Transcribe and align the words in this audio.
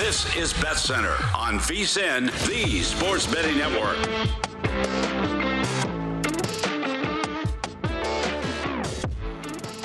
This 0.00 0.34
is 0.34 0.54
Bet 0.54 0.78
Center 0.78 1.14
on 1.36 1.58
VSIN, 1.58 2.30
the 2.48 2.80
Sports 2.80 3.26
Betting 3.26 3.58
Network. 3.58 3.98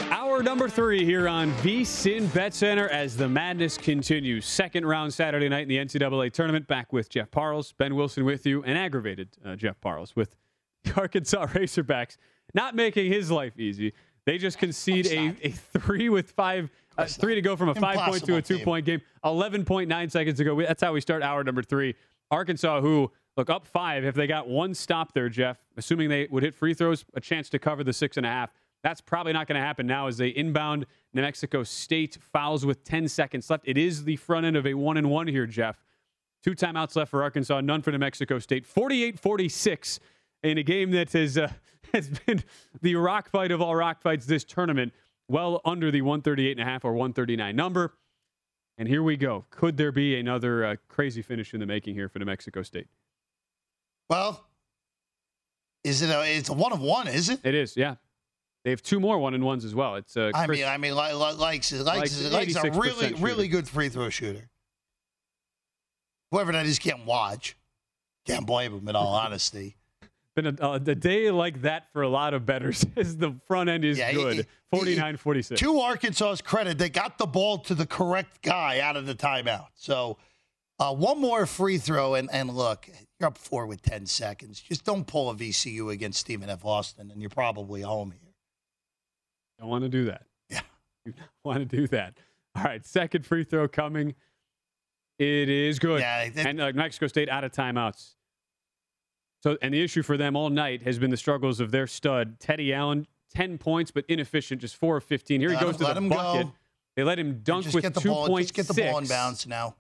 Hour 0.09 0.41
number 0.41 0.69
three 0.69 1.03
here 1.03 1.27
on 1.27 1.51
VSIN 1.55 2.33
Bet 2.33 2.53
Center 2.53 2.87
as 2.87 3.17
the 3.17 3.27
madness 3.27 3.77
continues. 3.77 4.45
Second 4.45 4.85
round 4.85 5.13
Saturday 5.13 5.49
night 5.49 5.63
in 5.63 5.67
the 5.67 5.77
NCAA 5.79 6.31
tournament. 6.31 6.65
Back 6.65 6.93
with 6.93 7.09
Jeff 7.09 7.29
Parles, 7.29 7.73
Ben 7.73 7.93
Wilson 7.93 8.23
with 8.23 8.45
you, 8.45 8.63
and 8.63 8.77
aggravated 8.77 9.27
uh, 9.43 9.57
Jeff 9.57 9.81
Parles 9.81 10.15
with 10.15 10.37
the 10.85 10.93
Arkansas 10.95 11.45
Razorbacks 11.47 12.15
not 12.53 12.73
making 12.73 13.11
his 13.11 13.29
life 13.29 13.59
easy. 13.59 13.91
They 14.25 14.37
just 14.37 14.59
concede 14.59 15.07
a, 15.07 15.35
a 15.43 15.51
three 15.51 16.07
with 16.07 16.31
five, 16.31 16.71
uh, 16.97 17.05
three 17.05 17.35
to 17.35 17.41
go 17.41 17.55
from 17.55 17.69
a 17.69 17.75
five 17.75 17.97
point 17.99 18.25
to 18.25 18.35
a 18.35 18.41
two 18.41 18.59
point 18.59 18.85
game. 18.85 19.01
11.9 19.23 20.11
seconds 20.11 20.39
ago. 20.39 20.61
That's 20.61 20.81
how 20.81 20.93
we 20.93 21.01
start 21.01 21.23
hour 21.23 21.43
number 21.43 21.63
three. 21.63 21.95
Arkansas, 22.31 22.81
who 22.81 23.11
look 23.37 23.49
up 23.49 23.65
five, 23.65 24.03
if 24.03 24.15
they 24.15 24.27
got 24.27 24.47
one 24.47 24.73
stop 24.73 25.13
there, 25.13 25.29
Jeff, 25.29 25.57
assuming 25.77 26.09
they 26.09 26.27
would 26.29 26.43
hit 26.43 26.55
free 26.55 26.73
throws, 26.73 27.05
a 27.13 27.21
chance 27.21 27.49
to 27.49 27.59
cover 27.59 27.83
the 27.83 27.93
six 27.93 28.17
and 28.17 28.25
a 28.25 28.29
half. 28.29 28.51
That's 28.83 29.01
probably 29.01 29.33
not 29.33 29.47
going 29.47 29.59
to 29.59 29.65
happen 29.65 29.87
now 29.87 30.07
as 30.07 30.17
they 30.17 30.29
inbound 30.29 30.85
New 31.13 31.21
Mexico 31.21 31.63
State 31.63 32.19
fouls 32.21 32.65
with 32.65 32.83
10 32.83 33.07
seconds 33.07 33.49
left. 33.49 33.67
It 33.67 33.77
is 33.77 34.03
the 34.03 34.15
front 34.15 34.45
end 34.45 34.55
of 34.55 34.67
a 34.67 34.75
one 34.75 34.97
and 34.97 35.09
one 35.09 35.27
here, 35.27 35.47
Jeff. 35.47 35.81
Two 36.43 36.51
timeouts 36.51 36.95
left 36.95 37.09
for 37.09 37.23
Arkansas, 37.23 37.61
none 37.61 37.81
for 37.81 37.91
New 37.91 37.97
Mexico 37.97 38.37
State. 38.37 38.65
48 38.65 39.19
46 39.19 39.99
in 40.43 40.59
a 40.59 40.63
game 40.63 40.91
that 40.91 41.11
has, 41.13 41.37
uh, 41.37 41.51
has 41.93 42.09
been 42.09 42.43
the 42.81 42.93
rock 42.95 43.29
fight 43.29 43.51
of 43.51 43.61
all 43.61 43.75
rock 43.75 44.01
fights 44.01 44.27
this 44.27 44.43
tournament, 44.43 44.93
well 45.27 45.61
under 45.65 45.91
the 45.91 46.01
138 46.01 46.51
and 46.51 46.67
a 46.67 46.69
half 46.71 46.85
or 46.85 46.93
139 46.93 47.55
number. 47.55 47.93
And 48.77 48.87
here 48.89 49.01
we 49.03 49.15
go. 49.15 49.45
Could 49.51 49.77
there 49.77 49.91
be 49.91 50.19
another 50.19 50.65
uh, 50.65 50.75
crazy 50.89 51.21
finish 51.21 51.53
in 51.53 51.59
the 51.61 51.65
making 51.65 51.95
here 51.95 52.09
for 52.09 52.19
New 52.19 52.25
Mexico 52.25 52.61
State? 52.61 52.87
Well, 54.09 54.45
is 55.83 56.01
it 56.01 56.09
a, 56.09 56.23
it's 56.37 56.49
a 56.49 56.53
one 56.53 56.73
of 56.73 56.81
one, 56.81 57.07
is 57.07 57.29
it? 57.29 57.39
It 57.43 57.55
is, 57.55 57.77
yeah. 57.77 57.95
They 58.63 58.71
have 58.71 58.81
two 58.81 58.99
more 58.99 59.19
one 59.19 59.33
and 59.33 59.43
ones 59.45 59.63
as 59.63 59.75
well. 59.75 59.95
It's 59.95 60.17
uh, 60.17 60.31
I 60.33 60.45
Chris, 60.45 60.59
mean, 60.59 60.67
I 60.67 60.77
mean, 60.77 60.95
like, 60.95 61.13
likes 61.15 61.71
likes 61.71 61.71
Likes 61.71 62.31
likes 62.31 62.55
a 62.55 62.71
really 62.71 63.09
shooter. 63.09 63.23
really 63.23 63.47
good 63.47 63.67
free 63.67 63.89
throw 63.89 64.09
shooter. 64.09 64.49
Whoever 66.31 66.51
that 66.51 66.65
is 66.65 66.79
can't 66.79 67.05
watch. 67.05 67.55
Can't 68.25 68.47
blame 68.47 68.73
him. 68.73 68.87
In 68.89 68.95
all 68.95 69.13
honesty, 69.13 69.77
been 70.35 70.57
a, 70.59 70.71
a, 70.71 70.79
day 70.79 71.31
like 71.31 71.61
that 71.61 71.91
for 71.93 72.01
a 72.01 72.09
lot 72.09 72.33
of 72.33 72.45
betters 72.45 72.85
as 72.97 73.17
the 73.17 73.35
front 73.47 73.69
end 73.69 73.85
is 73.85 73.97
Yeah, 73.97 74.13
good. 74.13 74.35
he- 74.37 74.43
49 74.71 75.17
46. 75.17 75.61
to 75.61 75.79
Arkansas's 75.79 76.41
credit, 76.41 76.77
they 76.77 76.89
got 76.89 77.17
the 77.17 77.25
ball 77.25 77.59
to 77.59 77.73
the 77.75 77.85
correct 77.85 78.41
guy 78.41 78.81
out 78.81 78.97
of 78.97 79.05
the 79.05 79.15
timeout. 79.15 79.67
So 79.75 80.17
uh, 80.79 80.93
one 80.93 81.21
more 81.21 81.45
free 81.45 81.77
throw, 81.77 82.15
and, 82.15 82.29
and 82.33 82.49
look, 82.49 82.89
you're 83.19 83.27
up 83.27 83.37
four 83.37 83.65
with 83.67 83.81
10 83.81 84.05
seconds. 84.05 84.59
Just 84.59 84.83
don't 84.83 85.07
pull 85.07 85.29
a 85.29 85.35
VCU 85.35 85.93
against 85.93 86.19
Stephen 86.19 86.49
F. 86.49 86.65
Austin, 86.65 87.09
and 87.09 87.21
you're 87.21 87.29
probably 87.29 87.81
home 87.81 88.11
here. 88.11 88.33
Don't 89.59 89.69
want 89.69 89.83
to 89.83 89.89
do 89.89 90.05
that. 90.05 90.23
Yeah. 90.49 90.59
You 91.05 91.11
don't 91.17 91.29
want 91.45 91.59
to 91.59 91.65
do 91.77 91.87
that. 91.87 92.17
All 92.57 92.63
right, 92.63 92.85
second 92.85 93.25
free 93.25 93.45
throw 93.45 93.69
coming. 93.69 94.15
It 95.17 95.47
is 95.47 95.79
good. 95.79 96.01
Yeah, 96.01 96.29
and 96.35 96.59
uh, 96.59 96.73
Mexico 96.75 97.07
State 97.07 97.29
out 97.29 97.45
of 97.45 97.53
timeouts. 97.53 98.14
So, 99.45 99.59
and 99.61 99.75
the 99.75 99.83
issue 99.83 100.01
for 100.01 100.17
them 100.17 100.35
all 100.35 100.49
night 100.49 100.81
has 100.81 100.97
been 100.97 101.11
the 101.11 101.17
struggles 101.17 101.59
of 101.59 101.69
their 101.69 101.85
stud 101.85 102.39
Teddy 102.39 102.73
Allen, 102.73 103.05
ten 103.31 103.59
points 103.59 103.91
but 103.91 104.03
inefficient, 104.07 104.59
just 104.59 104.75
four 104.75 104.97
of 104.97 105.03
fifteen. 105.03 105.39
Here 105.39 105.51
he 105.51 105.57
goes 105.57 105.77
to 105.77 105.83
let 105.83 105.93
the 105.93 106.01
him 106.01 106.09
bucket. 106.09 106.47
go. 106.47 106.53
They 106.95 107.03
let 107.03 107.19
him 107.19 107.41
dunk 107.43 107.65
just 107.65 107.75
with 107.75 107.83
get 107.83 107.93
the 107.93 108.01
two 108.01 108.09
ball. 108.09 108.25
point 108.25 108.45
Just 108.45 108.55
get 108.55 108.65
the 108.67 108.73
ball 108.81 108.97
in 108.97 109.05
bounds 109.05 109.45
now. 109.45 109.75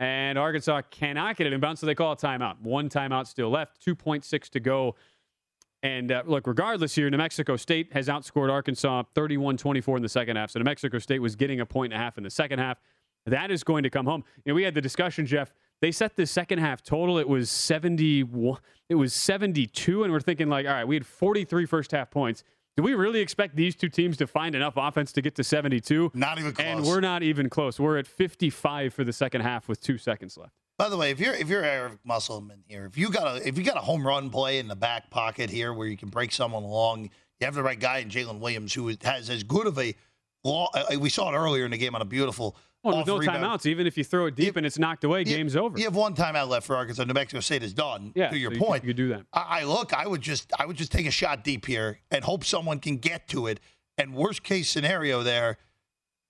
and 0.00 0.36
Arkansas 0.36 0.82
cannot 0.90 1.36
get 1.36 1.46
it 1.46 1.52
in 1.52 1.60
bounds, 1.60 1.80
so 1.80 1.86
they 1.86 1.94
call 1.94 2.10
a 2.10 2.16
timeout. 2.16 2.60
One 2.60 2.88
timeout 2.88 3.28
still 3.28 3.50
left, 3.50 3.86
2.6 3.86 4.48
to 4.48 4.58
go. 4.58 4.96
And 5.84 6.10
uh, 6.10 6.24
look, 6.26 6.48
regardless 6.48 6.96
here, 6.96 7.08
New 7.08 7.16
Mexico 7.18 7.54
State 7.54 7.92
has 7.92 8.08
outscored 8.08 8.50
Arkansas 8.50 9.04
31 9.14 9.58
24 9.58 9.96
in 9.98 10.02
the 10.02 10.08
second 10.08 10.34
half. 10.34 10.50
So 10.50 10.58
New 10.58 10.64
Mexico 10.64 10.98
State 10.98 11.20
was 11.20 11.36
getting 11.36 11.60
a 11.60 11.66
point 11.66 11.92
and 11.92 12.00
a 12.02 12.04
half 12.04 12.18
in 12.18 12.24
the 12.24 12.30
second 12.30 12.58
half. 12.58 12.80
That 13.26 13.52
is 13.52 13.62
going 13.62 13.84
to 13.84 13.90
come 13.90 14.06
home. 14.06 14.24
You 14.44 14.50
know, 14.50 14.56
we 14.56 14.64
had 14.64 14.74
the 14.74 14.80
discussion, 14.82 15.24
Jeff. 15.24 15.54
They 15.80 15.92
set 15.92 16.16
the 16.16 16.26
second 16.26 16.60
half 16.60 16.82
total. 16.82 17.18
It 17.18 17.28
was 17.28 17.50
71. 17.50 18.58
It 18.88 18.94
was 18.94 19.12
72. 19.12 20.02
And 20.04 20.12
we're 20.12 20.20
thinking, 20.20 20.48
like, 20.48 20.66
all 20.66 20.72
right, 20.72 20.86
we 20.86 20.94
had 20.96 21.06
43 21.06 21.66
first 21.66 21.90
half 21.92 22.10
points. 22.10 22.42
Do 22.76 22.82
we 22.82 22.94
really 22.94 23.20
expect 23.20 23.54
these 23.54 23.76
two 23.76 23.88
teams 23.88 24.16
to 24.16 24.26
find 24.26 24.54
enough 24.54 24.74
offense 24.76 25.12
to 25.12 25.22
get 25.22 25.34
to 25.36 25.44
72? 25.44 26.10
Not 26.14 26.38
even 26.38 26.52
close. 26.52 26.66
And 26.66 26.84
we're 26.84 27.00
not 27.00 27.22
even 27.22 27.48
close. 27.48 27.78
We're 27.78 27.98
at 27.98 28.06
55 28.06 28.92
for 28.94 29.04
the 29.04 29.12
second 29.12 29.42
half 29.42 29.68
with 29.68 29.80
two 29.80 29.98
seconds 29.98 30.36
left. 30.36 30.52
By 30.76 30.88
the 30.88 30.96
way, 30.96 31.12
if 31.12 31.20
you're 31.20 31.34
if 31.34 31.48
you're 31.48 31.62
Eric 31.64 31.98
Musselman 32.04 32.64
here, 32.66 32.84
if 32.84 32.98
you 32.98 33.08
got 33.10 33.36
a 33.36 33.46
if 33.46 33.56
you 33.56 33.62
got 33.62 33.76
a 33.76 33.80
home 33.80 34.04
run 34.04 34.28
play 34.28 34.58
in 34.58 34.66
the 34.66 34.74
back 34.74 35.08
pocket 35.08 35.48
here 35.48 35.72
where 35.72 35.86
you 35.86 35.96
can 35.96 36.08
break 36.08 36.32
someone 36.32 36.64
along, 36.64 37.04
you 37.04 37.44
have 37.44 37.54
the 37.54 37.62
right 37.62 37.78
guy 37.78 37.98
in 37.98 38.08
Jaylin 38.08 38.40
Williams 38.40 38.74
who 38.74 38.92
has 39.02 39.30
as 39.30 39.44
good 39.44 39.68
of 39.68 39.78
a 39.78 39.94
law. 40.42 40.68
uh, 40.74 40.98
We 40.98 41.10
saw 41.10 41.32
it 41.32 41.36
earlier 41.36 41.64
in 41.64 41.70
the 41.70 41.78
game 41.78 41.94
on 41.94 42.02
a 42.02 42.04
beautiful. 42.06 42.56
Well, 42.84 42.98
with 42.98 43.06
no 43.06 43.16
rebound. 43.18 43.42
timeouts, 43.44 43.66
even 43.66 43.86
if 43.86 43.96
you 43.96 44.04
throw 44.04 44.26
it 44.26 44.34
deep 44.36 44.46
You- 44.46 44.52
and 44.58 44.66
it's 44.66 44.78
knocked 44.78 45.04
away, 45.04 45.20
You- 45.20 45.24
game's 45.24 45.56
over. 45.56 45.78
You 45.78 45.84
have 45.84 45.96
one 45.96 46.14
timeout 46.14 46.48
left 46.48 46.66
for 46.66 46.76
Arkansas. 46.76 47.04
New 47.04 47.14
Mexico 47.14 47.40
State 47.40 47.62
is 47.62 47.72
done. 47.74 48.12
yeah, 48.14 48.28
to 48.30 48.36
your 48.38 48.52
so 48.54 48.60
point, 48.60 48.84
you 48.84 48.88
could 48.88 48.96
do 48.96 49.08
that. 49.08 49.26
I, 49.32 49.60
I 49.60 49.64
look. 49.64 49.92
I 49.94 50.06
would 50.06 50.20
just 50.20 50.52
I 50.58 50.66
would 50.66 50.76
just 50.76 50.92
take 50.92 51.06
a 51.06 51.10
shot 51.10 51.42
deep 51.44 51.66
here 51.66 51.98
and 52.10 52.22
hope 52.24 52.44
someone 52.44 52.78
can 52.80 52.98
get 52.98 53.26
to 53.28 53.46
it. 53.46 53.60
And 53.98 54.14
worst 54.14 54.42
case 54.42 54.68
scenario 54.68 55.22
there, 55.22 55.56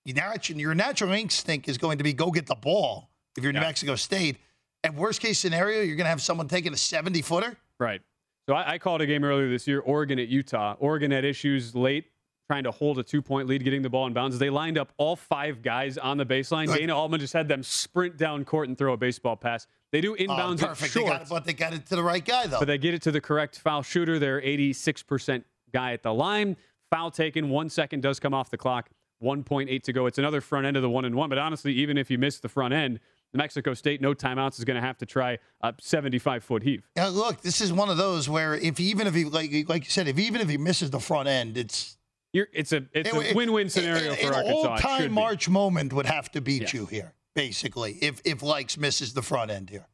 your 0.05 0.15
natural, 0.15 0.59
your 0.59 0.75
natural 0.75 1.11
instinct 1.13 1.67
is 1.67 1.77
going 1.77 1.97
to 1.97 2.03
be 2.03 2.13
go 2.13 2.31
get 2.31 2.45
the 2.47 2.55
ball 2.55 3.09
if 3.35 3.43
you're 3.43 3.51
New 3.53 3.59
Yeah. 3.59 3.65
Mexico 3.65 3.95
State. 3.95 4.37
And 4.83 4.95
worst 4.95 5.19
case 5.19 5.39
scenario, 5.39 5.81
you're 5.81 5.95
going 5.95 6.05
to 6.05 6.09
have 6.09 6.21
someone 6.21 6.47
taking 6.47 6.71
a 6.71 6.77
70 6.77 7.23
footer. 7.23 7.57
Right. 7.79 8.01
So 8.47 8.53
I, 8.53 8.73
I 8.73 8.77
called 8.77 9.01
a 9.01 9.07
game 9.07 9.23
earlier 9.23 9.49
this 9.49 9.65
year, 9.67 9.79
Oregon 9.79 10.19
at 10.19 10.27
Utah. 10.27 10.75
Oregon 10.79 11.09
had 11.09 11.25
issues 11.25 11.73
late 11.73 12.05
trying 12.47 12.63
to 12.63 12.71
hold 12.71 12.99
a 12.99 13.03
two 13.03 13.21
point 13.21 13.47
lead, 13.47 13.63
getting 13.63 13.81
the 13.81 13.89
ball 13.89 14.05
in 14.07 14.13
bounds. 14.13 14.37
They 14.37 14.49
lined 14.49 14.77
up 14.77 14.93
all 14.97 15.15
five 15.15 15.61
guys 15.61 15.97
on 15.97 16.17
the 16.17 16.25
baseline. 16.25 16.73
Dana 16.73 16.95
Altman 16.95 17.19
just 17.19 17.33
had 17.33 17.47
them 17.47 17.63
sprint 17.63 18.17
down 18.17 18.45
court 18.45 18.67
and 18.69 18.77
throw 18.77 18.93
a 18.93 18.97
baseball 18.97 19.35
pass. 19.35 19.65
They 19.91 20.01
do 20.01 20.13
Oh, 20.13 20.23
inbounds 20.23 20.61
at 20.61 20.69
perfect. 20.69 20.93
They 20.93 21.03
got 21.03 21.21
it, 21.23 21.27
but 21.29 21.45
they 21.45 21.53
got 21.53 21.73
it 21.73 21.85
to 21.87 21.95
the 21.95 22.03
right 22.03 22.23
guy 22.23 22.47
though. 22.47 22.59
but 22.59 22.65
they 22.67 22.77
get 22.77 22.93
it 22.93 23.01
to 23.03 23.11
the 23.11 23.21
correct 23.21 23.57
foul 23.59 23.81
shooter. 23.81 24.19
They're 24.19 24.41
86% 24.41 25.43
guy 25.73 25.93
at 25.93 26.03
the 26.03 26.13
line. 26.13 26.57
Foul 26.91 27.11
taken. 27.11 27.49
One 27.49 27.69
second 27.69 28.01
does 28.01 28.19
come 28.19 28.33
off 28.33 28.49
the 28.49 28.57
clock. 28.57 28.89
1.8 29.23 29.81
to 29.83 29.93
go. 29.93 30.05
It's 30.05 30.17
another 30.17 30.41
front 30.41 30.65
end 30.65 30.75
of 30.75 30.83
the 30.83 30.89
one 30.89 31.05
and 31.05 31.15
one. 31.15 31.29
But 31.29 31.37
honestly, 31.37 31.73
even 31.73 31.97
if 31.97 32.11
you 32.11 32.17
miss 32.17 32.39
the 32.39 32.49
front 32.49 32.73
end, 32.73 32.99
Mexico 33.33 33.73
State, 33.73 34.01
no 34.01 34.13
timeouts, 34.13 34.59
is 34.59 34.65
going 34.65 34.75
to 34.79 34.85
have 34.85 34.97
to 34.99 35.05
try 35.05 35.39
a 35.61 35.73
75 35.79 36.43
foot 36.43 36.63
heave. 36.63 36.87
Yeah, 36.95 37.07
look, 37.07 37.41
this 37.41 37.59
is 37.59 37.73
one 37.73 37.89
of 37.89 37.97
those 37.97 38.29
where 38.29 38.55
if 38.55 38.79
even 38.79 39.07
if 39.07 39.15
he 39.15 39.25
like 39.25 39.51
like 39.67 39.83
you 39.85 39.89
said, 39.89 40.07
if 40.07 40.19
even 40.19 40.41
if 40.41 40.49
he 40.49 40.57
misses 40.57 40.89
the 40.91 40.99
front 40.99 41.27
end, 41.27 41.57
it's 41.57 41.97
You're, 42.35 42.47
it's 42.51 42.73
a 42.73 42.83
it's 42.91 43.07
It- 43.09 43.15
a 43.15 43.29
it- 43.29 43.35
win-win 43.35 43.69
scenario 43.69 44.11
an, 44.11 44.17
for 44.17 44.27
an 44.27 44.33
Arkansas. 44.33 44.49
It 44.49 44.85
all-time 44.85 45.11
March 45.13 45.47
moment 45.47 45.93
would 45.93 46.05
have 46.05 46.29
to 46.33 46.41
beat 46.41 46.63
Yes. 46.63 46.73
you 46.73 46.85
here, 46.85 47.13
basically. 47.33 47.93
If 48.01 48.21
if 48.25 48.39
Lykes 48.39 48.77
misses 48.77 49.13
the 49.13 49.21
front 49.21 49.51
end 49.51 49.69
here, 49.69 49.87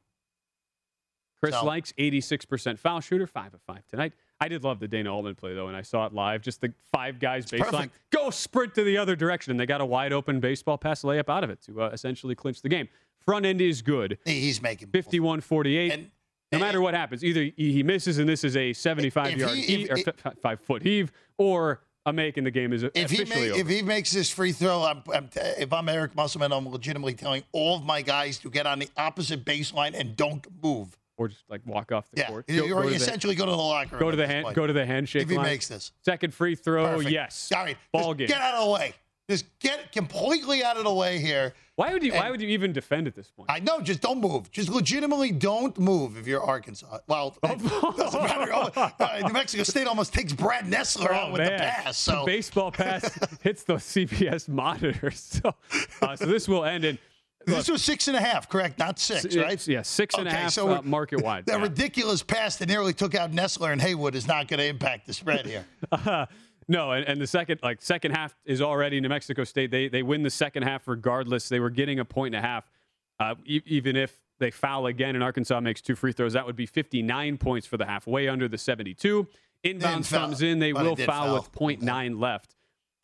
Chris 1.39 1.53
So- 1.53 1.63
Lykes 1.65 1.93
86% 1.99 2.79
foul 2.79 2.99
shooter, 2.99 3.27
five 3.27 3.53
of 3.53 3.61
five 3.61 3.85
tonight. 3.88 4.13
I 4.39 4.47
did 4.47 4.63
love 4.63 4.79
the 4.79 4.88
Dana 4.88 5.13
Altman 5.15 5.35
play 5.35 5.53
though, 5.53 5.67
and 5.67 5.77
I 5.77 5.83
saw 5.83 6.07
it 6.07 6.13
live. 6.13 6.41
Just 6.41 6.61
the 6.61 6.73
five 6.91 7.19
guys 7.19 7.45
baseline, 7.45 7.59
perfect. 7.69 7.99
go 8.09 8.31
sprint 8.31 8.73
to 8.73 8.83
the 8.83 8.97
other 8.97 9.15
direction, 9.15 9.51
and 9.51 9.59
they 9.59 9.67
got 9.67 9.81
a 9.81 9.85
wide 9.85 10.11
open 10.11 10.39
baseball 10.39 10.79
pass 10.79 11.03
layup 11.03 11.29
out 11.29 11.44
of 11.44 11.51
it 11.51 11.61
to 11.67 11.79
uh, 11.83 11.89
essentially 11.94 12.33
clinch 12.33 12.63
the 12.63 12.69
game. 12.69 12.89
Front 13.19 13.45
end 13.45 13.61
is 13.61 13.83
good, 13.83 14.17
He's 14.25 14.63
making 14.63 14.87
51-48. 14.87 15.94
And- 15.94 16.11
no 16.51 16.57
matter 16.59 16.81
what 16.81 16.94
happens, 16.95 17.23
either 17.23 17.49
he 17.55 17.81
misses 17.81 18.17
and 18.17 18.27
this 18.27 18.44
is 18.44 18.57
a 18.57 18.73
75 18.73 19.37
yard 19.37 19.55
he- 19.55 19.61
heave, 19.61 19.85
if- 19.85 19.89
or 19.91 19.97
if- 19.99 20.25
f- 20.25 20.33
five 20.41 20.59
foot 20.59 20.81
heave, 20.81 21.11
or 21.37 21.81
make 22.12 22.38
and 22.38 22.48
the 22.48 22.51
game 22.51 22.74
is 22.74 22.83
if 22.95 23.12
he 23.12 23.25
make, 23.25 23.56
if 23.56 23.68
he 23.68 23.83
makes 23.83 24.12
this 24.12 24.31
free 24.31 24.51
throw, 24.51 24.83
I'm, 24.83 25.03
I'm, 25.13 25.30
if 25.36 25.71
I'm 25.71 25.88
Eric 25.88 26.15
Musselman, 26.15 26.51
I'm 26.51 26.68
legitimately 26.68 27.13
telling 27.13 27.44
all 27.51 27.75
of 27.77 27.83
my 27.86 28.01
guys 28.01 28.39
to 28.39 28.50
get 28.50 28.65
on 28.65 28.80
the 28.80 28.89
opposite 28.98 29.45
baseline 29.45 29.94
and 29.94 30.15
don't 30.15 30.45
move. 30.63 30.98
or 31.18 31.27
just 31.27 31.44
like 31.50 31.62
walk 31.68 31.92
off 31.92 32.09
the 32.09 32.21
Yeah, 32.21 32.27
court. 32.30 32.45
or 32.50 32.83
to 32.83 32.89
the- 32.89 32.95
essentially 32.95 33.36
go 33.36 33.45
to 33.45 33.51
the 33.51 33.57
locker 33.57 33.92
room. 33.98 34.00
go 34.00 34.09
to 34.09 34.18
the 34.18 34.25
hand, 34.25 34.48
go 34.56 34.65
to 34.65 34.74
the 34.74 34.86
handshake 34.86 35.21
If 35.24 35.30
he 35.30 35.36
line. 35.38 35.45
makes 35.45 35.68
this. 35.68 35.92
Second 36.03 36.33
free 36.33 36.56
throw, 36.56 36.86
Perfect. 36.95 37.12
yes. 37.12 37.51
All 37.56 37.63
right, 37.63 37.77
Ball 37.94 38.15
just 38.15 38.18
game. 38.18 38.27
Get 38.30 38.42
out 38.42 38.56
of 38.56 38.65
the 38.65 38.71
way. 38.71 38.94
Just 39.31 39.45
get 39.62 39.94
completely 39.94 40.62
out 40.62 40.75
of 40.75 40.83
the 40.83 40.94
way 40.94 41.18
here. 41.18 41.54
Why 41.78 41.94
would 41.94 42.04
you? 42.04 42.12
why 42.12 42.30
would 42.30 42.42
you 42.42 42.50
even 42.50 42.74
defend 42.74 43.07
at 43.07 43.16
this 43.16 43.31
point? 43.31 43.50
I 43.50 43.60
know, 43.60 43.80
just 43.80 44.01
don't 44.01 44.19
move. 44.19 44.51
Just 44.51 44.68
legitimately 44.68 45.31
don't 45.31 45.80
move 45.80 46.18
if 46.18 46.28
you're 46.28 46.44
Arkansas. 46.44 46.98
Well, 47.07 47.38
it 47.44 47.60
doesn't 47.98 48.22
matter. 48.24 48.51
Oh, 48.54 48.69
uh, 49.00 49.22
New 49.25 49.31
Mexico 49.31 49.63
State 49.63 49.88
almost 49.88 50.13
takes 50.13 50.33
Brad 50.33 50.66
Nessler 50.66 51.12
out 51.12 51.30
Oh, 51.30 51.31
with 51.31 51.39
man. 51.44 51.54
the 51.54 51.57
pass. 51.60 52.04
The 52.04 52.24
baseball 52.25 52.74
pass 52.74 53.18
hits 53.42 53.63
the 53.63 53.75
CBS 53.75 54.50
monitor. 54.50 55.12
So, 55.12 55.56
uh, 56.01 56.18
so 56.18 56.25
this 56.25 56.50
will 56.50 56.66
end 56.66 56.83
in 56.83 56.98
this 57.45 57.69
was 57.69 57.81
six 57.83 58.10
and 58.10 58.18
a 58.18 58.22
half, 58.22 58.50
correct? 58.50 58.78
Not 58.78 59.00
six, 59.00 59.33
right? 59.36 59.66
Yeah, 59.68 59.81
six 59.81 60.13
and 60.16 60.28
a 60.28 60.31
half 60.31 60.51
so 60.51 60.69
uh, 60.69 60.81
market 60.83 61.22
wide. 61.24 61.45
That 61.45 61.57
Yeah. 61.57 61.63
ridiculous 61.63 62.22
pass 62.22 62.57
that 62.57 62.68
nearly 62.68 62.94
took 62.94 63.16
out 63.16 63.31
Nessler 63.31 63.72
and 63.72 63.81
Haywood 63.81 64.13
is 64.13 64.28
not 64.28 64.48
going 64.50 64.60
to 64.60 64.66
impact 64.66 65.07
the 65.07 65.13
spread 65.13 65.45
here. 65.45 65.66
Uh, 65.92 66.25
no, 66.71 66.91
and, 66.91 67.06
and 67.06 67.19
the 67.19 67.27
second 67.27 67.59
like 67.62 67.81
second 67.81 68.12
half 68.12 68.33
is 68.45 68.62
already 68.62 69.01
New 69.01 69.09
Mexico 69.09 69.44
State. 69.44 69.71
They 69.71 69.89
they 69.89 70.03
win 70.03 70.23
the 70.23 70.29
second 70.29 70.63
half 70.63 70.88
regardless. 70.88 71.50
They 71.50 71.59
were 71.59 71.69
getting 71.69 72.00
a 72.00 72.06
point 72.06 72.33
and 72.33 72.44
a 72.44 72.47
half, 72.47 72.71
uh, 73.19 73.35
e- 73.45 73.62
even 73.65 73.97
if 73.97 74.18
they 74.39 74.51
foul 74.51 74.85
again 74.85 75.15
and 75.15 75.23
Arkansas 75.23 75.59
makes 75.59 75.81
two 75.81 75.95
free 75.95 76.13
throws. 76.13 76.31
That 76.33 76.45
would 76.45 76.56
be 76.56 76.65
59 76.65 77.38
points 77.38 77.68
for 77.68 77.75
the 77.75 77.85
half, 77.85 78.07
way 78.07 78.29
under 78.29 78.47
the 78.47 78.57
72. 78.57 79.27
Inbounds 79.65 80.09
comes 80.09 80.41
in. 80.41 80.59
They 80.59 80.71
but 80.71 80.83
will 80.83 80.95
foul, 80.95 81.06
foul. 81.06 81.33
with 81.35 81.51
0.9 81.51 82.19
left. 82.19 82.56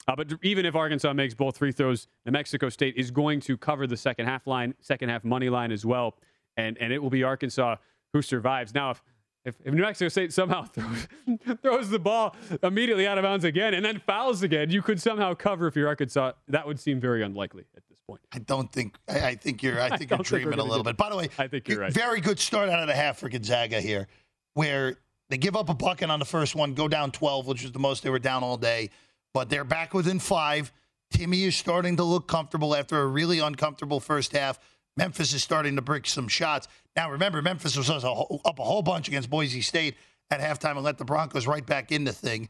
Uh, 0.07 0.15
but 0.15 0.31
even 0.41 0.65
if 0.65 0.73
Arkansas 0.73 1.11
makes 1.11 1.33
both 1.33 1.57
free 1.57 1.73
throws, 1.73 2.07
New 2.25 2.31
Mexico 2.31 2.69
State 2.69 2.95
is 2.95 3.11
going 3.11 3.41
to 3.41 3.57
cover 3.57 3.85
the 3.85 3.97
second 3.97 4.27
half 4.27 4.47
line, 4.47 4.73
second 4.79 5.09
half 5.09 5.25
money 5.25 5.49
line 5.49 5.71
as 5.73 5.85
well, 5.85 6.15
and 6.55 6.77
and 6.77 6.93
it 6.93 7.03
will 7.03 7.09
be 7.09 7.23
Arkansas 7.23 7.75
who 8.13 8.21
survives. 8.21 8.73
Now, 8.73 8.91
if 8.91 9.03
if, 9.47 9.55
if 9.63 9.73
New 9.73 9.81
Mexico 9.81 10.09
State 10.09 10.33
somehow 10.33 10.63
throws, 10.65 11.07
throws 11.61 11.89
the 11.89 11.99
ball 11.99 12.35
immediately 12.61 13.07
out 13.07 13.17
of 13.17 13.23
bounds 13.23 13.45
again 13.45 13.73
and 13.73 13.83
then 13.83 14.01
fouls 14.05 14.43
again, 14.43 14.69
you 14.69 14.81
could 14.81 15.01
somehow 15.01 15.33
cover 15.33 15.67
if 15.67 15.75
you're 15.75 15.87
Arkansas. 15.87 16.33
That 16.49 16.67
would 16.67 16.79
seem 16.79 16.99
very 16.99 17.23
unlikely 17.23 17.63
at 17.75 17.83
this 17.89 17.99
point. 18.05 18.21
I 18.33 18.39
don't 18.39 18.71
think. 18.71 18.97
I, 19.07 19.29
I 19.29 19.35
think 19.35 19.63
you're. 19.63 19.81
I 19.81 19.89
think 19.97 20.11
you're 20.11 20.17
don't 20.17 20.27
think 20.27 20.43
dreaming 20.43 20.59
a 20.59 20.63
little 20.63 20.83
bit. 20.83 20.97
By 20.97 21.09
the 21.09 21.15
way, 21.15 21.29
I 21.39 21.47
think 21.47 21.67
you're 21.69 21.79
right. 21.79 21.93
Very 21.93 22.19
good 22.19 22.39
start 22.39 22.69
out 22.69 22.81
of 22.81 22.87
the 22.87 22.95
half 22.95 23.17
for 23.17 23.29
Gonzaga 23.29 23.79
here, 23.79 24.07
where 24.53 24.97
they 25.29 25.37
give 25.37 25.55
up 25.55 25.69
a 25.69 25.73
bucket 25.73 26.09
on 26.09 26.19
the 26.19 26.25
first 26.25 26.55
one, 26.55 26.73
go 26.73 26.87
down 26.87 27.11
12, 27.11 27.47
which 27.47 27.63
is 27.63 27.71
the 27.71 27.79
most 27.79 28.03
they 28.03 28.09
were 28.09 28.19
down 28.19 28.43
all 28.43 28.57
day, 28.57 28.89
but 29.33 29.49
they're 29.49 29.63
back 29.63 29.93
within 29.93 30.19
five. 30.19 30.71
Timme 31.13 31.47
is 31.47 31.55
starting 31.55 31.95
to 31.97 32.03
look 32.03 32.27
comfortable 32.27 32.75
after 32.75 33.01
a 33.01 33.07
really 33.07 33.39
uncomfortable 33.39 34.01
first 34.01 34.33
half. 34.33 34.59
Memphis 34.97 35.31
is 35.33 35.43
starting 35.43 35.75
to 35.75 35.81
break 35.81 36.05
some 36.05 36.27
shots. 36.27 36.67
Now, 36.97 37.11
remember, 37.11 37.43
Memphis 37.43 37.77
was 37.77 37.91
up 37.91 38.03
a 38.03 38.63
whole 38.63 38.81
bunch 38.81 39.07
against 39.07 39.29
Boise 39.29 39.61
State 39.61 39.95
at 40.31 40.41
halftime 40.41 40.71
and 40.71 40.83
let 40.83 40.97
the 40.97 41.05
Broncos 41.05 41.45
right 41.45 41.65
back 41.65 41.91
in 41.91 42.03
the 42.03 42.11
thing. 42.11 42.49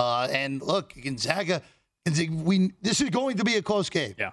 Uh, 0.00 0.26
and 0.32 0.60
look, 0.60 0.92
Gonzaga, 1.00 1.62
we 2.04 2.72
this 2.82 3.00
is 3.00 3.10
going 3.10 3.36
to 3.36 3.44
be 3.44 3.54
a 3.54 3.62
close 3.62 3.88
game. 3.88 4.14
Yeah. 4.18 4.32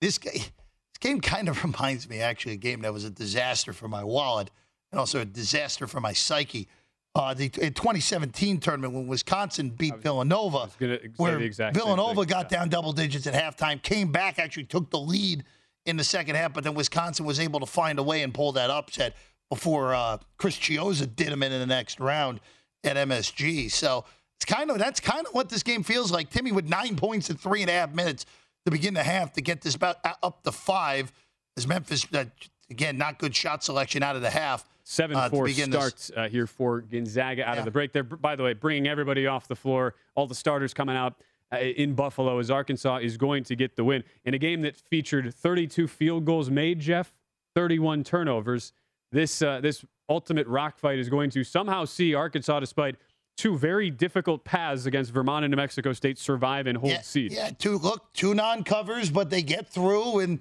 This 0.00 0.18
game, 0.18 0.32
this 0.34 0.98
game 0.98 1.20
kind 1.20 1.48
of 1.48 1.62
reminds 1.64 2.08
me 2.08 2.20
actually 2.20 2.54
a 2.54 2.58
game 2.58 2.82
that 2.82 2.92
was 2.92 3.04
a 3.04 3.10
disaster 3.10 3.72
for 3.72 3.86
my 3.86 4.02
wallet 4.02 4.50
and 4.90 4.98
also 4.98 5.20
a 5.20 5.24
disaster 5.24 5.86
for 5.86 6.00
my 6.00 6.12
psyche. 6.12 6.66
Uh, 7.14 7.32
the 7.32 7.48
2017 7.48 8.58
tournament 8.58 8.92
when 8.92 9.06
Wisconsin 9.06 9.70
beat 9.70 9.96
Villanova, 9.98 10.68
gonna 10.78 10.98
where 11.16 11.38
Villanova 11.72 12.26
got 12.26 12.50
down 12.50 12.68
double 12.68 12.92
digits 12.92 13.26
at 13.26 13.32
halftime, 13.32 13.80
came 13.80 14.12
back, 14.12 14.38
actually 14.38 14.64
took 14.64 14.90
the 14.90 14.98
lead 14.98 15.44
in 15.86 15.96
the 15.96 16.04
second 16.04 16.34
half, 16.36 16.52
but 16.52 16.64
then 16.64 16.74
Wisconsin 16.74 17.24
was 17.24 17.40
able 17.40 17.60
to 17.60 17.66
find 17.66 17.98
a 17.98 18.02
way 18.02 18.22
and 18.22 18.34
pull 18.34 18.52
that 18.52 18.68
upset 18.70 19.14
before 19.48 19.94
uh, 19.94 20.18
Chris 20.36 20.56
Chiozza 20.56 21.06
did 21.14 21.28
him 21.28 21.42
in 21.42 21.52
in 21.52 21.60
the 21.60 21.66
next 21.66 22.00
round 22.00 22.40
at 22.84 22.96
MSG. 22.96 23.70
So 23.70 24.04
it's 24.36 24.44
kind 24.44 24.70
of 24.70 24.78
that's 24.78 25.00
kind 25.00 25.26
of 25.26 25.32
what 25.32 25.48
this 25.48 25.62
game 25.62 25.82
feels 25.82 26.10
like. 26.10 26.30
Timme 26.30 26.52
with 26.52 26.68
nine 26.68 26.96
points 26.96 27.30
in 27.30 27.36
three 27.36 27.62
and 27.62 27.70
a 27.70 27.72
half 27.72 27.94
minutes 27.94 28.26
to 28.64 28.70
begin 28.70 28.94
the 28.94 29.02
half 29.02 29.32
to 29.34 29.40
get 29.40 29.62
this 29.62 29.74
about 29.74 29.96
uh, 30.04 30.12
up 30.22 30.42
to 30.42 30.52
five. 30.52 31.12
As 31.56 31.66
Memphis 31.66 32.04
uh, 32.12 32.24
again 32.68 32.98
not 32.98 33.18
good 33.18 33.34
shot 33.34 33.62
selection 33.64 34.02
out 34.02 34.16
of 34.16 34.22
the 34.22 34.30
half. 34.30 34.64
Seven 34.82 35.16
uh, 35.16 35.28
four 35.28 35.48
starts 35.48 36.10
uh, 36.16 36.28
here 36.28 36.46
for 36.46 36.80
Gonzaga 36.80 37.48
out 37.48 37.54
Yeah. 37.54 37.58
of 37.60 37.64
the 37.64 37.70
break. 37.70 37.92
They're 37.92 38.02
by 38.02 38.36
the 38.36 38.42
way 38.42 38.52
bringing 38.52 38.86
everybody 38.88 39.26
off 39.26 39.48
the 39.48 39.56
floor. 39.56 39.94
All 40.14 40.26
the 40.26 40.34
starters 40.34 40.74
coming 40.74 40.96
out 40.96 41.14
in 41.52 41.94
Buffalo 41.94 42.38
as 42.38 42.50
Arkansas 42.50 42.98
is 42.98 43.16
going 43.16 43.44
to 43.44 43.56
get 43.56 43.76
the 43.76 43.84
win 43.84 44.02
in 44.24 44.34
a 44.34 44.38
game 44.38 44.62
that 44.62 44.76
featured 44.76 45.32
32 45.32 45.86
field 45.86 46.24
goals 46.24 46.50
made. 46.50 46.80
Jeff, 46.80 47.12
31 47.54 48.04
turnovers. 48.04 48.72
This 49.12 49.42
uh, 49.42 49.60
this 49.60 49.84
ultimate 50.08 50.46
rock 50.46 50.78
fight 50.78 50.98
is 50.98 51.08
going 51.08 51.30
to 51.30 51.44
somehow 51.44 51.84
see 51.84 52.14
Arkansas, 52.14 52.60
despite 52.60 52.96
two 53.36 53.56
very 53.56 53.90
difficult 53.90 54.44
paths 54.44 54.86
against 54.86 55.12
Vermont 55.12 55.44
and 55.44 55.50
New 55.50 55.56
Mexico 55.56 55.92
State, 55.92 56.18
survive 56.18 56.66
and 56.66 56.76
hold 56.78 56.92
yeah, 56.92 57.00
seed. 57.02 57.32
Yeah, 57.32 57.50
two 57.50 57.78
look 57.78 58.12
two 58.12 58.34
non 58.34 58.64
covers, 58.64 59.10
but 59.10 59.30
they 59.30 59.42
get 59.42 59.68
through. 59.68 60.20
And 60.20 60.40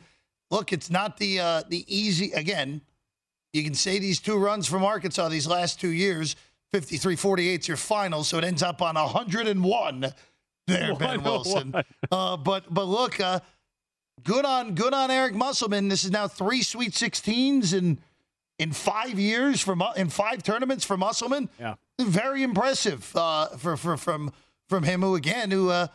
look, 0.49 0.73
it's 0.73 0.89
not 0.89 1.17
the 1.17 1.39
uh, 1.39 1.63
the 1.69 1.85
easy. 1.87 2.31
Again, 2.31 2.81
you 3.53 3.63
can 3.63 3.73
say 3.73 3.99
these 3.99 4.19
two 4.19 4.37
runs 4.37 4.67
from 4.67 4.83
Arkansas 4.83 5.29
these 5.29 5.47
last 5.47 5.79
two 5.79 5.89
years, 5.89 6.35
53-48 6.73 7.59
is 7.59 7.67
your 7.69 7.77
final, 7.77 8.23
so 8.23 8.37
it 8.37 8.43
ends 8.43 8.61
up 8.61 8.81
on 8.81 8.95
101. 8.95 10.13
There, 10.67 10.95
Ben 10.95 11.21
Wilson. 11.23 11.73
Uh, 12.11 12.37
but 12.37 12.73
but 12.73 12.85
look, 12.85 13.19
uh, 13.19 13.39
good 14.23 14.45
on 14.45 14.73
good 14.75 14.93
on 14.93 15.11
Eric 15.11 15.35
Musselman. 15.35 15.87
This 15.89 16.03
is 16.03 16.11
now 16.11 16.27
three 16.27 16.61
Sweet 16.63 16.91
16s 16.91 17.73
in 17.73 17.99
in 18.57 18.71
five 18.71 19.19
years 19.19 19.61
from 19.61 19.83
in 19.95 20.09
five 20.09 20.41
tournaments 20.43 20.83
for 20.85 20.97
Musselman. 20.97 21.49
Yeah. 21.59 21.75
very 21.99 22.41
impressive 22.43 23.15
uh, 23.15 23.47
for, 23.57 23.77
for 23.77 23.97
from 23.97 24.31
from 24.69 24.83
him 24.83 25.01
who 25.01 25.15
again 25.15 25.51
who 25.51 25.69
uh, 25.69 25.87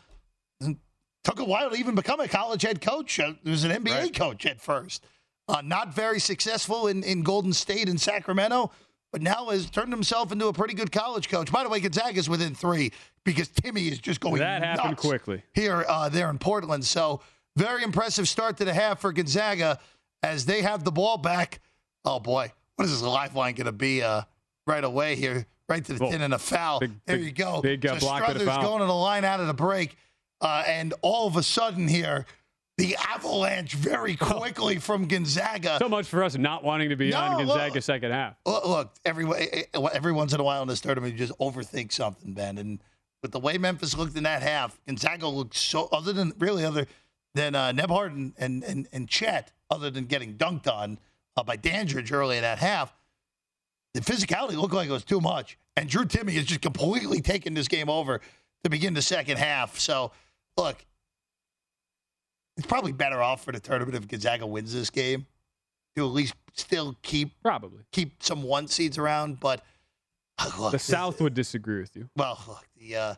took 1.25 1.41
a 1.41 1.45
while 1.45 1.71
to 1.71 1.77
even 1.77 1.95
become 1.95 2.21
a 2.21 2.29
college 2.29 2.63
head 2.63 2.81
coach. 2.81 3.19
Uh, 3.19 3.33
he 3.45 3.51
was 3.51 3.65
an 3.65 3.71
NBA 3.73 3.91
Right. 3.95 4.15
coach 4.15 4.47
at 4.47 4.61
first. 4.61 5.05
Uh, 5.49 5.61
not 5.65 5.93
very 5.93 6.21
successful 6.21 6.87
in, 6.87 7.03
in 7.03 7.23
Golden 7.23 7.53
State 7.53 7.89
and 7.89 8.01
Sacramento, 8.01 8.71
but 9.11 9.21
now 9.21 9.49
has 9.51 9.69
turned 9.69 9.93
himself 9.93 10.31
into 10.31 10.47
a 10.47 10.53
pretty 10.53 10.75
good 10.75 10.93
college 10.93 11.29
coach. 11.29 11.51
By 11.51 11.65
the 11.65 11.69
way, 11.69 11.81
Gonzaga's 11.81 12.29
within 12.29 12.55
three 12.55 12.93
because 13.25 13.49
Timme 13.49 13.91
is 13.91 13.99
just 13.99 14.21
going 14.21 14.39
That 14.39 14.63
happened 14.63 14.97
quickly. 14.97 15.43
here 15.55 15.85
uh, 15.89 16.09
there 16.09 16.31
in 16.31 16.39
Portland. 16.39 16.85
So 16.85 17.21
very 17.57 17.83
impressive 17.83 18.29
start 18.29 18.57
to 18.59 18.65
the 18.65 18.73
half 18.75 19.01
for 19.01 19.13
Gonzaga 19.13 19.79
as 20.23 20.47
they 20.47 20.63
have 20.63 20.85
the 20.85 20.93
ball 20.93 21.19
back. 21.19 21.61
Oh 22.05 22.21
boy, 22.21 22.53
what 22.77 22.85
is 22.87 22.93
this 22.93 23.03
lifeline 23.03 23.55
going 23.55 23.67
to 23.67 23.73
be 23.73 24.03
uh, 24.03 24.23
right 24.67 24.85
away 24.85 25.17
here? 25.17 25.47
Right 25.69 25.85
to 25.85 25.93
the 25.95 26.03
Well, 26.03 26.11
tin 26.13 26.23
and 26.23 26.35
a 26.35 26.39
foul. 26.39 26.81
big- 26.81 26.93
there 27.07 27.17
big- 27.17 27.27
you 27.27 27.33
go. 27.33 27.61
big, 27.63 27.85
uh, 27.87 27.95
so 27.95 28.01
block 28.07 28.29
and 28.29 28.37
a 28.41 28.45
Strawther 28.45 28.63
going 28.63 28.81
to 28.81 28.87
the 28.87 28.93
line 28.95 29.25
out 29.25 29.39
of 29.41 29.47
the 29.47 29.55
break, 29.55 29.97
uh, 30.41 30.65
and 30.67 30.95
all 31.03 31.29
of 31.29 31.37
a 31.37 31.43
sudden 31.45 31.87
here, 31.87 32.27
the 32.77 32.97
avalanche 32.97 33.75
very 33.75 34.17
quickly 34.17 34.79
from 34.79 35.07
Gonzaga. 35.07 35.77
So 35.79 35.89
much 35.89 36.07
for 36.07 36.25
us 36.25 36.37
not 36.37 36.65
wanting 36.65 36.89
to 36.89 36.97
be 36.97 37.11
No, 37.11 37.19
on 37.19 37.39
Gonzaga 37.47 37.75
look. 37.75 37.83
second 37.85 38.11
half. 38.13 38.35
Look, 38.47 38.67
look, 38.67 38.95
every 39.05 39.27
every 39.75 40.13
once 40.13 40.33
in 40.33 40.41
a 40.41 40.43
while 40.43 40.63
in 40.63 40.69
this 40.69 40.81
tournament, 40.81 41.13
you 41.13 41.19
just 41.19 41.39
overthink 41.39 41.93
something, 41.93 42.33
Ben. 42.33 42.57
And 42.59 42.81
with 43.23 43.33
the 43.33 43.41
way 43.41 43.59
Memphis 43.59 43.97
looked 43.97 44.17
in 44.17 44.25
that 44.25 44.43
half, 44.43 44.79
Gonzaga 44.87 45.29
looked 45.29 45.55
so 45.55 45.89
other 45.93 46.13
than 46.13 46.33
really 46.39 46.65
other 46.65 46.87
than 47.35 47.55
uh, 47.55 47.73
Nembhard 47.73 48.13
and, 48.13 48.33
and 48.39 48.65
and 48.65 48.89
and 48.93 49.09
Chet, 49.09 49.53
other 49.71 49.91
than 49.91 50.07
getting 50.07 50.35
dunked 50.35 50.67
on 50.67 50.99
uh, 51.37 51.43
by 51.43 51.57
Dandridge 51.57 52.13
early 52.13 52.37
in 52.37 52.43
that 52.43 52.59
half, 52.59 52.95
the 53.95 54.01
physicality 54.01 54.57
looked 54.57 54.75
like 54.75 54.89
it 54.89 54.93
was 54.93 55.05
too 55.05 55.21
much. 55.21 55.59
And 55.77 55.89
Drew 55.89 56.05
Timme 56.05 56.33
has 56.33 56.45
just 56.45 56.61
completely 56.61 57.21
taken 57.21 57.55
this 57.55 57.69
game 57.69 57.89
over 57.89 58.21
to 58.65 58.71
begin 58.71 58.95
the 58.95 59.03
second 59.03 59.39
half. 59.39 59.79
So, 59.79 60.13
look, 60.57 60.85
it's 62.57 62.67
probably 62.67 62.93
better 62.93 63.23
off 63.23 63.45
for 63.45 63.53
the 63.53 63.61
tournament 63.61 63.97
if 63.97 64.09
Gonzaga 64.09 64.47
wins 64.47 64.73
this 64.75 64.91
game 64.91 65.27
to 65.97 66.05
at 66.05 66.13
least 66.13 66.35
still 66.55 66.97
keep 67.03 67.41
Probably. 67.43 67.85
keep 67.93 68.23
some 68.23 68.43
one 68.43 68.69
seeds 68.69 68.99
around, 68.99 69.41
but 69.41 69.65
look, 70.59 70.73
The 70.73 70.77
this- 70.79 70.85
South 70.85 71.21
would 71.21 71.35
disagree 71.35 71.81
with 71.81 71.95
you. 71.97 72.09
Well, 72.17 72.39
look, 72.49 72.67
the 72.79 72.97
uh, 72.97 73.15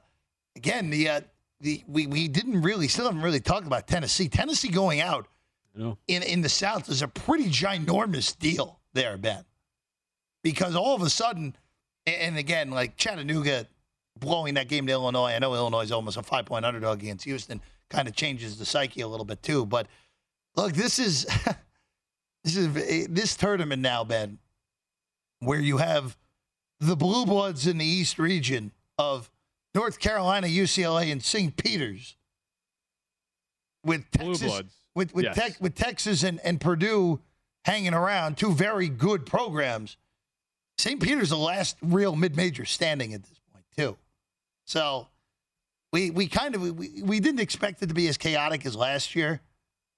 again 0.56 0.90
the 0.90 1.08
uh, 1.08 1.20
the 1.60 1.82
we 1.86 2.06
we 2.06 2.28
didn't 2.28 2.62
really 2.62 2.88
still 2.88 3.06
haven't 3.06 3.22
really 3.22 3.40
talked 3.40 3.66
about 3.66 3.86
Tennessee. 3.86 4.28
Tennessee 4.28 4.68
going 4.68 5.00
out 5.00 5.28
You 5.74 5.84
know? 5.84 5.98
in 6.08 6.22
in 6.22 6.40
the 6.42 6.48
South 6.48 6.88
is 6.88 7.02
a 7.02 7.08
pretty 7.08 7.46
ginormous 7.46 8.36
deal 8.38 8.80
there, 8.94 9.16
Ben, 9.16 9.44
because 10.42 10.74
all 10.76 10.94
of 10.94 11.02
a 11.02 11.10
sudden, 11.10 11.56
and 12.06 12.36
again, 12.36 12.70
like 12.70 12.96
Chattanooga 12.96 13.66
blowing 14.18 14.54
that 14.54 14.68
game 14.68 14.86
to 14.86 14.92
Illinois. 14.92 15.32
I 15.32 15.38
know 15.38 15.54
Illinois 15.54 15.82
is 15.82 15.92
almost 15.92 16.16
a 16.16 16.22
five 16.22 16.44
point 16.46 16.64
underdog 16.64 17.02
against 17.02 17.24
Houston. 17.24 17.60
Kind 17.90 18.08
of 18.08 18.14
changes 18.14 18.58
the 18.58 18.64
psyche 18.66 19.00
a 19.02 19.08
little 19.08 19.24
bit 19.26 19.42
too. 19.42 19.64
But 19.66 19.86
look, 20.56 20.72
this 20.72 20.98
is 20.98 21.24
this 22.44 22.56
is 22.56 23.06
this 23.08 23.36
tournament 23.36 23.80
now, 23.82 24.02
Ben, 24.04 24.38
where 25.40 25.60
you 25.60 25.78
have 25.78 26.16
the 26.82 26.96
blue 26.96 27.24
bloods 27.24 27.66
in 27.66 27.78
the 27.78 27.84
East 27.84 28.18
region 28.18 28.72
of 28.98 29.30
North 29.74 30.00
Carolina, 30.00 30.48
UCLA, 30.48 31.12
and 31.12 31.22
St. 31.22 31.56
Peter's 31.56 32.16
with 33.84 34.10
Texas, 34.10 34.62
with 34.94 35.14
with, 35.14 35.24
Yes. 35.24 35.36
Tex 35.36 35.60
with 35.60 35.74
Texas 35.74 36.22
and, 36.24 36.40
and 36.44 36.60
Purdue 36.60 37.20
hanging 37.64 37.94
around, 37.94 38.36
two 38.36 38.52
very 38.52 38.88
good 38.88 39.26
programs. 39.26 39.96
St. 40.78 41.00
Peter's 41.00 41.30
the 41.30 41.36
last 41.36 41.76
real 41.82 42.16
mid-major 42.16 42.64
standing 42.64 43.14
at 43.14 43.22
this 43.22 43.38
point, 43.52 43.64
too. 43.76 43.96
So 44.66 45.06
we 45.92 46.10
we 46.10 46.26
kind 46.26 46.54
of 46.56 46.62
we, 46.62 47.02
we 47.02 47.20
didn't 47.20 47.40
expect 47.40 47.82
it 47.82 47.86
to 47.88 47.94
be 47.94 48.08
as 48.08 48.16
chaotic 48.18 48.66
as 48.66 48.74
last 48.74 49.14
year, 49.14 49.40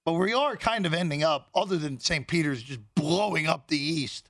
but 0.05 0.13
we 0.13 0.33
are 0.33 0.55
kind 0.55 0.85
of 0.85 0.93
ending 0.93 1.23
up, 1.23 1.49
other 1.55 1.77
than 1.77 1.99
St. 1.99 2.27
Peter's 2.27 2.61
just 2.61 2.81
blowing 2.95 3.47
up 3.47 3.67
the 3.69 3.79
East. 3.79 4.29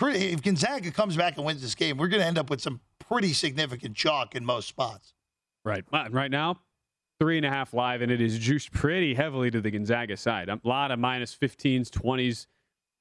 Pretty, 0.00 0.28
if 0.28 0.40
Gonzaga 0.42 0.90
comes 0.90 1.14
back 1.14 1.36
and 1.36 1.44
wins 1.44 1.60
this 1.60 1.74
game, 1.74 1.98
we're 1.98 2.08
going 2.08 2.22
to 2.22 2.26
end 2.26 2.38
up 2.38 2.48
with 2.48 2.62
some 2.62 2.80
pretty 2.98 3.34
significant 3.34 3.94
chalk 3.94 4.34
in 4.34 4.46
most 4.46 4.66
spots. 4.66 5.12
Right. 5.62 5.84
Right 5.92 6.30
now, 6.30 6.58
three 7.20 7.36
and 7.36 7.44
a 7.44 7.50
half 7.50 7.74
live, 7.74 8.00
and 8.00 8.10
it 8.10 8.18
is 8.18 8.38
juiced 8.38 8.72
pretty 8.72 9.12
heavily 9.12 9.50
to 9.50 9.60
the 9.60 9.70
Gonzaga 9.70 10.16
side. 10.16 10.48
A 10.48 10.58
lot 10.64 10.90
of 10.90 10.98
minus 10.98 11.36
15s, 11.36 11.90
20s, 11.90 12.46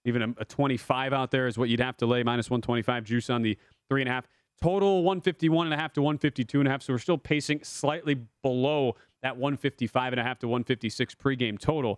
even 0.03 0.21
a, 0.21 0.41
a 0.41 0.45
25 0.45 1.13
out 1.13 1.31
there 1.31 1.47
is 1.47 1.57
what 1.57 1.69
you'd 1.69 1.79
have 1.79 1.95
to 1.97 2.05
lay. 2.05 2.21
Minus 2.21 2.49
125 2.49 3.05
juice 3.05 3.29
on 3.29 3.43
the 3.43 3.57
three 3.87 4.01
and 4.01 4.09
a 4.09 4.11
half. 4.11 4.27
Total 4.61 5.01
151 5.01 5.67
and 5.67 5.73
a 5.73 5.77
half 5.77 5.93
to 5.93 6.01
152 6.01 6.59
and 6.59 6.67
a 6.67 6.71
half. 6.71 6.81
So 6.81 6.91
we're 6.91 6.99
still 6.99 7.17
pacing 7.17 7.61
slightly 7.63 8.17
below 8.43 8.97
that 9.23 9.37
155 9.37 10.11
and 10.11 10.19
a 10.19 10.23
half 10.23 10.39
to 10.39 10.49
156 10.49 11.15
pregame 11.15 11.57
total. 11.57 11.97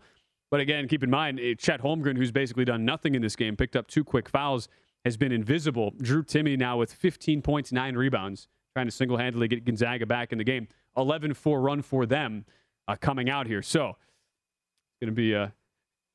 But 0.51 0.59
again, 0.59 0.87
keep 0.87 1.01
in 1.01 1.09
mind, 1.09 1.39
eh, 1.39 1.55
Chet 1.57 1.81
Holmgren, 1.81 2.17
who's 2.17 2.31
basically 2.31 2.65
done 2.65 2.85
nothing 2.85 3.15
in 3.15 3.23
this 3.23 3.35
game, 3.35 3.55
picked 3.55 3.75
up 3.75 3.87
two 3.87 4.03
quick 4.03 4.29
fouls, 4.29 4.67
has 5.05 5.17
been 5.17 5.31
invisible. 5.31 5.93
Drew 5.97 6.23
Timme 6.23 6.57
now 6.57 6.77
with 6.77 6.93
15 6.93 7.41
points, 7.41 7.71
nine 7.71 7.95
rebounds, 7.95 8.47
trying 8.73 8.87
to 8.87 8.91
single 8.91 9.17
handedly 9.17 9.47
get 9.47 9.65
Gonzaga 9.65 10.05
back 10.05 10.31
in 10.31 10.37
the 10.37 10.43
game. 10.43 10.67
11 10.97 11.33
4 11.33 11.61
run 11.61 11.81
for 11.81 12.05
them 12.05 12.45
uh, 12.87 12.95
coming 12.95 13.29
out 13.29 13.47
here. 13.47 13.61
So 13.61 13.89
it's 13.89 14.99
going 15.01 15.09
to 15.09 15.15
be 15.15 15.35
uh, 15.35 15.47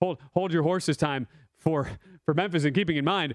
hold, 0.00 0.18
hold 0.34 0.52
your 0.52 0.62
horses 0.62 0.96
time 0.96 1.26
for, 1.56 1.90
for 2.24 2.34
Memphis. 2.34 2.64
And 2.64 2.74
keeping 2.74 2.96
in 2.96 3.04
mind, 3.04 3.34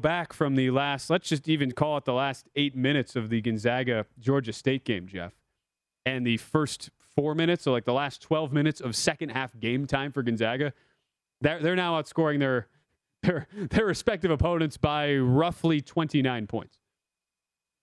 Back 0.00 0.32
from 0.32 0.54
the 0.54 0.70
last, 0.70 1.10
let's 1.10 1.28
just 1.28 1.48
even 1.48 1.72
call 1.72 1.96
it 1.96 2.04
the 2.04 2.12
last 2.12 2.48
eight 2.56 2.76
minutes 2.76 3.16
of 3.16 3.28
the 3.30 3.40
Gonzaga 3.40 4.06
Georgia 4.18 4.52
State 4.52 4.84
game, 4.84 5.06
Jeff, 5.06 5.32
and 6.04 6.26
the 6.26 6.36
first 6.38 6.90
four 7.14 7.34
minutes, 7.34 7.64
so 7.64 7.72
like 7.72 7.84
the 7.84 7.92
last 7.92 8.22
12 8.22 8.52
minutes 8.52 8.80
of 8.80 8.96
second 8.96 9.30
half 9.30 9.58
game 9.58 9.86
time 9.86 10.12
for 10.12 10.22
Gonzaga, 10.22 10.72
they're, 11.40 11.60
they're 11.60 11.76
now 11.76 12.00
outscoring 12.00 12.38
their, 12.38 12.68
their, 13.22 13.46
their 13.52 13.86
respective 13.86 14.30
opponents 14.30 14.76
by 14.76 15.14
roughly 15.14 15.80
29 15.80 16.46
points 16.46 16.78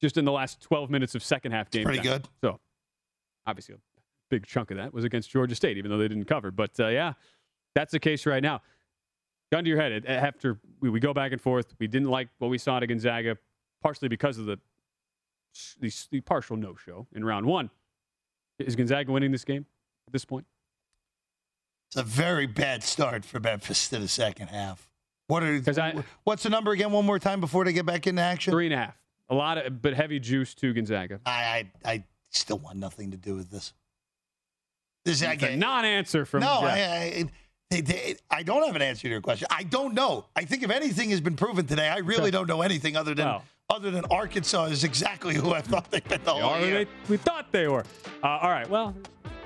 just 0.01 0.17
in 0.17 0.25
the 0.25 0.31
last 0.31 0.62
12 0.62 0.89
minutes 0.89 1.15
of 1.15 1.24
second 1.24 1.51
half 1.51 1.69
game 1.69 1.83
pretty 1.83 2.00
time. 2.00 2.19
good. 2.19 2.29
So 2.41 2.59
obviously 3.45 3.75
a 3.75 3.79
big 4.29 4.45
chunk 4.45 4.71
of 4.71 4.77
that 4.77 4.93
was 4.93 5.03
against 5.03 5.29
Georgia 5.29 5.55
State, 5.55 5.77
even 5.77 5.89
though 5.89 5.97
they 5.97 6.07
didn't 6.07 6.25
cover. 6.25 6.51
But 6.51 6.79
uh, 6.79 6.88
yeah, 6.88 7.13
that's 7.75 7.91
the 7.91 8.00
case 8.00 8.25
right 8.25 8.43
now. 8.43 8.62
Gun 9.51 9.63
to 9.63 9.70
your 9.70 9.80
head. 9.80 10.06
After 10.06 10.60
we, 10.82 10.89
we 10.89 11.00
go 11.00 11.13
back 11.13 11.32
and 11.32 11.42
forth, 11.42 11.74
we 11.80 11.88
didn't 11.88 12.10
like 12.10 12.27
what 12.39 12.50
we 12.50 12.58
saw 12.58 12.77
at 12.77 12.88
Gonzaga, 12.88 13.38
partially 13.82 14.10
because 14.10 14.38
of 14.38 14.46
the 14.46 14.60
the, 15.80 15.92
the 16.12 16.22
partial 16.22 16.56
no 16.58 16.75
show 16.75 17.08
in 17.16 17.24
round 17.25 17.46
one. 17.46 17.70
Is 18.60 18.75
Gonzaga 18.75 19.12
winning 19.12 19.32
this 19.32 19.46
game 19.46 19.66
at 20.08 20.13
this 20.13 20.25
point? 20.25 20.46
It's 21.89 21.96
a 21.98 22.04
very 22.04 22.46
bad 22.46 22.84
start 22.84 23.24
for 23.24 23.39
Memphis 23.39 23.88
to 23.89 24.00
the 24.00 24.08
second 24.08 24.48
half. 24.50 24.89
What 25.27 25.44
are 25.44 25.62
I- 25.80 26.04
what's 26.25 26.44
the 26.44 26.50
number 26.50 26.72
again? 26.72 26.92
One 26.92 27.06
more 27.06 27.20
time 27.20 27.39
before 27.39 27.66
they 27.66 27.74
get 27.74 27.86
back 27.86 28.08
into 28.08 28.22
action. 28.22 28.51
Three 28.51 28.66
and 28.66 28.74
a 28.74 28.77
half. 28.77 28.98
A 29.30 29.36
lot 29.36 29.58
of, 29.58 29.82
but 29.82 29.94
heavy 29.94 30.20
juice 30.20 30.54
to 30.56 30.74
Gonzaga. 30.74 31.20
I, 31.25 31.68
I 31.86 31.92
I 31.94 32.04
still 32.30 32.60
want 32.60 32.77
nothing 32.77 33.12
to 33.12 33.18
do 33.18 33.36
with 33.36 33.50
this. 33.50 33.74
This 35.06 35.24
I 35.24 35.34
It's 35.34 35.44
a 35.44 35.56
non-answer 35.56 36.25
from 36.25 36.42
no. 36.42 36.60
Jeff. 36.62 36.63
I, 36.63 36.80
I, 36.82 37.25
they- 37.69 37.81
they- 37.81 38.15
I 38.31 38.43
don't 38.43 38.65
have 38.65 38.75
an 38.75 38.81
answer 38.81 39.03
to 39.03 39.09
your 39.09 39.21
question. 39.21 39.47
I 39.51 39.63
don't 39.63 39.93
know. 39.93 40.25
I 40.36 40.45
think 40.45 40.63
if 40.63 40.69
anything 40.71 41.09
has 41.09 41.21
been 41.21 41.36
proven 41.36 41.65
today, 41.65 41.89
I 41.89 41.97
really 41.97 42.31
don't 42.31 42.47
know 42.47 42.62
anything 42.62 42.95
other 42.95 43.13
than 43.13 43.25
Well. 43.25 43.43
other 43.69 43.91
than 43.91 44.05
Arkansas 44.05 44.65
is 44.65 44.83
exactly 44.83 45.36
who 45.36 45.53
I 45.53 45.62
thought 45.62 45.91
they'd 45.91 46.03
been 46.07 46.24
the 46.24 46.33
They 46.33 46.39
whole 46.41 46.59
year. 46.62 46.86
they, 46.86 46.91
we 47.09 47.17
thought 47.17 47.51
they 47.51 47.67
were. 47.67 47.83
Uh, 48.24 48.27
all 48.27 48.50
right. 48.50 48.69
Well, 48.69 48.93
then 48.93 48.95
on 48.95 49.31
it. 49.31 49.37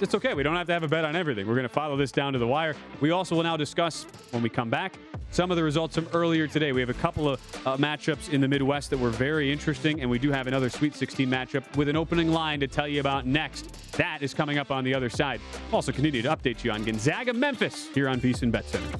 It's 0.00 0.14
okay. 0.14 0.34
We 0.34 0.42
don't 0.42 0.56
have 0.56 0.66
to 0.68 0.72
have 0.72 0.82
a 0.82 0.88
bet 0.88 1.04
on 1.04 1.14
everything. 1.14 1.46
We're 1.46 1.54
going 1.54 1.68
to 1.68 1.68
follow 1.68 1.96
this 1.96 2.10
down 2.10 2.32
to 2.32 2.38
the 2.38 2.46
wire. 2.46 2.74
We 3.00 3.10
also 3.10 3.36
will 3.36 3.42
now 3.42 3.56
discuss 3.56 4.04
when 4.30 4.42
we 4.42 4.48
come 4.48 4.70
back 4.70 4.94
some 5.30 5.50
of 5.50 5.56
the 5.56 5.62
results 5.62 5.96
from 5.96 6.08
earlier 6.14 6.46
today. 6.46 6.72
We 6.72 6.80
have 6.80 6.88
a 6.88 6.94
couple 6.94 7.28
of 7.28 7.66
uh, 7.66 7.76
matchups 7.76 8.32
in 8.32 8.40
the 8.40 8.48
Midwest 8.48 8.90
that 8.90 8.98
were 8.98 9.10
very 9.10 9.52
interesting, 9.52 10.00
and 10.00 10.08
we 10.08 10.18
do 10.18 10.30
have 10.30 10.46
another 10.46 10.70
Sweet 10.70 10.94
16 10.94 11.28
matchup 11.28 11.76
with 11.76 11.88
an 11.88 11.96
opening 11.96 12.32
line 12.32 12.60
to 12.60 12.66
tell 12.66 12.88
you 12.88 13.00
about 13.00 13.26
next. 13.26 13.92
That 13.92 14.22
is 14.22 14.32
coming 14.32 14.58
up 14.58 14.70
on 14.70 14.84
the 14.84 14.94
other 14.94 15.10
side. 15.10 15.40
Also, 15.72 15.92
continue 15.92 16.22
to 16.22 16.28
update 16.28 16.64
you 16.64 16.70
on 16.70 16.84
Gonzaga, 16.84 17.34
Memphis 17.34 17.88
here 17.94 18.08
on 18.08 18.20
VSiN 18.20 18.50
Bet 18.50 18.64
Center. 18.64 18.98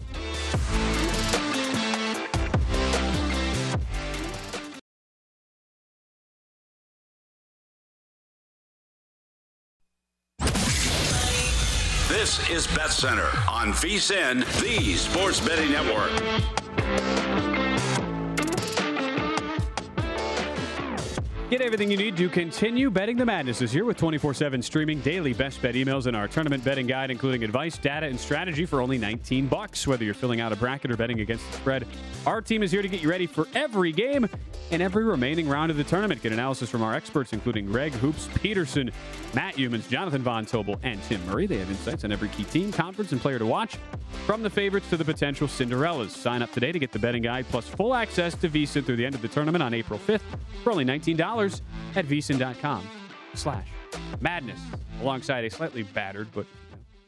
This 12.26 12.50
is 12.50 12.66
Bet 12.66 12.90
Center 12.90 13.28
on 13.48 13.72
VSIN, 13.72 14.44
the 14.60 14.94
Sports 14.96 15.38
Betting 15.38 15.70
Network. 15.70 16.10
Get 21.48 21.60
everything 21.60 21.92
you 21.92 21.96
need 21.96 22.16
to 22.16 22.28
continue 22.28 22.90
betting 22.90 23.16
the 23.16 23.24
madness 23.24 23.60
this 23.60 23.72
year 23.72 23.84
with 23.84 23.96
24 23.96 24.34
7 24.34 24.60
streaming 24.60 24.98
daily 24.98 25.32
best 25.32 25.62
bet 25.62 25.76
emails 25.76 26.06
and 26.06 26.16
our 26.16 26.26
tournament 26.26 26.64
betting 26.64 26.88
guide, 26.88 27.08
including 27.08 27.44
advice, 27.44 27.78
data, 27.78 28.06
and 28.06 28.18
strategy 28.18 28.66
for 28.66 28.80
only 28.80 28.98
19 28.98 29.46
bucks. 29.46 29.86
Whether 29.86 30.04
you're 30.04 30.12
filling 30.12 30.40
out 30.40 30.50
a 30.52 30.56
bracket 30.56 30.90
or 30.90 30.96
betting 30.96 31.20
against 31.20 31.48
the 31.52 31.56
spread, 31.58 31.86
our 32.26 32.42
team 32.42 32.64
is 32.64 32.72
here 32.72 32.82
to 32.82 32.88
get 32.88 33.00
you 33.00 33.08
ready 33.08 33.28
for 33.28 33.46
every 33.54 33.92
game 33.92 34.28
and 34.72 34.82
every 34.82 35.04
remaining 35.04 35.48
round 35.48 35.70
of 35.70 35.76
the 35.76 35.84
tournament. 35.84 36.20
Get 36.20 36.32
analysis 36.32 36.68
from 36.68 36.82
our 36.82 36.94
experts, 36.94 37.32
including 37.32 37.66
Greg 37.66 37.92
Hoops 37.92 38.28
Peterson, 38.42 38.90
Matt 39.32 39.54
Youmans, 39.54 39.88
Jonathan 39.88 40.22
Von 40.22 40.46
Tobel, 40.46 40.80
and 40.82 41.00
Tim 41.04 41.24
Murray. 41.26 41.46
They 41.46 41.58
have 41.58 41.70
insights 41.70 42.02
on 42.02 42.10
every 42.10 42.28
key 42.30 42.42
team, 42.42 42.72
conference, 42.72 43.12
and 43.12 43.20
player 43.20 43.38
to 43.38 43.46
watch, 43.46 43.76
from 44.26 44.42
the 44.42 44.50
favorites 44.50 44.90
to 44.90 44.96
the 44.96 45.04
potential 45.04 45.46
Cinderellas. 45.46 46.10
Sign 46.10 46.42
up 46.42 46.50
today 46.50 46.72
to 46.72 46.80
get 46.80 46.90
the 46.90 46.98
betting 46.98 47.22
guide 47.22 47.46
plus 47.50 47.68
full 47.68 47.94
access 47.94 48.34
to 48.34 48.48
VSiN 48.48 48.84
through 48.84 48.96
the 48.96 49.06
end 49.06 49.14
of 49.14 49.22
the 49.22 49.28
tournament 49.28 49.62
on 49.62 49.72
April 49.74 50.00
5th 50.00 50.22
for 50.64 50.72
only 50.72 50.84
$19 50.84 51.16
at 51.40 52.06
vsin.com 52.06 52.86
slash 53.34 53.66
madness 54.20 54.58
alongside 55.02 55.44
a 55.44 55.50
slightly 55.50 55.82
battered 55.82 56.28
but 56.34 56.46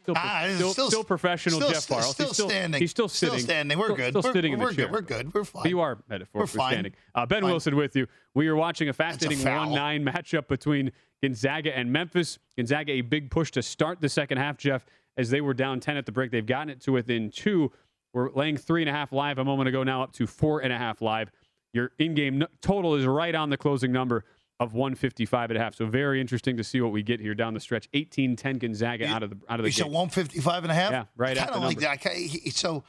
Still, 0.03 0.15
Ah, 0.17 0.47
still, 0.55 0.73
still- 0.73 0.87
still 0.89 1.05
professional 1.05 1.61
still 1.61 1.71
Jeff 1.71 1.83
st- 1.83 2.03
still 2.03 2.27
he's 2.27 2.35
still 2.35 2.49
standing. 2.49 2.81
He's 2.81 2.91
still 2.91 3.09
Still 3.09 3.39
standing. 3.39 3.79
We're 3.79 3.89
good. 3.95 4.13
Still 4.13 4.23
We're- 4.23 4.33
sitting 4.33 4.53
in 4.55 4.59
the 4.59 4.65
we're 4.65 4.73
good. 4.73 4.91
We're 4.91 5.01
good. 5.03 5.35
We're 5.35 5.45
fine. 5.45 5.63
But 5.65 5.69
you 5.69 5.81
are 5.81 5.99
metaphorically 6.09 6.41
We're 6.41 6.47
fine. 6.63 6.73
standing. 6.73 6.93
Uh, 7.15 7.27
ben 7.27 7.43
Fine. 7.43 7.51
Wilson 7.51 7.77
with 7.77 7.95
you. 7.95 8.07
We 8.35 8.49
are 8.49 8.57
watching 8.57 8.89
a 8.89 8.95
fascinating. 8.95 9.45
1-9 9.45 10.03
matchup 10.05 10.49
between 10.49 10.93
Gonzaga 11.23 11.77
and 11.77 11.93
Memphis. 11.93 12.39
Gonzaga 12.57 12.93
a 12.93 13.03
big 13.03 13.31
push 13.31 13.51
to 13.51 13.63
start 13.63 14.01
the 14.01 14.09
second 14.09 14.39
half, 14.39 14.57
Jeff, 14.57 14.87
as 15.19 15.29
they 15.29 15.43
were 15.43 15.53
down 15.53 15.79
10 15.79 15.99
at 15.99 16.07
the 16.07 16.13
break. 16.13 16.31
They've 16.31 16.47
gotten 16.47 16.71
it 16.71 16.81
to 16.83 16.93
within 16.93 17.31
two. 17.31 17.71
We're 18.15 18.31
laying 18.31 18.57
three 18.57 18.81
and 18.81 18.89
a 18.89 18.93
half 18.95 19.13
live 19.13 19.37
a 19.37 19.45
moment 19.45 19.69
ago, 19.69 19.83
now 19.83 20.03
up 20.03 20.13
to 20.15 20.27
four 20.27 20.61
and 20.61 20.73
a 20.73 20.79
half 20.79 21.03
live. 21.03 21.31
Your 21.73 21.93
in-game 21.99 22.45
total 22.63 22.95
is 22.95 23.07
right 23.07 23.35
on 23.35 23.51
the 23.51 23.57
closing 23.57 23.93
number 23.93 24.25
of 24.61 24.75
155 24.75 25.51
and 25.51 25.59
a 25.59 25.63
half. 25.63 25.75
So 25.75 25.87
very 25.87 26.21
interesting 26.21 26.57
to 26.57 26.65
see 26.65 26.81
what 26.81 26.91
we 26.93 27.03
get 27.03 27.21
here 27.21 27.35
down 27.35 27.55
the 27.55 27.61
stretch. 27.61 27.89
18-10 27.93 28.59
Gonzaga 28.59 29.07
out 29.07 29.23
of 29.23 29.31
the 29.31 29.37
out 29.49 29.61
of 29.61 29.65
the 29.65 29.69
You 29.69 29.73
said 29.73 29.87
155 29.87 30.65
and 30.65 30.73
a 30.73 30.75
half? 30.75 30.91
Yeah, 30.91 31.05
right 31.17 31.39
I 31.39 31.45
kind 31.45 31.55
of 31.57 31.63
like 31.63 31.79
that. 31.81 32.05
I 32.07 32.51
so 32.51 32.83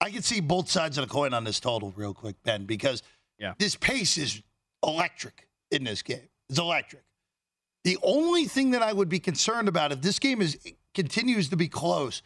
I 0.00 0.10
can 0.10 0.22
see 0.22 0.40
both 0.40 0.70
sides 0.70 0.96
of 0.96 1.06
the 1.06 1.12
coin 1.12 1.34
on 1.34 1.44
this 1.44 1.60
total 1.60 1.92
real 1.96 2.14
quick, 2.14 2.36
Ben, 2.42 2.64
because 2.64 3.02
Yeah. 3.38 3.54
this 3.58 3.76
pace 3.76 4.16
is 4.16 4.42
electric 4.82 5.46
in 5.70 5.84
this 5.84 6.00
game. 6.02 6.28
It's 6.48 6.58
electric. 6.58 7.02
The 7.84 7.98
only 8.02 8.46
thing 8.46 8.70
that 8.70 8.82
I 8.82 8.92
would 8.92 9.08
be 9.08 9.20
concerned 9.20 9.68
about 9.68 9.92
if 9.92 10.00
this 10.00 10.18
game 10.18 10.40
is 10.40 10.58
continues 10.94 11.48
to 11.50 11.56
be 11.56 11.68
close, 11.68 12.22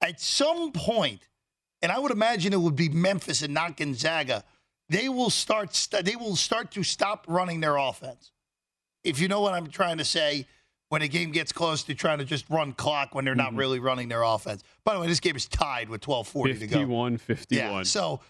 at 0.00 0.20
some 0.20 0.70
point, 0.72 1.28
and 1.82 1.90
I 1.90 1.98
would 1.98 2.12
imagine 2.12 2.52
it 2.52 2.60
would 2.60 2.76
be 2.76 2.88
Memphis 2.88 3.42
and 3.42 3.52
not 3.54 3.76
Gonzaga, 3.76 4.44
they 4.88 5.08
will 5.08 5.30
start 5.30 5.74
st- 5.74 6.04
they 6.04 6.16
will 6.16 6.36
start 6.36 6.70
to 6.72 6.82
stop 6.82 7.24
running 7.28 7.60
their 7.60 7.76
offense. 7.76 8.32
If 9.02 9.20
you 9.20 9.28
know 9.28 9.40
what 9.40 9.54
I'm 9.54 9.68
trying 9.68 9.98
to 9.98 10.04
say, 10.04 10.46
when 10.88 11.02
a 11.02 11.08
game 11.08 11.32
gets 11.32 11.52
close 11.52 11.82
to 11.84 11.94
trying 11.94 12.18
to 12.18 12.24
just 12.24 12.48
run 12.48 12.72
clock 12.72 13.14
when 13.14 13.24
they're 13.24 13.34
not 13.34 13.48
mm-hmm. 13.48 13.56
really 13.56 13.78
running 13.80 14.08
their 14.08 14.22
offense. 14.22 14.62
By 14.84 14.94
the 14.94 15.00
way, 15.00 15.06
this 15.06 15.20
game 15.20 15.36
is 15.36 15.48
tied 15.48 15.88
with 15.88 16.00
12:40 16.02 16.58
to 16.60 16.66
go. 16.66 16.76
51 16.76 17.18
51. 17.18 17.72
Yeah. 17.72 17.82
So, 17.82 18.20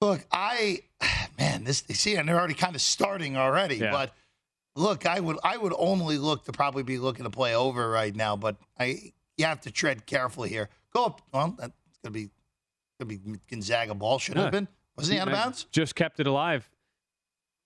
look, 0.00 0.24
I 0.32 0.80
man, 1.38 1.64
this 1.64 1.84
see, 1.90 2.16
and 2.16 2.28
they're 2.28 2.38
already 2.38 2.54
kind 2.54 2.74
of 2.74 2.82
starting 2.82 3.36
already. 3.36 3.76
Yeah. 3.76 3.92
But 3.92 4.12
look, 4.74 5.06
I 5.06 5.20
would 5.20 5.38
I 5.44 5.56
would 5.56 5.74
only 5.76 6.18
look 6.18 6.44
to 6.46 6.52
probably 6.52 6.82
be 6.82 6.98
looking 6.98 7.24
to 7.24 7.30
play 7.30 7.54
over 7.54 7.88
right 7.88 8.14
now. 8.14 8.36
But 8.36 8.56
I 8.78 9.12
you 9.36 9.44
have 9.44 9.60
to 9.62 9.70
tread 9.70 10.06
carefully 10.06 10.48
here. 10.48 10.68
Go 10.92 11.04
up. 11.04 11.20
Well, 11.32 11.54
that's 11.58 11.72
gonna 12.02 12.12
be 12.12 12.30
gonna 12.98 13.08
be 13.08 13.38
Gonzaga 13.48 13.94
ball. 13.94 14.18
Should 14.18 14.36
Yeah. 14.36 14.42
have 14.44 14.52
been. 14.52 14.68
Wasn't 14.98 15.14
he 15.14 15.20
out 15.20 15.28
of 15.28 15.34
bounds? 15.34 15.66
Just 15.70 15.94
kept 15.94 16.18
it 16.20 16.26
alive. 16.26 16.68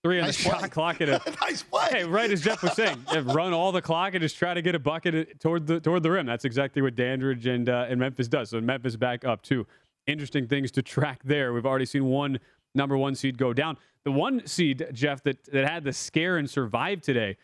Three 0.03 0.19
on 0.19 0.25
Nice 0.25 0.37
the 0.37 0.43
shot 0.43 0.69
clock 0.69 1.01
at 1.01 1.09
a 1.09 1.21
nice 1.41 1.63
play. 1.63 1.87
Hey, 1.89 2.03
right 2.03 2.29
as 2.29 2.41
Jeff 2.41 2.61
was 2.61 2.73
saying, 2.73 3.03
run 3.23 3.53
all 3.53 3.71
the 3.71 3.81
clock 3.81 4.13
and 4.13 4.21
just 4.21 4.37
try 4.37 4.53
to 4.53 4.61
get 4.61 4.75
a 4.75 4.79
bucket 4.79 5.39
toward 5.39 5.65
the 5.65 5.79
toward 5.79 6.03
the 6.03 6.11
rim. 6.11 6.25
That's 6.25 6.45
exactly 6.45 6.81
what 6.81 6.95
Dandridge 6.95 7.47
and 7.47 7.69
uh, 7.69 7.87
and 7.89 7.99
Memphis 7.99 8.27
does. 8.27 8.49
So 8.49 8.59
Memphis 8.61 8.97
back 8.97 9.23
up 9.25 9.41
too. 9.41 9.65
Interesting 10.05 10.47
things 10.47 10.71
to 10.71 10.81
track 10.81 11.21
there. 11.23 11.53
We've 11.53 11.65
already 11.65 11.85
seen 11.85 12.05
one 12.05 12.39
number 12.75 12.97
one 12.97 13.15
seed 13.15 13.37
go 13.37 13.53
down. 13.53 13.77
The 14.03 14.11
one 14.11 14.45
seed, 14.45 14.85
Jeff, 14.91 15.23
that 15.23 15.43
that 15.45 15.67
had 15.67 15.85
the 15.85 15.93
scare 15.93 16.37
and 16.37 16.49
survived 16.49 17.03
today 17.03 17.37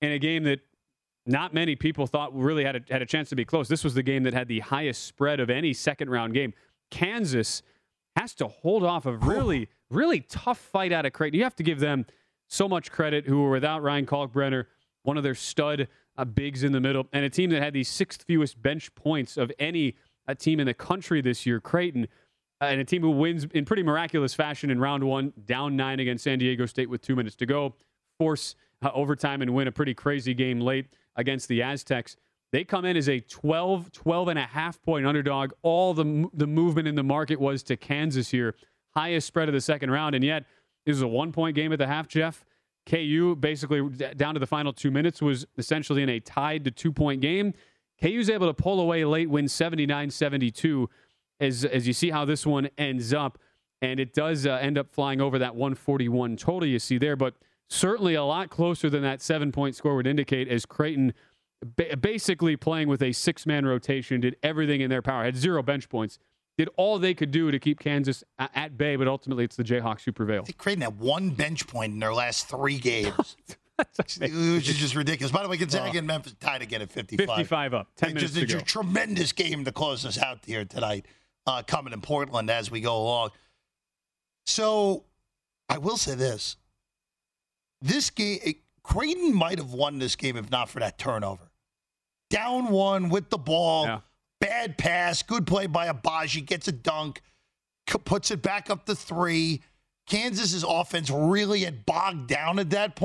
in 0.00 0.10
a 0.10 0.18
game 0.18 0.44
that 0.44 0.60
not 1.26 1.52
many 1.52 1.76
people 1.76 2.06
thought 2.06 2.34
really 2.34 2.64
had 2.64 2.76
a, 2.76 2.80
had 2.90 3.02
a 3.02 3.06
chance 3.06 3.28
to 3.28 3.36
be 3.36 3.44
close. 3.44 3.68
This 3.68 3.84
was 3.84 3.92
the 3.92 4.02
game 4.02 4.22
that 4.22 4.32
had 4.32 4.48
the 4.48 4.60
highest 4.60 5.04
spread 5.04 5.40
of 5.40 5.50
any 5.50 5.74
second 5.74 6.08
round 6.08 6.32
game. 6.32 6.54
Kansas 6.90 7.62
has 8.18 8.34
to 8.34 8.48
hold 8.48 8.84
off 8.84 9.06
a 9.06 9.16
really, 9.16 9.68
really 9.90 10.20
tough 10.20 10.58
fight 10.58 10.92
out 10.92 11.06
of 11.06 11.12
Creighton. 11.12 11.38
You 11.38 11.44
have 11.44 11.56
to 11.56 11.62
give 11.62 11.78
them 11.78 12.04
so 12.48 12.68
much 12.68 12.90
credit 12.90 13.26
who 13.26 13.42
were 13.42 13.50
without 13.50 13.82
Ryan 13.82 14.06
Kalkbrenner, 14.06 14.66
one 15.04 15.16
of 15.16 15.22
their 15.22 15.34
stud 15.34 15.86
uh, 16.16 16.24
bigs 16.24 16.64
in 16.64 16.72
the 16.72 16.80
middle, 16.80 17.06
and 17.12 17.24
a 17.24 17.30
team 17.30 17.50
that 17.50 17.62
had 17.62 17.74
the 17.74 17.84
sixth 17.84 18.24
fewest 18.24 18.60
bench 18.60 18.92
points 18.94 19.36
of 19.36 19.52
any 19.58 19.94
uh, 20.26 20.34
team 20.34 20.58
in 20.58 20.66
the 20.66 20.74
country 20.74 21.20
this 21.20 21.46
year, 21.46 21.60
Creighton. 21.60 22.08
Uh, 22.60 22.64
and 22.64 22.80
a 22.80 22.84
team 22.84 23.02
who 23.02 23.10
wins 23.10 23.46
in 23.54 23.64
pretty 23.64 23.84
miraculous 23.84 24.34
fashion 24.34 24.68
in 24.70 24.80
round 24.80 25.04
one, 25.04 25.32
down 25.44 25.76
nine 25.76 26.00
against 26.00 26.24
San 26.24 26.40
Diego 26.40 26.66
State 26.66 26.90
with 26.90 27.00
two 27.00 27.14
minutes 27.14 27.36
to 27.36 27.46
go, 27.46 27.74
force 28.18 28.56
uh, 28.82 28.90
overtime 28.94 29.42
and 29.42 29.54
win 29.54 29.68
a 29.68 29.72
pretty 29.72 29.94
crazy 29.94 30.34
game 30.34 30.60
late 30.60 30.86
against 31.14 31.46
the 31.46 31.62
Aztecs. 31.62 32.16
They 32.50 32.64
come 32.64 32.84
in 32.84 32.96
as 32.96 33.08
a 33.08 33.20
12, 33.20 33.92
12 33.92 34.28
and 34.28 34.38
a 34.38 34.42
half 34.42 34.80
point 34.82 35.06
underdog. 35.06 35.52
All 35.62 35.92
the, 35.92 36.28
the 36.32 36.46
movement 36.46 36.88
in 36.88 36.94
the 36.94 37.02
market 37.02 37.38
was 37.38 37.62
to 37.64 37.76
Kansas 37.76 38.30
here. 38.30 38.54
Highest 38.94 39.26
spread 39.26 39.48
of 39.48 39.54
the 39.54 39.60
second 39.60 39.90
round. 39.90 40.14
And 40.14 40.24
yet, 40.24 40.44
this 40.86 40.96
is 40.96 41.02
a 41.02 41.08
one 41.08 41.32
point 41.32 41.54
game 41.54 41.72
at 41.72 41.78
the 41.78 41.86
half, 41.86 42.08
Jeff. 42.08 42.44
KU 42.86 43.36
basically 43.36 43.86
down 44.16 44.32
to 44.32 44.40
the 44.40 44.46
final 44.46 44.72
two 44.72 44.90
minutes 44.90 45.20
was 45.20 45.46
essentially 45.58 46.02
in 46.02 46.08
a 46.08 46.20
tied 46.20 46.64
to 46.64 46.70
two 46.70 46.92
point 46.92 47.20
game. 47.20 47.52
KU's 48.00 48.30
able 48.30 48.46
to 48.46 48.54
pull 48.54 48.80
away 48.80 49.04
late, 49.04 49.28
win 49.28 49.46
79 49.46 50.10
72 50.10 50.88
as, 51.40 51.64
as 51.64 51.86
you 51.86 51.92
see 51.92 52.10
how 52.10 52.24
this 52.24 52.46
one 52.46 52.70
ends 52.78 53.12
up. 53.12 53.38
And 53.82 54.00
it 54.00 54.14
does 54.14 54.46
uh, 54.46 54.52
end 54.52 54.78
up 54.78 54.90
flying 54.90 55.20
over 55.20 55.38
that 55.38 55.54
141 55.54 56.36
total 56.36 56.66
you 56.68 56.78
see 56.78 56.98
there, 56.98 57.14
but 57.14 57.34
certainly 57.68 58.14
a 58.14 58.24
lot 58.24 58.50
closer 58.50 58.88
than 58.88 59.02
that 59.02 59.20
seven 59.20 59.52
point 59.52 59.76
score 59.76 59.94
would 59.94 60.06
indicate 60.06 60.48
as 60.48 60.64
Creighton 60.64 61.12
ba- 61.64 61.96
basically 61.96 62.56
playing 62.56 62.88
with 62.88 63.02
a 63.02 63.12
six 63.12 63.46
man 63.46 63.66
rotation, 63.66 64.20
did 64.20 64.36
everything 64.42 64.80
in 64.80 64.90
their 64.90 65.02
power, 65.02 65.24
had 65.24 65.36
zero 65.36 65.62
bench 65.62 65.88
points, 65.88 66.18
did 66.56 66.68
all 66.76 66.98
they 66.98 67.14
could 67.14 67.30
do 67.30 67.50
to 67.50 67.58
keep 67.58 67.78
Kansas 67.78 68.24
a- 68.38 68.50
at 68.54 68.76
bay, 68.76 68.96
but 68.96 69.06
ultimately 69.08 69.44
it's 69.44 69.56
the 69.56 69.64
Jayhawks 69.64 70.04
who 70.04 70.12
prevail. 70.12 70.42
They 70.42 70.52
Creighton 70.52 70.82
had 70.82 70.98
one 70.98 71.30
bench 71.30 71.66
point 71.66 71.92
in 71.92 71.98
their 71.98 72.14
last 72.14 72.48
three 72.48 72.78
games. 72.78 73.36
which 73.96 74.68
is 74.68 74.76
just 74.76 74.96
ridiculous. 74.96 75.30
By 75.30 75.44
the 75.44 75.48
way, 75.48 75.56
Gonzaga 75.56 75.98
and 75.98 76.06
Memphis 76.06 76.34
tied 76.40 76.62
again 76.62 76.82
at 76.82 76.90
55. 76.90 77.28
55 77.28 77.74
up, 77.74 77.88
10 77.94 78.14
minutes 78.14 78.34
just 78.34 78.50
to 78.50 78.58
a 78.58 78.62
tremendous 78.62 79.30
game 79.30 79.64
to 79.64 79.70
close 79.70 80.04
us 80.04 80.18
out 80.18 80.40
here 80.44 80.64
tonight, 80.64 81.06
uh, 81.46 81.62
coming 81.64 81.92
in 81.92 82.00
Portland 82.00 82.50
as 82.50 82.72
we 82.72 82.80
go 82.80 82.96
along. 82.96 83.30
So 84.46 85.04
I 85.68 85.78
will 85.78 85.96
say 85.96 86.16
this. 86.16 86.56
This 87.80 88.10
game, 88.10 88.40
Creighton 88.82 89.32
might 89.34 89.58
have 89.58 89.72
won 89.72 90.00
this 90.00 90.16
game 90.16 90.36
if 90.36 90.50
not 90.50 90.68
for 90.68 90.80
that 90.80 90.98
turnover. 90.98 91.47
Down 92.30 92.68
one 92.68 93.08
with 93.08 93.30
the 93.30 93.38
ball, 93.38 93.84
Yeah. 93.86 94.00
bad 94.40 94.76
pass, 94.78 95.22
good 95.22 95.46
play 95.46 95.66
by 95.66 95.88
Agbaji, 95.88 96.44
gets 96.44 96.68
a 96.68 96.72
dunk, 96.72 97.22
puts 98.04 98.30
it 98.30 98.42
back 98.42 98.68
up 98.70 98.84
to 98.86 98.94
three. 98.94 99.62
Kansas's 100.06 100.64
offense 100.66 101.10
really 101.10 101.60
had 101.64 101.84
bogged 101.86 102.28
down 102.28 102.58
at 102.58 102.70
that. 102.70 102.98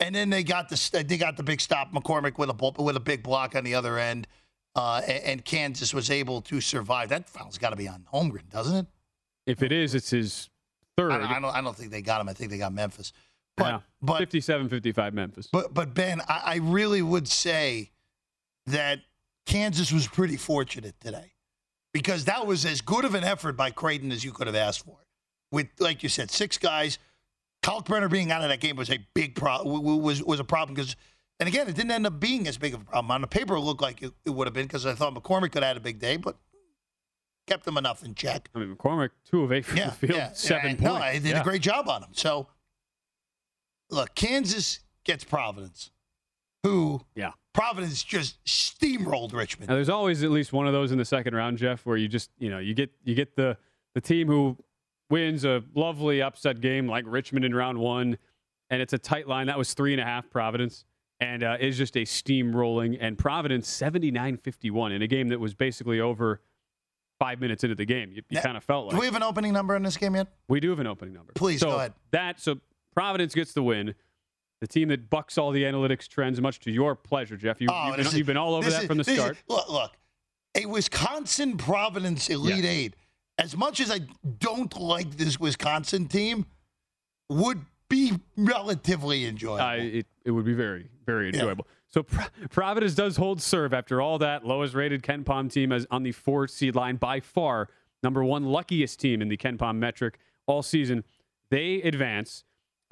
And 0.00 0.14
then 0.14 0.30
they 0.30 0.42
got 0.42 0.68
the 0.68 1.04
they 1.06 1.16
got 1.18 1.36
the 1.36 1.42
big 1.42 1.60
stop. 1.60 1.92
McCormack 1.92 2.38
with 2.38 2.48
a 2.50 2.82
with 2.82 2.96
a 2.96 3.00
big 3.00 3.22
block 3.22 3.54
on 3.54 3.64
the 3.64 3.74
other 3.74 3.98
end, 3.98 4.26
uh, 4.74 5.02
and, 5.06 5.24
and 5.24 5.44
Kansas 5.44 5.92
was 5.92 6.10
able 6.10 6.40
to 6.42 6.60
survive. 6.60 7.10
That 7.10 7.28
foul's 7.28 7.58
got 7.58 7.70
to 7.70 7.76
be 7.76 7.86
on 7.86 8.06
Holmgren, 8.12 8.48
doesn't 8.50 8.76
it? 8.76 8.86
If 9.46 9.62
it 9.62 9.72
is, 9.72 9.94
it's 9.94 10.10
his 10.10 10.48
third. 10.96 11.12
I 11.12 11.18
don't, 11.18 11.26
I 11.30 11.40
don't. 11.40 11.54
I 11.56 11.60
don't 11.60 11.76
think 11.76 11.90
they 11.90 12.00
got 12.02 12.20
him. 12.20 12.28
I 12.30 12.32
think 12.32 12.50
they 12.50 12.56
got 12.58 12.72
Memphis. 12.72 13.12
But 13.58 13.66
Yeah. 13.66 13.80
but 14.00 14.18
57 14.20 14.68
55 14.70 15.12
Memphis. 15.12 15.48
but 15.52 15.74
but 15.74 15.92
Ben, 15.92 16.22
I, 16.22 16.40
I 16.44 16.56
really 16.56 17.02
would 17.02 17.28
say 17.28 17.90
that 18.70 19.00
Kansas 19.46 19.92
was 19.92 20.06
pretty 20.06 20.36
fortunate 20.36 20.94
today 21.00 21.32
because 21.92 22.24
that 22.26 22.46
was 22.46 22.64
as 22.64 22.80
good 22.80 23.04
of 23.04 23.14
an 23.14 23.24
effort 23.24 23.56
by 23.56 23.70
Creighton 23.70 24.12
as 24.12 24.24
you 24.24 24.32
could 24.32 24.46
have 24.46 24.56
asked 24.56 24.84
for. 24.84 24.98
With 25.52 25.68
like 25.78 26.02
you 26.02 26.08
said, 26.08 26.30
six 26.30 26.58
guys. 26.58 26.98
Kalkbrenner 27.62 28.10
being 28.10 28.32
out 28.32 28.40
of 28.42 28.48
that 28.48 28.60
game 28.60 28.76
was 28.76 28.88
a 28.90 28.98
big 29.14 29.34
problem. 29.34 29.82
Was 30.02 30.22
was 30.24 30.40
a 30.40 30.44
problem 30.44 30.74
because, 30.74 30.96
and 31.38 31.46
again, 31.46 31.68
it 31.68 31.74
didn't 31.74 31.90
end 31.90 32.06
up 32.06 32.18
being 32.18 32.48
as 32.48 32.56
big 32.56 32.72
of 32.72 32.80
a 32.80 32.84
problem. 32.84 33.10
On 33.10 33.20
the 33.20 33.26
paper, 33.26 33.54
it 33.56 33.60
looked 33.60 33.82
like 33.82 34.02
it, 34.02 34.12
it 34.24 34.30
would 34.30 34.46
have 34.46 34.54
been 34.54 34.66
because 34.66 34.86
I 34.86 34.94
thought 34.94 35.14
McCormack 35.14 35.52
could 35.52 35.62
have 35.62 35.70
had 35.70 35.76
a 35.76 35.80
big 35.80 35.98
day, 35.98 36.16
but 36.16 36.38
kept 37.46 37.64
them 37.64 37.76
enough 37.76 38.02
in 38.02 38.14
check. 38.14 38.48
I 38.54 38.60
mean, 38.60 38.74
McCormack, 38.74 39.10
two 39.30 39.42
of 39.42 39.52
eight 39.52 39.66
from 39.66 39.76
Yeah, 39.76 39.86
the 39.90 39.92
field, 39.92 40.14
yeah. 40.16 40.32
seven 40.32 40.70
And, 40.70 40.78
points. 40.78 40.94
No, 40.94 41.02
I 41.02 41.12
did 41.14 41.24
Yeah. 41.24 41.40
a 41.40 41.44
great 41.44 41.60
job 41.60 41.86
on 41.88 42.02
him. 42.02 42.10
So, 42.14 42.46
look, 43.90 44.14
Kansas 44.14 44.80
gets 45.04 45.24
Providence, 45.24 45.90
who 46.62 47.04
Yeah. 47.14 47.32
Providence 47.52 48.02
just 48.02 48.42
steamrolled 48.44 49.32
Richmond. 49.32 49.68
Now, 49.68 49.74
there's 49.74 49.88
always 49.88 50.22
at 50.22 50.30
least 50.30 50.52
one 50.52 50.66
of 50.66 50.72
those 50.72 50.92
in 50.92 50.98
the 50.98 51.04
second 51.04 51.34
round, 51.34 51.58
Jeff, 51.58 51.84
where 51.84 51.96
you 51.96 52.08
just 52.08 52.30
you 52.38 52.48
know 52.50 52.58
you 52.58 52.74
get 52.74 52.90
you 53.04 53.14
get 53.14 53.34
the 53.36 53.56
the 53.94 54.00
team 54.00 54.28
who 54.28 54.56
wins 55.10 55.44
a 55.44 55.62
lovely 55.74 56.22
upset 56.22 56.60
game 56.60 56.86
like 56.86 57.04
Richmond 57.06 57.44
in 57.44 57.54
round 57.54 57.78
one, 57.78 58.16
and 58.70 58.80
it's 58.80 58.92
a 58.92 58.98
tight 58.98 59.26
line. 59.26 59.48
That 59.48 59.58
was 59.58 59.74
three 59.74 59.92
and 59.92 60.00
a 60.00 60.04
half 60.04 60.30
Providence, 60.30 60.84
and 61.18 61.42
uh, 61.42 61.56
is 61.58 61.76
just 61.76 61.96
a 61.96 62.02
steamrolling. 62.02 62.96
And 63.00 63.18
Providence 63.18 63.68
79-51 63.68 64.92
in 64.94 65.02
a 65.02 65.06
game 65.08 65.28
that 65.28 65.40
was 65.40 65.54
basically 65.54 65.98
over 66.00 66.40
five 67.18 67.40
minutes 67.40 67.64
into 67.64 67.74
the 67.74 67.84
game. 67.84 68.10
You, 68.10 68.16
you 68.28 68.36
Yeah. 68.36 68.42
kind 68.42 68.56
of 68.56 68.62
felt 68.64 68.86
like 68.86 68.94
Do 68.94 69.00
we 69.00 69.06
have 69.06 69.16
an 69.16 69.22
opening 69.24 69.52
number 69.52 69.74
in 69.76 69.82
this 69.82 69.96
game 69.96 70.14
yet? 70.14 70.28
We 70.48 70.60
do 70.60 70.70
have 70.70 70.78
an 70.78 70.86
opening 70.86 71.12
number. 71.14 71.32
Please, 71.34 71.60
so 71.60 71.70
go 71.70 71.76
ahead. 71.76 71.92
That 72.12 72.40
so 72.40 72.60
Providence 72.94 73.34
gets 73.34 73.52
the 73.52 73.62
win. 73.62 73.94
The 74.60 74.66
team 74.66 74.88
that 74.88 75.08
bucks 75.08 75.38
all 75.38 75.50
the 75.52 75.62
analytics 75.64 76.06
trends, 76.06 76.40
much 76.40 76.60
to 76.60 76.70
your 76.70 76.94
pleasure, 76.94 77.36
Jeff. 77.36 77.60
You, 77.60 77.68
Oh, 77.70 77.74
have 77.74 77.96
this 77.96 78.08
been, 78.10 78.18
you've 78.18 78.26
been 78.26 78.36
all 78.36 78.54
over 78.54 78.68
that 78.70 78.82
is- 78.82 78.86
from 78.86 78.98
the 78.98 79.04
this 79.04 79.14
is- 79.14 79.20
start. 79.20 79.38
look, 79.48 79.68
look, 79.70 79.92
a 80.54 80.66
Wisconsin 80.66 81.56
Providence 81.56 82.28
Elite 82.28 82.56
Yes. 82.56 82.64
Eight. 82.66 82.94
As 83.38 83.56
much 83.56 83.80
as 83.80 83.90
I 83.90 84.00
don't 84.38 84.76
like 84.78 85.16
this 85.16 85.40
Wisconsin 85.40 86.08
team, 86.08 86.44
would 87.30 87.64
be 87.88 88.12
relatively 88.36 89.24
enjoyable. 89.24 89.64
Uh, 89.64 89.74
it, 89.76 90.06
it 90.24 90.30
would 90.32 90.44
be 90.44 90.52
very, 90.52 90.90
very 91.06 91.26
Yeah. 91.30 91.34
enjoyable. 91.40 91.66
So 91.88 92.02
Pro- 92.02 92.26
Providence 92.50 92.94
does 92.94 93.16
hold 93.16 93.40
serve 93.40 93.72
after 93.72 94.00
all 94.00 94.18
that. 94.18 94.44
Lowest 94.46 94.74
rated 94.74 95.02
KenPom 95.02 95.50
team 95.50 95.72
as 95.72 95.86
on 95.90 96.02
the 96.02 96.12
four 96.12 96.46
seed 96.48 96.74
line 96.74 96.96
by 96.96 97.20
far. 97.20 97.68
Number 98.02 98.22
one 98.24 98.44
luckiest 98.44 99.00
team 99.00 99.22
in 99.22 99.28
the 99.28 99.36
KenPom 99.36 99.76
metric 99.76 100.18
all 100.46 100.62
season. 100.62 101.02
They 101.50 101.80
advance, 101.82 102.44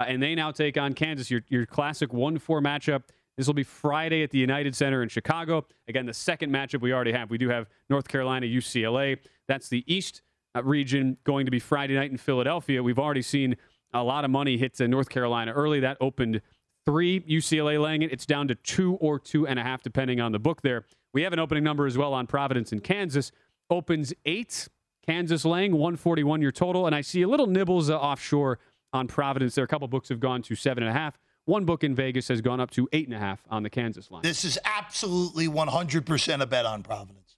and 0.07 0.21
they 0.21 0.35
now 0.35 0.51
take 0.51 0.77
on 0.77 0.93
Kansas. 0.93 1.29
Your 1.29 1.41
your 1.49 1.65
classic 1.65 2.13
one 2.13 2.37
four 2.37 2.61
matchup. 2.61 3.03
This 3.37 3.47
will 3.47 3.53
be 3.53 3.63
Friday 3.63 4.21
at 4.21 4.31
the 4.31 4.37
United 4.37 4.75
Center 4.75 5.01
in 5.01 5.07
Chicago. 5.07 5.65
Again, 5.87 6.05
the 6.05 6.13
second 6.13 6.51
matchup 6.51 6.81
we 6.81 6.91
already 6.91 7.13
have. 7.13 7.29
We 7.29 7.37
do 7.37 7.47
have 7.47 7.67
North 7.89 8.09
Carolina, 8.09 8.45
UCLA. 8.45 9.17
That's 9.47 9.69
the 9.69 9.85
East 9.87 10.23
uh, 10.55 10.63
region 10.63 11.15
going 11.23 11.45
to 11.45 11.51
be 11.51 11.59
Friday 11.59 11.95
night 11.95 12.11
in 12.11 12.17
Philadelphia. 12.17 12.83
We've 12.83 12.99
already 12.99 13.21
seen 13.21 13.55
a 13.93 14.03
lot 14.03 14.25
of 14.25 14.31
money 14.31 14.57
hit 14.57 14.73
to 14.75 14.87
North 14.89 15.07
Carolina 15.07 15.53
early. 15.53 15.79
That 15.79 15.95
opened 16.01 16.41
three, 16.85 17.21
UCLA 17.21 17.81
laying 17.81 18.01
it. 18.01 18.11
It's 18.11 18.25
down 18.25 18.47
to 18.49 18.55
two 18.55 18.95
or 18.95 19.19
two 19.19 19.47
and 19.47 19.57
a 19.57 19.63
half, 19.63 19.83
depending 19.83 20.19
on 20.19 20.31
the 20.31 20.39
book 20.39 20.61
there. 20.61 20.85
We 21.13 21.23
have 21.23 21.33
an 21.33 21.39
opening 21.39 21.63
number 21.63 21.85
as 21.85 21.97
well 21.97 22.13
on 22.13 22.27
Providence 22.27 22.71
and 22.71 22.83
Kansas. 22.83 23.31
Opens 23.69 24.13
eight, 24.25 24.67
Kansas 25.05 25.45
laying 25.45 25.71
141 25.71 26.41
your 26.41 26.51
total. 26.51 26.85
And 26.85 26.95
I 26.95 27.01
see 27.01 27.21
a 27.21 27.27
little 27.27 27.47
nibbles 27.47 27.89
uh, 27.89 27.97
offshore 27.97 28.59
on 28.93 29.07
Providence. 29.07 29.55
There, 29.55 29.63
a 29.63 29.67
couple 29.67 29.87
books 29.87 30.09
have 30.09 30.19
gone 30.19 30.41
to 30.43 30.55
seven 30.55 30.83
and 30.83 30.89
a 30.89 30.93
half. 30.93 31.17
One 31.45 31.65
book 31.65 31.83
in 31.83 31.95
Vegas 31.95 32.27
has 32.27 32.41
gone 32.41 32.59
up 32.59 32.69
to 32.71 32.87
eight 32.93 33.07
and 33.07 33.15
a 33.15 33.19
half 33.19 33.41
on 33.49 33.63
the 33.63 33.69
Kansas 33.69 34.11
line. 34.11 34.21
This 34.21 34.45
is 34.45 34.59
absolutely 34.65 35.47
100% 35.47 36.41
a 36.41 36.45
bet 36.45 36.65
on 36.65 36.83
Providence. 36.83 37.37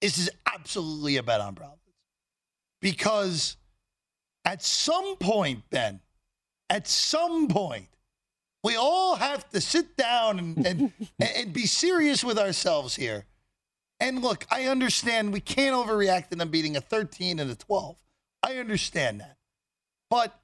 This 0.00 0.18
is 0.18 0.30
absolutely 0.46 1.16
a 1.16 1.22
bet 1.22 1.40
on 1.40 1.54
Providence. 1.54 1.82
Because 2.80 3.56
at 4.44 4.62
some 4.62 5.16
point, 5.16 5.68
Ben, 5.68 6.00
at 6.70 6.86
some 6.86 7.48
point, 7.48 7.88
we 8.62 8.76
all 8.76 9.16
have 9.16 9.48
to 9.50 9.60
sit 9.60 9.96
down 9.96 10.38
and, 10.38 10.66
and, 10.66 10.92
and 11.20 11.52
be 11.52 11.66
serious 11.66 12.24
with 12.24 12.38
ourselves 12.38 12.96
here. 12.96 13.26
And 14.00 14.22
look, 14.22 14.46
I 14.50 14.64
understand 14.66 15.32
we 15.32 15.40
can't 15.40 15.74
overreact 15.74 16.28
to 16.28 16.36
them 16.36 16.50
beating 16.50 16.76
a 16.76 16.80
13 16.80 17.40
and 17.40 17.50
a 17.50 17.56
12. 17.56 17.96
I 18.42 18.56
understand 18.56 19.20
that. 19.20 19.36
But 20.08 20.38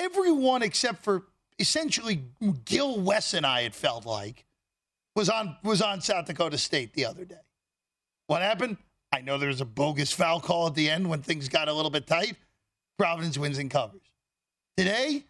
everyone 0.00 0.62
except 0.62 1.04
for 1.04 1.24
essentially 1.58 2.22
Gil 2.64 3.00
West 3.00 3.34
and 3.34 3.46
I, 3.46 3.60
it 3.60 3.74
felt 3.74 4.06
like, 4.06 4.44
was 5.14 5.28
on 5.28 5.56
was 5.62 5.82
on 5.82 6.00
South 6.00 6.26
Dakota 6.26 6.58
State 6.58 6.94
the 6.94 7.04
other 7.04 7.24
day. 7.24 7.36
What 8.26 8.42
happened? 8.42 8.78
I 9.12 9.20
know 9.20 9.38
there 9.38 9.48
was 9.48 9.60
a 9.60 9.66
bogus 9.66 10.12
foul 10.12 10.40
call 10.40 10.68
at 10.68 10.74
the 10.74 10.88
end 10.88 11.08
when 11.08 11.20
things 11.20 11.48
got 11.48 11.68
a 11.68 11.72
little 11.72 11.90
bit 11.90 12.06
tight. 12.06 12.36
Providence 12.96 13.36
wins 13.36 13.58
and 13.58 13.70
covers. 13.70 14.02
Today, 14.76 15.24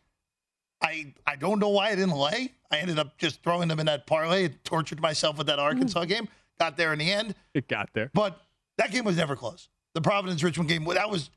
I 0.82 1.12
I 1.26 1.36
don't 1.36 1.58
know 1.58 1.70
why 1.70 1.88
I 1.88 1.94
didn't 1.94 2.16
lay. 2.16 2.52
I 2.70 2.78
ended 2.78 2.98
up 2.98 3.18
just 3.18 3.42
throwing 3.42 3.68
them 3.68 3.80
in 3.80 3.86
that 3.86 4.06
parlay. 4.06 4.48
tortured 4.64 5.00
myself 5.00 5.38
with 5.38 5.46
that 5.48 5.58
mm. 5.58 5.62
Arkansas 5.62 6.04
game. 6.04 6.28
Got 6.58 6.76
there 6.76 6.92
in 6.92 6.98
the 6.98 7.10
end. 7.10 7.34
It 7.54 7.68
got 7.68 7.88
there. 7.94 8.10
But 8.12 8.40
that 8.76 8.92
game 8.92 9.04
was 9.04 9.16
never 9.16 9.34
close. 9.34 9.68
The 9.94 10.00
Providence 10.00 10.42
Richmond 10.42 10.68
game, 10.68 10.84
that 10.84 11.10
was 11.10 11.30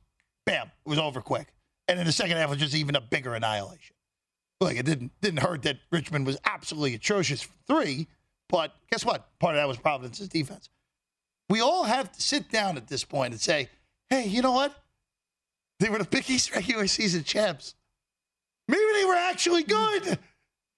bam, 0.45 0.67
it 0.67 0.89
was 0.89 0.99
over 0.99 1.21
quick. 1.21 1.47
And 1.87 1.99
in 1.99 2.05
the 2.05 2.11
second 2.11 2.37
half 2.37 2.49
was 2.49 2.59
just 2.59 2.75
even 2.75 2.95
a 2.95 3.01
bigger 3.01 3.33
annihilation. 3.33 3.95
Look, 4.61 4.75
it 4.75 4.85
didn't 4.85 5.11
didn't 5.21 5.41
hurt 5.41 5.63
that 5.63 5.77
Richmond 5.91 6.25
was 6.25 6.37
absolutely 6.45 6.95
atrocious 6.95 7.41
for 7.41 7.53
three, 7.67 8.07
but 8.49 8.73
guess 8.89 9.05
what? 9.05 9.27
Part 9.39 9.55
of 9.55 9.61
that 9.61 9.67
was 9.67 9.77
Providence's 9.77 10.29
defense. 10.29 10.69
We 11.49 11.59
all 11.59 11.83
have 11.83 12.11
to 12.11 12.21
sit 12.21 12.49
down 12.49 12.77
at 12.77 12.87
this 12.87 13.03
point 13.03 13.33
and 13.33 13.41
say, 13.41 13.69
hey, 14.09 14.25
you 14.25 14.41
know 14.41 14.53
what? 14.53 14.73
They 15.79 15.89
were 15.89 15.97
the 15.97 16.05
Big 16.05 16.29
East 16.29 16.55
regular 16.55 16.87
season 16.87 17.23
champs. 17.23 17.75
Maybe 18.67 18.83
they 18.93 19.05
were 19.05 19.15
actually 19.15 19.63
good. 19.63 20.17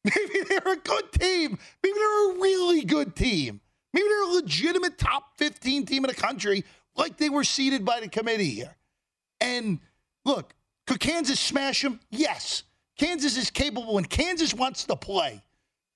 Maybe 0.03 0.41
they're 0.47 0.73
a 0.73 0.77
good 0.77 1.11
team. 1.11 1.57
Maybe 1.83 1.93
they're 1.97 2.31
a 2.31 2.39
really 2.39 2.83
good 2.83 3.15
team. 3.15 3.61
Maybe 3.93 4.07
they're 4.07 4.23
a 4.23 4.33
legitimate 4.33 4.97
top 4.97 5.37
15 5.37 5.85
team 5.85 6.05
in 6.05 6.09
the 6.09 6.15
country, 6.15 6.65
like 6.95 7.17
they 7.17 7.29
were 7.29 7.43
seeded 7.43 7.85
by 7.85 7.99
the 8.01 8.09
committee 8.09 8.49
here. 8.49 8.75
And 9.39 9.79
look, 10.25 10.53
could 10.87 10.99
Kansas 10.99 11.39
smash 11.39 11.81
them? 11.81 11.99
Yes. 12.11 12.63
Kansas 12.97 13.37
is 13.37 13.49
capable, 13.49 13.97
and 13.97 14.09
Kansas 14.09 14.53
wants 14.53 14.85
to 14.85 14.95
play. 14.95 15.41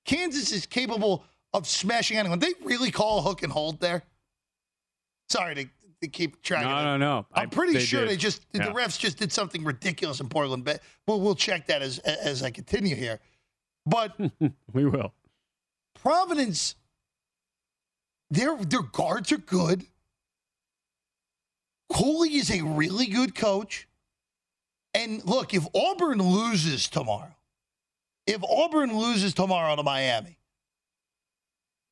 Kansas 0.04 0.52
is 0.52 0.66
capable 0.66 1.24
of 1.52 1.66
smashing 1.66 2.16
anyone. 2.18 2.38
They 2.38 2.52
really 2.62 2.90
call 2.90 3.22
hook 3.22 3.42
and 3.42 3.52
hold 3.52 3.80
there. 3.80 4.02
Sorry 5.28 5.54
to, 5.54 5.64
to 6.02 6.08
keep 6.08 6.42
track. 6.42 6.64
No, 6.64 6.70
of 6.70 6.80
it. 6.80 6.84
no, 6.84 6.96
no. 6.96 7.26
I'm 7.32 7.42
I- 7.42 7.46
pretty 7.46 7.74
they 7.74 7.80
sure 7.80 8.00
did. 8.02 8.10
they 8.10 8.16
just 8.16 8.42
Yeah. 8.52 8.66
the 8.66 8.72
refs 8.72 8.98
just 8.98 9.16
did 9.16 9.32
something 9.32 9.64
ridiculous 9.64 10.20
in 10.20 10.28
Portland. 10.28 10.64
But 10.64 10.80
we'll, 11.06 11.20
we'll 11.20 11.34
check 11.34 11.66
that 11.68 11.82
as 11.82 11.98
as 12.00 12.42
I 12.42 12.50
continue 12.50 12.96
here. 12.96 13.20
But 13.86 14.18
we 14.72 14.84
will. 14.86 15.12
Providence, 15.94 16.74
their 18.30 18.56
their 18.56 18.82
guards 18.82 19.30
are 19.32 19.38
good. 19.38 19.86
Cooley 21.92 22.34
is 22.36 22.50
a 22.50 22.62
really 22.62 23.06
good 23.06 23.34
coach. 23.34 23.86
And 24.94 25.24
look, 25.24 25.54
if 25.54 25.66
Auburn 25.74 26.18
loses 26.18 26.88
tomorrow, 26.88 27.34
if 28.26 28.42
Auburn 28.42 28.96
loses 28.98 29.34
tomorrow 29.34 29.76
to 29.76 29.82
Miami, 29.82 30.38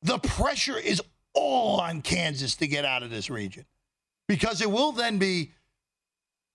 the 0.01 0.19
pressure 0.19 0.77
is 0.77 1.01
all 1.33 1.79
on 1.79 2.01
Kansas 2.01 2.55
to 2.55 2.67
get 2.67 2.85
out 2.85 3.03
of 3.03 3.09
this 3.09 3.29
region 3.29 3.65
because 4.27 4.61
it 4.61 4.69
will 4.69 4.91
then 4.91 5.17
be 5.17 5.51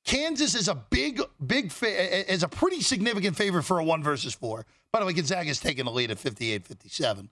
Kansas 0.04 0.54
is 0.54 0.68
a 0.68 0.74
big, 0.74 1.20
big, 1.44 1.72
fa- 1.72 2.30
is 2.30 2.42
a 2.42 2.48
pretty 2.48 2.82
significant 2.82 3.36
favorite 3.36 3.62
for 3.62 3.78
a 3.78 3.84
one 3.84 4.02
versus 4.02 4.34
four. 4.34 4.66
By 4.92 5.00
the 5.00 5.06
way, 5.06 5.14
Gonzaga's 5.14 5.60
taking 5.60 5.86
the 5.86 5.90
lead 5.90 6.10
at 6.10 6.18
58 6.18 6.66
57. 6.66 7.30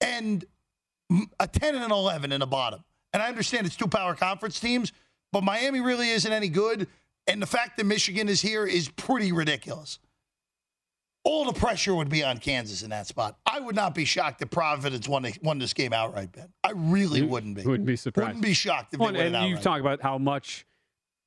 And 0.00 0.44
a 1.40 1.46
10 1.46 1.74
and 1.74 1.84
an 1.84 1.90
11 1.90 2.32
in 2.32 2.40
the 2.40 2.46
bottom. 2.46 2.84
And 3.12 3.22
I 3.22 3.28
understand 3.28 3.66
it's 3.66 3.76
two 3.76 3.88
power 3.88 4.14
conference 4.14 4.60
teams, 4.60 4.92
but 5.32 5.42
Miami 5.42 5.80
really 5.80 6.10
isn't 6.10 6.32
any 6.32 6.48
good. 6.48 6.86
And 7.26 7.42
the 7.42 7.46
fact 7.46 7.76
that 7.76 7.84
Michigan 7.84 8.28
is 8.28 8.40
here 8.40 8.66
is 8.66 8.88
pretty 8.88 9.32
ridiculous. 9.32 9.98
All 11.24 11.44
the 11.44 11.52
pressure 11.52 11.94
would 11.94 12.08
be 12.08 12.24
on 12.24 12.38
Kansas 12.38 12.82
in 12.82 12.90
that 12.90 13.06
spot. 13.06 13.36
I 13.44 13.60
would 13.60 13.74
not 13.74 13.94
be 13.94 14.06
shocked 14.06 14.40
if 14.40 14.50
Providence 14.50 15.06
won, 15.06 15.26
won 15.42 15.58
this 15.58 15.74
game 15.74 15.92
outright, 15.92 16.32
Ben. 16.32 16.48
I 16.64 16.72
really 16.74 17.22
wouldn't 17.22 17.56
be. 17.56 17.62
Wouldn't 17.62 17.86
be 17.86 17.96
surprised. 17.96 18.28
Wouldn't 18.28 18.44
be 18.44 18.54
shocked 18.54 18.94
if 18.94 19.00
Well, 19.00 19.12
they 19.12 19.18
won 19.18 19.34
it 19.34 19.34
and 19.34 19.50
you 19.50 19.58
talk 19.58 19.80
about 19.80 20.00
how 20.00 20.16
much 20.16 20.64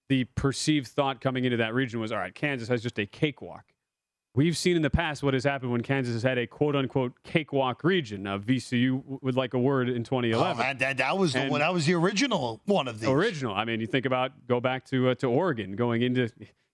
the 0.09 0.23
perceived 0.35 0.87
thought 0.87 1.21
coming 1.21 1.45
into 1.45 1.57
that 1.57 1.73
region 1.73 1.99
was 1.99 2.11
all 2.11 2.17
right, 2.17 2.33
Kansas 2.33 2.67
has 2.67 2.81
just 2.81 2.97
a 2.99 3.05
cakewalk. 3.05 3.63
We've 4.33 4.55
seen 4.55 4.77
in 4.77 4.81
the 4.81 4.89
past 4.89 5.23
what 5.23 5.33
has 5.33 5.43
happened 5.43 5.73
when 5.73 5.81
Kansas 5.81 6.13
has 6.13 6.23
had 6.23 6.37
a 6.37 6.47
quote 6.47 6.75
unquote 6.75 7.13
cakewalk 7.23 7.83
region. 7.83 8.25
Uh, 8.25 8.37
VCU 8.39 9.03
would 9.21 9.35
like 9.35 9.53
a 9.53 9.59
word 9.59 9.89
in 9.89 10.03
2011. 10.05 10.53
Oh, 10.53 10.57
man, 10.63 10.77
that, 10.77 10.97
that 10.97 11.17
was 11.17 11.33
the, 11.33 11.39
And- 11.41 11.55
that 11.55 11.73
was 11.73 11.85
the 11.85 11.95
original 11.95 12.61
one 12.65 12.87
of 12.87 13.01
these. 13.01 13.09
original. 13.09 13.53
I 13.53 13.65
mean, 13.65 13.81
you 13.81 13.87
think 13.87 14.05
about 14.05 14.47
go 14.47 14.61
back 14.61 14.85
to 14.85 15.09
uh, 15.09 15.15
to 15.15 15.27
Oregon, 15.27 15.75
going 15.75 16.01
into 16.01 16.29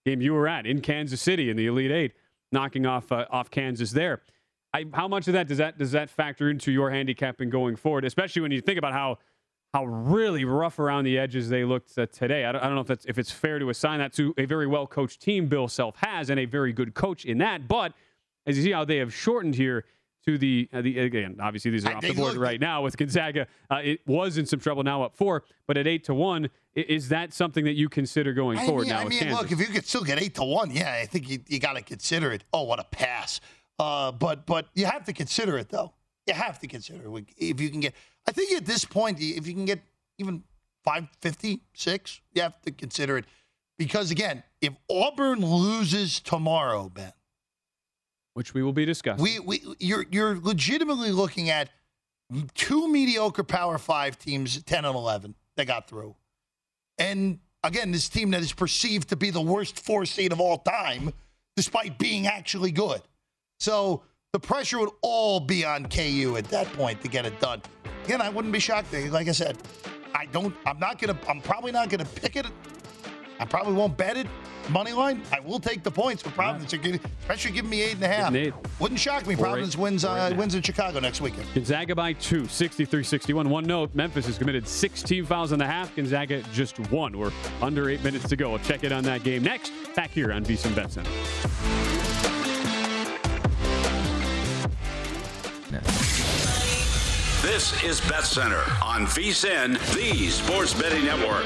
game 0.05 0.21
you 0.21 0.33
were 0.33 0.47
at 0.47 0.67
in 0.67 0.81
Kansas 0.81 1.19
City 1.19 1.49
in 1.49 1.57
the 1.57 1.65
Elite 1.65 1.91
Eight, 1.91 2.13
knocking 2.51 2.85
off 2.85 3.11
uh, 3.11 3.25
off 3.31 3.49
Kansas 3.49 3.89
there. 3.91 4.21
I, 4.73 4.85
how 4.93 5.07
much 5.07 5.27
of 5.27 5.33
that 5.33 5.47
does 5.47 5.57
that 5.57 5.79
does 5.79 5.93
that 5.93 6.11
factor 6.11 6.51
into 6.51 6.71
your 6.71 6.91
handicapping 6.91 7.49
going 7.49 7.75
forward, 7.75 8.05
especially 8.05 8.43
when 8.43 8.51
you 8.51 8.61
think 8.61 8.77
about 8.77 8.93
how 8.93 9.17
how 9.77 9.85
really 9.85 10.43
rough 10.43 10.79
around 10.79 11.03
the 11.03 11.19
edges 11.19 11.49
they 11.49 11.63
looked 11.63 11.95
uh, 11.99 12.07
today? 12.07 12.45
I 12.45 12.51
don't, 12.51 12.61
I 12.61 12.65
don't 12.65 12.75
know 12.75 12.81
if 12.81 12.87
that's 12.87 13.05
if 13.05 13.19
it's 13.19 13.29
fair 13.31 13.59
to 13.59 13.69
assign 13.69 13.99
that 13.99 14.11
to 14.13 14.33
a 14.37 14.45
very 14.45 14.65
well 14.65 14.87
coached 14.87 15.21
team 15.21 15.47
Bill 15.47 15.67
Self 15.67 15.95
has 15.97 16.31
and 16.31 16.39
a 16.39 16.45
very 16.45 16.73
good 16.73 16.95
coach 16.95 17.25
in 17.25 17.37
that, 17.39 17.67
but 17.67 17.93
as 18.47 18.57
you 18.57 18.63
see 18.63 18.71
how 18.71 18.85
they 18.85 18.97
have 18.97 19.13
shortened 19.13 19.53
here 19.53 19.85
to 20.25 20.37
the 20.39 20.67
uh, 20.73 20.81
the 20.81 20.97
again 20.97 21.37
obviously 21.39 21.69
these 21.69 21.85
are 21.85 21.93
off 21.93 22.01
the 22.01 22.11
board 22.13 22.29
looked- 22.29 22.39
right 22.39 22.59
now 22.59 22.81
with 22.81 22.97
Gonzaga. 22.97 23.45
Uh, 23.69 23.81
it 23.83 23.99
was 24.07 24.39
in 24.39 24.47
some 24.47 24.59
trouble 24.59 24.81
now 24.81 25.03
up 25.03 25.15
four, 25.15 25.43
but 25.67 25.77
at 25.77 25.85
eight 25.85 26.03
to 26.05 26.13
one, 26.15 26.49
is 26.73 27.09
that 27.09 27.31
something 27.31 27.63
that 27.65 27.73
you 27.73 27.87
consider 27.87 28.33
going 28.33 28.57
I 28.57 28.65
forward 28.65 28.87
mean, 28.87 28.89
now 28.89 29.01
I 29.01 29.05
mean 29.05 29.31
look, 29.31 29.51
if 29.51 29.59
you 29.59 29.67
could 29.67 29.85
still 29.85 30.03
get 30.03 30.19
eight 30.19 30.33
to 30.35 30.43
one, 30.43 30.71
yeah, 30.71 30.99
I 30.99 31.05
think 31.05 31.29
you, 31.29 31.39
you 31.47 31.59
got 31.59 31.73
to 31.73 31.83
consider 31.83 32.31
it. 32.31 32.43
Oh, 32.51 32.63
what 32.63 32.79
a 32.79 32.83
pass! 32.85 33.39
Uh, 33.77 34.11
but 34.11 34.47
but 34.47 34.69
you 34.73 34.87
have 34.87 35.05
to 35.05 35.13
consider 35.13 35.55
it 35.59 35.69
though. 35.69 35.93
You 36.25 36.33
have 36.33 36.57
to 36.59 36.67
consider 36.67 37.15
it 37.15 37.25
if 37.37 37.61
you 37.61 37.69
can 37.69 37.79
get. 37.81 37.93
I 38.27 38.31
think 38.31 38.51
at 38.51 38.65
this 38.65 38.85
point, 38.85 39.19
if 39.19 39.47
you 39.47 39.53
can 39.53 39.65
get 39.65 39.79
even 40.17 40.43
five 40.83 41.07
fifty 41.21 41.61
six, 41.73 42.21
you 42.33 42.41
have 42.41 42.61
to 42.61 42.71
consider 42.71 43.17
it 43.17 43.25
because 43.77 44.11
again, 44.11 44.43
if 44.61 44.73
Auburn 44.89 45.39
loses 45.41 46.19
tomorrow, 46.19 46.89
Ben, 46.89 47.13
which 48.33 48.53
we 48.53 48.63
will 48.63 48.73
be 48.73 48.85
discussing. 48.85 49.23
we 49.23 49.39
we 49.39 49.63
you're 49.79 50.05
you're 50.11 50.39
legitimately 50.39 51.11
looking 51.11 51.49
at 51.49 51.69
two 52.55 52.87
mediocre 52.87 53.43
Power 53.43 53.77
Five 53.77 54.19
teams, 54.19 54.61
ten 54.63 54.85
and 54.85 54.95
eleven, 54.95 55.35
that 55.55 55.67
got 55.67 55.87
through, 55.87 56.15
and 56.97 57.39
again, 57.63 57.91
this 57.91 58.09
team 58.09 58.31
that 58.31 58.41
is 58.41 58.53
perceived 58.53 59.09
to 59.09 59.15
be 59.15 59.29
the 59.29 59.41
worst 59.41 59.79
four 59.79 60.05
seed 60.05 60.31
of 60.31 60.41
all 60.41 60.57
time, 60.57 61.13
despite 61.55 61.97
being 61.97 62.27
actually 62.27 62.71
good. 62.71 63.01
So 63.59 64.03
the 64.33 64.39
pressure 64.39 64.79
would 64.79 64.91
all 65.01 65.39
be 65.39 65.65
on 65.65 65.87
KU 65.87 66.35
at 66.37 66.45
that 66.45 66.71
point 66.73 67.01
to 67.01 67.07
get 67.07 67.25
it 67.25 67.39
done. 67.39 67.61
Again, 68.07 68.21
I 68.21 68.29
wouldn't 68.29 68.53
be 68.53 68.59
shocked. 68.59 68.93
Like 68.93 69.27
I 69.27 69.33
said, 69.33 69.57
I 70.15 70.27
don't. 70.27 70.55
I'm 70.65 70.79
not 70.79 70.97
gonna. 70.97 71.17
I'm 71.27 71.41
probably 71.41 71.73
not 71.73 71.89
gonna 71.89 72.05
pick 72.05 72.37
it. 72.37 72.45
I 73.37 73.43
probably 73.43 73.73
won't 73.73 73.97
bet 73.97 74.15
it. 74.15 74.27
money 74.69 74.93
line, 74.93 75.21
I 75.33 75.41
will 75.41 75.59
take 75.59 75.83
the 75.83 75.91
points. 75.91 76.23
But 76.23 76.33
Providence 76.33 76.73
are 76.73 76.77
giving, 76.77 77.01
especially 77.19 77.51
giving 77.51 77.69
me 77.69 77.81
eight 77.81 77.95
and 77.95 78.03
a 78.03 78.07
half. 78.07 78.33
Eight. 78.33 78.53
Wouldn't 78.79 78.97
shock 78.97 79.27
me. 79.27 79.35
Four, 79.35 79.47
Providence 79.47 79.75
eight. 79.75 79.81
wins 79.81 80.05
uh, 80.05 80.11
and 80.11 80.17
a 80.19 80.21
half. 80.29 80.37
wins 80.37 80.55
in 80.55 80.61
Chicago 80.61 81.01
next 81.01 81.19
weekend. 81.19 81.53
Gonzaga 81.53 81.93
by 81.95 82.13
two, 82.13 82.43
63-61. 82.43 83.45
One 83.47 83.65
note, 83.65 83.93
Memphis 83.93 84.25
has 84.27 84.37
committed 84.37 84.65
16 84.65 85.25
fouls 85.25 85.51
in 85.51 85.59
the 85.59 85.67
half. 85.67 85.93
Gonzaga 85.93 86.41
just 86.53 86.79
one. 86.89 87.17
We're 87.17 87.31
under 87.61 87.89
eight 87.89 88.03
minutes 88.05 88.29
to 88.29 88.37
go. 88.37 88.51
We'll 88.51 88.59
check 88.59 88.85
in 88.85 88.93
on 88.93 89.03
that 89.03 89.23
game 89.23 89.43
next. 89.43 89.73
Back 89.95 90.11
here 90.11 90.31
on 90.31 90.45
VSiN 90.45 90.73
Bet 90.73 90.93
Center. 90.93 91.11
This 97.47 97.81
is 97.81 98.01
Bet 98.01 98.25
Center 98.25 98.61
on 98.83 99.05
VSIN, 99.05 99.79
the 99.95 100.27
sports 100.27 100.73
betting 100.73 101.05
network. 101.05 101.45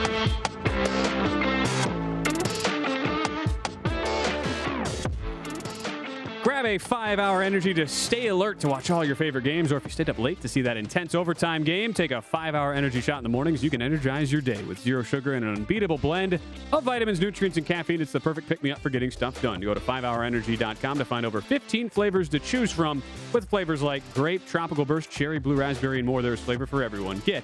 Grab 6.61 6.75
a 6.75 6.77
five 6.77 7.17
hour 7.17 7.41
energy 7.41 7.73
to 7.73 7.87
stay 7.87 8.27
alert 8.27 8.59
to 8.59 8.67
watch 8.67 8.91
all 8.91 9.03
your 9.03 9.15
favorite 9.15 9.43
games, 9.43 9.71
or 9.71 9.77
if 9.77 9.83
you 9.83 9.89
stayed 9.89 10.11
up 10.11 10.19
late 10.19 10.39
to 10.41 10.47
see 10.47 10.61
that 10.61 10.77
intense 10.77 11.15
overtime 11.15 11.63
game, 11.63 11.91
take 11.91 12.11
a 12.11 12.21
five 12.21 12.53
hour 12.53 12.71
energy 12.71 13.01
shot 13.01 13.17
in 13.17 13.23
the 13.23 13.29
mornings. 13.29 13.63
You 13.63 13.71
can 13.71 13.81
energize 13.81 14.31
your 14.31 14.41
day 14.41 14.61
with 14.65 14.79
zero 14.79 15.01
sugar 15.01 15.33
and 15.33 15.43
an 15.43 15.55
unbeatable 15.55 15.97
blend 15.97 16.39
of 16.71 16.83
vitamins, 16.83 17.19
nutrients, 17.19 17.57
and 17.57 17.65
caffeine. 17.65 17.99
It's 17.99 18.11
the 18.11 18.19
perfect 18.19 18.47
pick 18.47 18.61
me 18.61 18.69
up 18.69 18.77
for 18.77 18.91
getting 18.91 19.09
stuff 19.09 19.41
done. 19.41 19.59
Go 19.59 19.73
to 19.73 19.79
5hourenergy.com 19.79 20.99
to 20.99 21.03
find 21.03 21.25
over 21.25 21.41
15 21.41 21.89
flavors 21.89 22.29
to 22.29 22.37
choose 22.37 22.71
from, 22.71 23.01
with 23.33 23.49
flavors 23.49 23.81
like 23.81 24.03
grape, 24.13 24.45
tropical 24.45 24.85
burst, 24.85 25.09
cherry, 25.09 25.39
blue 25.39 25.55
raspberry, 25.55 25.97
and 25.97 26.05
more. 26.05 26.21
There's 26.21 26.41
flavor 26.41 26.67
for 26.67 26.83
everyone. 26.83 27.23
Get 27.25 27.43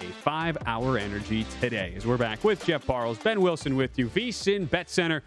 a 0.00 0.06
five 0.06 0.58
hour 0.66 0.98
energy 0.98 1.46
today. 1.60 1.92
As 1.94 2.04
we're 2.04 2.16
back 2.16 2.42
with 2.42 2.66
Jeff 2.66 2.84
Parles, 2.84 3.18
Ben 3.18 3.40
Wilson 3.40 3.76
with 3.76 3.96
you, 3.96 4.08
VSIN 4.08 4.68
Bet 4.68 4.90
Center. 4.90 5.22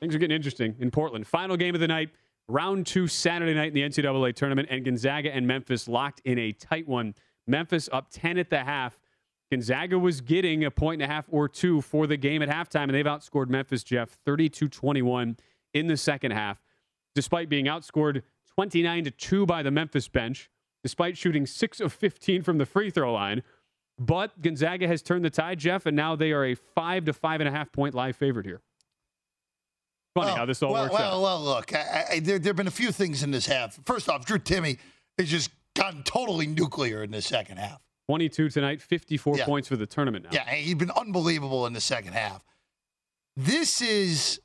Things 0.00 0.12
are 0.12 0.18
getting 0.18 0.34
interesting 0.34 0.74
in 0.80 0.90
Portland. 0.90 1.24
Final 1.24 1.56
game 1.56 1.76
of 1.76 1.80
the 1.80 1.88
night, 1.88 2.10
round 2.48 2.86
two 2.86 3.06
Saturday 3.06 3.54
night 3.54 3.68
in 3.68 3.74
the 3.74 3.82
NCAA 3.82 4.34
tournament, 4.34 4.68
and 4.70 4.84
Gonzaga 4.84 5.34
and 5.34 5.46
Memphis 5.46 5.86
locked 5.86 6.20
in 6.24 6.38
a 6.38 6.52
tight 6.52 6.88
one. 6.88 7.14
Memphis 7.46 7.88
up 7.92 8.08
10 8.10 8.38
at 8.38 8.50
the 8.50 8.64
half. 8.64 8.98
Gonzaga 9.50 9.98
was 9.98 10.20
getting 10.20 10.64
a 10.64 10.70
point 10.70 11.02
and 11.02 11.10
a 11.10 11.14
half 11.14 11.26
or 11.30 11.48
two 11.48 11.80
for 11.80 12.06
the 12.06 12.16
game 12.16 12.42
at 12.42 12.48
halftime, 12.48 12.84
and 12.84 12.94
they've 12.94 13.04
outscored 13.04 13.48
Memphis, 13.48 13.82
Jeff, 13.82 14.10
32 14.24 14.68
21 14.68 15.36
in 15.74 15.86
the 15.86 15.96
second 15.96 16.32
half, 16.32 16.62
despite 17.14 17.48
being 17.48 17.66
outscored 17.66 18.22
29 18.54 19.04
to 19.04 19.10
2 19.10 19.46
by 19.46 19.62
the 19.62 19.70
Memphis 19.70 20.08
bench, 20.08 20.50
despite 20.82 21.16
shooting 21.16 21.46
6 21.46 21.80
of 21.80 21.92
15 21.92 22.42
from 22.42 22.58
the 22.58 22.66
free 22.66 22.90
throw 22.90 23.12
line. 23.12 23.42
But 23.98 24.40
Gonzaga 24.42 24.86
has 24.86 25.02
turned 25.02 25.24
the 25.24 25.30
tide, 25.30 25.58
Jeff, 25.58 25.86
and 25.86 25.96
now 25.96 26.14
they 26.14 26.32
are 26.32 26.44
a 26.44 26.54
five 26.54 27.04
to 27.06 27.12
five 27.12 27.40
and 27.40 27.48
a 27.48 27.52
half 27.52 27.72
point 27.72 27.94
live 27.94 28.16
favorite 28.16 28.46
here. 28.46 28.60
Funny 30.22 30.36
how 30.36 30.46
this 30.46 30.62
all 30.62 30.72
well, 30.72 30.84
works 30.84 30.94
well, 30.94 31.14
out. 31.14 31.22
Well, 31.22 31.42
look, 31.42 31.74
I, 31.74 32.04
I, 32.12 32.20
there 32.20 32.38
there 32.38 32.50
have 32.50 32.56
been 32.56 32.66
a 32.66 32.70
few 32.70 32.92
things 32.92 33.22
in 33.22 33.30
this 33.30 33.46
half. 33.46 33.78
First 33.84 34.08
off, 34.08 34.24
Drew 34.24 34.38
Timme 34.38 34.78
has 35.18 35.28
just 35.28 35.50
gotten 35.74 36.02
totally 36.02 36.46
nuclear 36.46 37.02
in 37.02 37.10
the 37.10 37.22
second 37.22 37.58
half. 37.58 37.80
22 38.06 38.48
tonight, 38.48 38.80
54 38.80 39.38
Yeah. 39.38 39.44
points 39.44 39.68
for 39.68 39.76
the 39.76 39.86
tournament 39.86 40.24
now. 40.24 40.30
Yeah, 40.32 40.50
he's 40.50 40.74
been 40.74 40.90
unbelievable 40.90 41.66
in 41.66 41.72
the 41.74 41.80
second 41.80 42.14
half. 42.14 42.42
This 43.36 43.80
is 43.82 44.40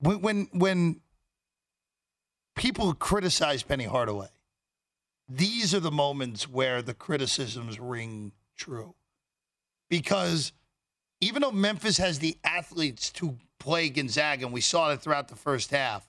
when 0.00 0.20
when 0.20 0.48
when 0.52 1.00
people 2.54 2.92
criticize 2.94 3.62
Penny 3.62 3.84
Hardaway. 3.84 4.28
These 5.28 5.74
are 5.74 5.80
the 5.80 5.90
moments 5.90 6.48
where 6.48 6.80
the 6.80 6.94
criticisms 6.94 7.78
ring 7.78 8.32
true, 8.56 8.94
because 9.90 10.52
even 11.20 11.42
though 11.42 11.50
Memphis 11.50 11.98
has 11.98 12.18
the 12.18 12.38
athletes 12.44 13.10
to 13.12 13.36
play 13.58 13.88
Gonzaga, 13.88 14.44
and 14.44 14.52
we 14.52 14.60
saw 14.60 14.90
it 14.92 15.00
throughout 15.00 15.28
the 15.28 15.36
first 15.36 15.70
half, 15.70 16.08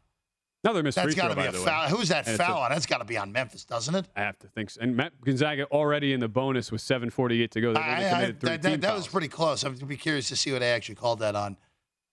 Another 0.64 0.84
missed 0.84 0.98
that's 0.98 1.16
got 1.16 1.30
to 1.30 1.36
be 1.36 1.44
a 1.46 1.52
the 1.54 1.60
way. 1.60 1.66
foul. 1.66 1.88
Who's 1.88 2.10
that 2.10 2.28
And 2.28 2.36
a- 2.36 2.38
foul 2.38 2.62
on? 2.64 2.72
That's 2.72 2.86
got 2.86 2.98
to 2.98 3.06
be 3.06 3.18
on 3.18 3.32
Memphis, 3.32 3.64
doesn't 3.64 3.96
it? 3.96 4.06
I 4.16 4.22
have 4.22 4.38
to 4.40 4.48
think 4.48 4.70
so. 4.72 4.82
And 4.82 4.94
Matt 4.96 5.14
Gonzaga 5.22 5.64
already 5.72 6.12
in 6.12 6.20
the 6.20 6.28
bonus 6.28 6.70
with 6.70 6.82
7.48 6.82 7.50
to 7.52 7.62
go. 7.62 7.74
They've 7.74 7.82
only 7.82 7.94
I- 8.06 8.22
I- 8.24 8.32
that, 8.32 8.62
that, 8.62 8.82
that 8.82 8.94
was 8.96 9.08
pretty 9.08 9.30
close. 9.30 9.64
I'm 9.64 9.76
be 9.76 9.96
curious 9.96 10.28
to 10.30 10.36
see 10.36 10.52
what 10.52 10.60
they 10.60 10.72
actually 10.72 10.96
called 10.96 11.20
that 11.20 11.36
on. 11.36 11.56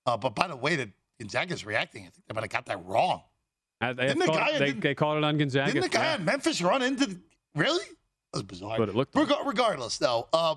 Uh, 0.07 0.17
but 0.17 0.37
by 0.37 0.47
the 0.47 0.55
way 0.57 0.77
that 0.77 0.89
Gonzaga's 1.19 1.67
reacting, 1.67 2.03
I 2.03 2.11
think 2.11 2.25
they 2.29 2.35
might 2.35 2.43
have 2.45 2.51
got 2.51 2.67
that 2.67 2.85
wrong. 2.87 3.23
Uh, 3.81 3.93
they, 3.95 4.07
Didn't 4.07 4.21
the 4.21 4.27
guy- 4.27 4.53
they, 4.59 4.67
didn't- 4.67 4.81
they 4.81 4.95
called 4.95 5.19
it 5.19 5.25
on 5.25 5.37
Gonzaga. 5.39 5.73
Didn't 5.73 5.91
the 5.91 5.99
guy 5.99 6.13
Yeah. 6.13 6.19
Memphis 6.19 6.63
run 6.63 6.83
into 6.83 7.07
the 7.07 7.19
really? 7.57 7.85
That 8.33 8.39
was 8.39 8.43
bizarre. 8.45 8.79
But 8.79 8.89
it 8.91 8.95
looked 8.95 9.15
like- 9.17 9.29
Reg- 9.29 9.45
regardless, 9.47 9.99
though, 9.99 10.29
uh, 10.33 10.55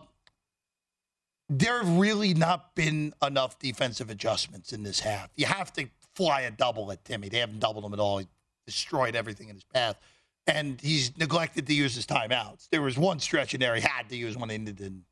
there 1.49 1.83
have 1.83 1.97
really 1.97 2.33
not 2.33 2.75
been 2.75 3.13
enough 3.25 3.57
defensive 3.59 4.09
adjustments 4.09 4.71
in 4.71 4.83
this 4.83 4.99
half. 4.99 5.29
You 5.35 5.47
have 5.47 5.73
to 5.73 5.87
fly 6.13 6.41
a 6.41 6.51
double 6.51 6.91
at 6.91 7.03
Timme. 7.03 7.29
They 7.29 7.39
haven't 7.39 7.59
doubled 7.59 7.85
him 7.85 7.93
at 7.93 7.99
all. 7.99 8.19
He 8.19 8.27
destroyed 8.65 9.15
everything 9.15 9.49
in 9.49 9.55
his 9.55 9.63
path. 9.63 9.99
And 10.47 10.79
he's 10.81 11.15
neglected 11.17 11.67
to 11.67 11.73
use 11.73 11.95
his 11.95 12.05
timeouts. 12.05 12.69
There 12.69 12.81
was 12.81 12.97
one 12.97 13.19
stretch 13.19 13.53
in 13.53 13.59
there 13.59 13.75
he 13.75 13.81
had 13.81 14.09
to 14.09 14.15
use 14.15 14.37
one 14.37 14.49
and 14.49 14.65
didn't. 14.65 15.05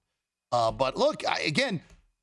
Uh, 0.52 0.72
but 0.72 0.96
look, 0.96 1.28
I, 1.28 1.42
again, 1.42 1.82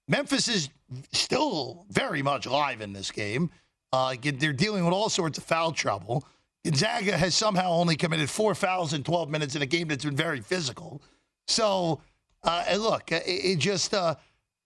Memphis 0.09 0.48
is 0.48 0.68
still 1.12 1.87
very 1.90 2.22
much 2.22 2.46
alive 2.46 2.81
in 2.81 2.92
this 2.92 3.11
game. 3.11 3.50
Uh, 3.92 4.14
they're 4.20 4.53
dealing 4.53 4.85
with 4.85 4.92
all 4.92 5.09
sorts 5.09 5.38
of 5.38 5.44
foul 5.44 5.72
trouble. 5.72 6.24
Gonzaga 6.64 7.16
has 7.16 7.35
somehow 7.35 7.70
only 7.70 7.94
committed 7.94 8.31
four 8.31 8.55
fouls 8.55 8.92
in 8.92 9.05
12 9.05 9.29
minutes 9.29 9.55
in 9.55 9.62
a 9.62 9.66
game 9.66 9.88
that's 9.88 10.05
been 10.05 10.16
very 10.16 10.40
physical. 10.40 11.03
So, 11.46 12.00
uh, 12.44 12.64
and 12.68 12.83
look, 12.83 13.11
it, 13.12 13.24
it 13.26 13.59
just 13.59 13.94
uh, 13.94 14.14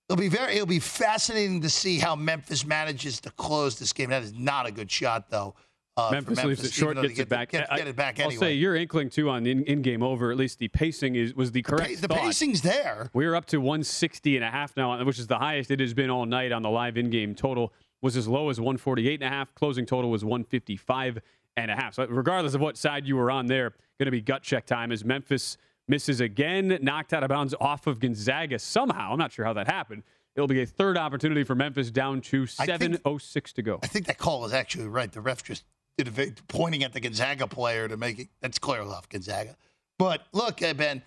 it'll 0.09 0.21
be 0.21 0.29
very 0.29 0.55
it'll 0.55 0.67
be 0.67 0.79
fascinating 0.81 1.61
to 1.63 1.71
see 1.71 1.99
how 1.99 2.15
Memphis 2.17 2.65
manages 2.67 3.21
to 3.21 3.31
close 3.33 3.79
this 3.79 3.93
game. 3.93 4.11
That 4.11 4.23
is 4.23 4.35
not 4.35 4.67
a 4.67 4.71
good 4.73 4.91
shot, 4.91 5.31
though. 5.31 5.55
Uh, 5.97 6.09
for 6.11 6.15
Memphis 6.15 6.45
leaves 6.45 6.65
it 6.65 6.73
short, 6.73 6.95
gets 6.95 7.09
get 7.09 7.19
it 7.23 7.29
back. 7.29 7.51
The, 7.51 7.59
get, 7.59 7.73
I- 7.73 7.77
get 7.79 7.89
it 7.89 7.97
back 7.97 8.21
I'll 8.21 8.27
anyway. 8.27 8.39
say 8.41 8.53
your 8.55 8.77
inkling 8.77 9.11
too 9.11 9.29
on 9.31 9.47
in, 9.47 9.65
in-game 9.65 10.01
over. 10.03 10.31
At 10.31 10.37
least 10.37 10.61
the 10.61 10.69
pacing 10.69 11.17
is 11.17 11.35
was 11.35 11.51
the 11.51 11.61
the, 11.61 11.63
correct 11.71 12.01
the 12.01 12.07
thought. 12.07 12.19
pacing's 12.19 12.63
there. 12.63 13.11
We're 13.15 13.35
up 13.35 13.47
to 13.47 13.59
160 13.59 14.37
and 14.37 14.45
a 14.45 14.51
half 14.51 14.77
now, 14.77 15.03
which 15.05 15.19
is 15.19 15.27
the 15.27 15.39
highest 15.39 15.73
it 15.73 15.81
has 15.81 15.95
been 15.95 16.09
all 16.09 16.25
night 16.25 16.53
on 16.53 16.63
the 16.63 16.71
live 16.71 16.97
in-game 16.97 17.35
total. 17.35 17.73
Was 18.01 18.17
as 18.17 18.29
low 18.29 18.49
as 18.49 18.61
148 18.61 19.15
and 19.21 19.25
a 19.25 19.29
half. 19.29 19.53
Closing 19.57 19.85
total 19.87 20.09
was 20.09 20.25
155 20.25 21.19
and 21.57 21.69
a 21.69 21.75
half. 21.75 21.95
So 21.95 22.07
regardless 22.07 22.55
of 22.55 22.61
what 22.61 22.77
side 22.77 23.05
you 23.05 23.17
were 23.17 23.33
on 23.33 23.47
there, 23.47 23.71
going 23.99 24.07
to 24.07 24.13
be 24.13 24.21
gut 24.21 24.45
check 24.45 24.67
time 24.67 24.93
as 24.93 25.05
Memphis 25.05 25.59
misses 25.89 26.21
again, 26.21 26.79
knocked 26.83 27.13
out 27.13 27.23
of 27.23 27.29
bounds 27.29 27.55
off 27.61 27.87
of 27.87 27.99
Gonzaga 27.99 28.59
somehow. 28.59 29.13
I'm 29.13 29.19
not 29.19 29.33
sure 29.33 29.45
how 29.45 29.55
that 29.55 29.67
happened. 29.67 30.03
It'll 30.37 30.47
be 30.47 30.63
a 30.63 30.67
third 30.67 30.97
opportunity 30.97 31.43
for 31.43 31.55
Memphis 31.55 31.91
down 31.91 32.21
to 32.23 32.47
7:06 32.47 33.53
to 33.55 33.63
go. 33.63 33.81
I 33.83 33.89
think 33.89 34.07
that 34.07 34.19
call 34.19 34.45
is 34.45 34.53
actually 34.53 34.87
right. 34.87 35.11
The 35.11 35.21
ref 35.21 35.43
just 35.43 35.65
did 35.97 36.41
pointing 36.47 36.85
at 36.85 36.93
the 36.93 37.01
Gonzaga 37.01 37.49
player 37.49 37.89
to 37.89 37.97
make 37.97 38.21
it. 38.21 38.29
That's 38.41 38.59
clear 38.59 38.83
enough, 38.83 39.09
Gonzaga. 39.09 39.57
But 39.99 40.23
look, 40.33 40.63
uh, 40.63 40.75
Ben, 40.75 41.03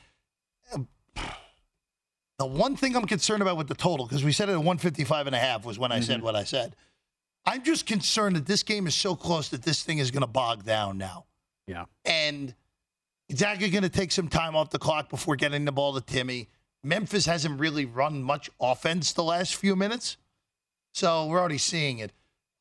the 2.37 2.45
one 2.45 2.75
thing 2.75 2.95
I'm 2.95 3.05
concerned 3.05 3.41
about 3.41 3.55
with 3.55 3.69
the 3.69 3.75
total, 3.75 4.05
because 4.05 4.23
we 4.23 4.33
said 4.33 4.49
it 4.49 4.53
at 4.53 4.57
155 4.57 5.27
and 5.27 5.35
a 5.35 5.39
half 5.39 5.65
was 5.65 5.79
when 5.79 5.91
I 5.93 6.01
said 6.01 6.21
what 6.21 6.35
I 6.35 6.43
said. 6.43 6.75
I'm 7.45 7.63
just 7.63 7.85
concerned 7.85 8.35
that 8.35 8.45
this 8.45 8.63
game 8.63 8.85
is 8.85 8.95
so 8.95 9.15
close 9.15 9.49
that 9.49 9.63
this 9.63 9.81
thing 9.81 9.97
is 9.97 10.11
going 10.11 10.21
to 10.21 10.27
bog 10.27 10.63
down 10.63 10.97
now. 10.97 11.25
Yeah. 11.67 11.85
And 12.05 12.53
Gonzaga 13.31 13.69
going 13.69 13.83
to 13.83 13.89
take 13.89 14.11
some 14.11 14.27
time 14.27 14.57
off 14.57 14.71
the 14.71 14.79
clock 14.79 15.09
before 15.09 15.37
getting 15.37 15.63
the 15.63 15.71
ball 15.71 15.97
to 15.97 16.01
Timme. 16.01 16.47
Memphis 16.83 17.25
hasn't 17.25 17.61
really 17.61 17.85
run 17.85 18.21
much 18.21 18.49
offense 18.59 19.13
the 19.13 19.23
last 19.23 19.55
few 19.55 19.73
minutes. 19.73 20.17
So 20.93 21.27
we're 21.27 21.39
already 21.39 21.57
seeing 21.57 21.99
it 21.99 22.11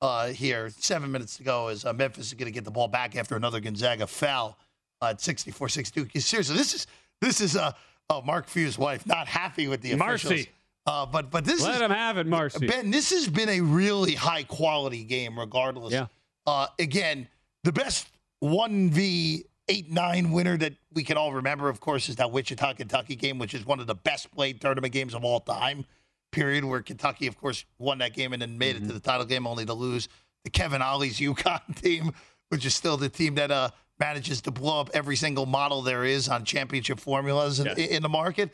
uh, 0.00 0.28
here. 0.28 0.70
Seven 0.70 1.10
minutes 1.10 1.38
to 1.38 1.42
go 1.42 1.68
as 1.68 1.84
uh, 1.84 1.92
Memphis 1.92 2.28
is 2.28 2.34
going 2.34 2.46
to 2.46 2.52
get 2.52 2.64
the 2.64 2.70
ball 2.70 2.86
back 2.86 3.16
after 3.16 3.34
another 3.34 3.58
Gonzaga 3.58 4.06
foul 4.06 4.56
uh, 5.02 5.06
at 5.06 5.18
64-62. 5.18 6.22
Seriously, 6.22 6.56
this 6.56 6.72
is 6.72 6.86
this 7.20 7.40
is 7.40 7.56
uh, 7.56 7.72
oh, 8.08 8.22
Mark 8.22 8.46
Few's 8.46 8.78
wife 8.78 9.04
not 9.06 9.26
happy 9.26 9.66
with 9.66 9.80
the 9.80 9.92
officials. 9.92 10.30
Marcy. 10.30 10.48
Uh, 10.86 11.04
but 11.04 11.32
but 11.32 11.44
this 11.44 11.62
Let 11.62 11.74
is 11.74 11.80
him 11.80 11.90
have 11.90 12.16
it, 12.16 12.28
Marcy. 12.28 12.68
Ben. 12.68 12.92
This 12.92 13.10
has 13.10 13.26
been 13.26 13.48
a 13.48 13.60
really 13.60 14.14
high 14.14 14.44
quality 14.44 15.02
game, 15.02 15.36
regardless. 15.36 15.92
Yeah. 15.92 16.06
Uh, 16.46 16.68
again, 16.78 17.26
the 17.64 17.72
best 17.72 18.08
one 18.38 18.90
v 18.90 19.44
eight 19.70 19.90
nine 19.90 20.32
winner 20.32 20.56
that 20.58 20.74
we 20.92 21.04
can 21.04 21.16
all 21.16 21.32
remember, 21.32 21.68
of 21.68 21.80
course, 21.80 22.08
is 22.08 22.16
that 22.16 22.30
Wichita 22.32 22.74
Kentucky 22.74 23.16
game, 23.16 23.38
which 23.38 23.54
is 23.54 23.64
one 23.64 23.80
of 23.80 23.86
the 23.86 23.94
best 23.94 24.30
played 24.32 24.60
tournament 24.60 24.92
games 24.92 25.14
of 25.14 25.24
all 25.24 25.40
time. 25.40 25.86
Period. 26.32 26.64
Where 26.64 26.82
Kentucky, 26.82 27.26
of 27.26 27.36
course, 27.38 27.64
won 27.78 27.98
that 27.98 28.12
game 28.14 28.32
and 28.32 28.42
then 28.42 28.58
made 28.58 28.76
it 28.76 28.80
to 28.86 28.92
the 28.92 29.00
title 29.00 29.24
game, 29.26 29.46
only 29.46 29.64
to 29.64 29.74
lose 29.74 30.08
the 30.44 30.50
Kevin 30.50 30.82
Ollie's 30.82 31.18
UConn 31.18 31.74
team, 31.82 32.12
which 32.50 32.66
is 32.66 32.74
still 32.74 32.96
the 32.96 33.08
team 33.08 33.36
that 33.36 33.50
uh, 33.50 33.70
manages 33.98 34.40
to 34.42 34.50
blow 34.50 34.80
up 34.80 34.90
every 34.94 35.16
single 35.16 35.46
model 35.46 35.82
there 35.82 36.04
is 36.04 36.28
on 36.28 36.44
championship 36.44 36.98
formulas 37.00 37.60
in, 37.60 37.66
Yes. 37.66 37.78
in 37.78 38.02
the 38.02 38.08
market. 38.08 38.50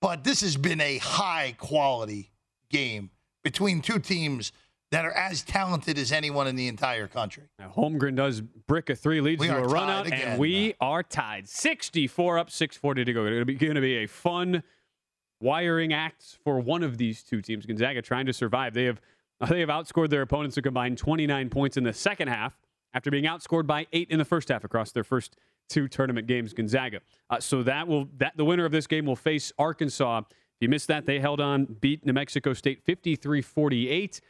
But 0.00 0.22
this 0.24 0.40
has 0.42 0.56
been 0.56 0.80
a 0.80 0.98
high 0.98 1.54
quality 1.58 2.30
game 2.70 3.10
between 3.42 3.80
two 3.80 3.98
teams 3.98 4.52
that 4.94 5.04
are 5.04 5.12
as 5.12 5.42
talented 5.42 5.98
as 5.98 6.12
anyone 6.12 6.46
in 6.46 6.56
the 6.56 6.68
entire 6.68 7.06
country. 7.06 7.44
Now, 7.58 7.72
Holmgren 7.76 8.14
does 8.14 8.40
brick 8.40 8.88
a 8.90 8.94
three, 8.94 9.20
leads 9.20 9.40
We 9.40 9.48
to 9.48 9.56
a 9.58 9.66
run 9.66 9.90
out, 9.90 10.06
again. 10.06 10.20
and 10.28 10.38
we 10.40 10.74
are 10.80 11.02
tied. 11.02 11.48
64 11.48 12.38
up, 12.38 12.50
640 12.50 13.04
to 13.04 13.12
go. 13.12 13.24
It's 13.26 13.60
going 13.60 13.74
to 13.74 13.80
be 13.80 13.96
a 14.04 14.06
fun 14.06 14.62
wiring 15.40 15.92
act 15.92 16.38
for 16.44 16.60
one 16.60 16.82
of 16.82 16.96
these 16.98 17.22
two 17.22 17.42
teams. 17.42 17.66
Gonzaga 17.66 18.02
trying 18.02 18.26
to 18.26 18.32
survive. 18.32 18.74
They 18.74 18.84
have 18.84 19.00
Uh, 19.40 19.46
they 19.46 19.60
have 19.60 19.68
outscored 19.68 20.10
their 20.10 20.22
opponents 20.22 20.56
a 20.56 20.62
combined 20.62 20.96
29 20.96 21.50
points 21.50 21.76
in 21.76 21.82
the 21.82 21.92
second 21.92 22.28
half 22.28 22.56
after 22.94 23.10
being 23.10 23.24
outscored 23.24 23.66
by 23.66 23.86
eight 23.92 24.08
in 24.10 24.18
the 24.20 24.24
first 24.24 24.48
half 24.48 24.62
across 24.62 24.92
their 24.92 25.02
first 25.02 25.36
two 25.68 25.88
tournament 25.88 26.28
games. 26.28 26.52
Gonzaga. 26.54 27.00
Uh, 27.28 27.40
so 27.40 27.62
that 27.64 27.88
will 27.88 28.08
that 28.18 28.36
the 28.36 28.44
winner 28.44 28.64
of 28.64 28.70
this 28.70 28.86
game 28.86 29.06
will 29.06 29.16
face 29.16 29.52
Arkansas. 29.58 30.18
If 30.20 30.26
you 30.60 30.68
missed 30.68 30.86
that, 30.86 31.04
they 31.04 31.18
held 31.18 31.40
on, 31.40 31.64
beat 31.64 32.06
New 32.06 32.12
Mexico 32.12 32.52
State 32.52 32.86
53-48. 32.86 34.20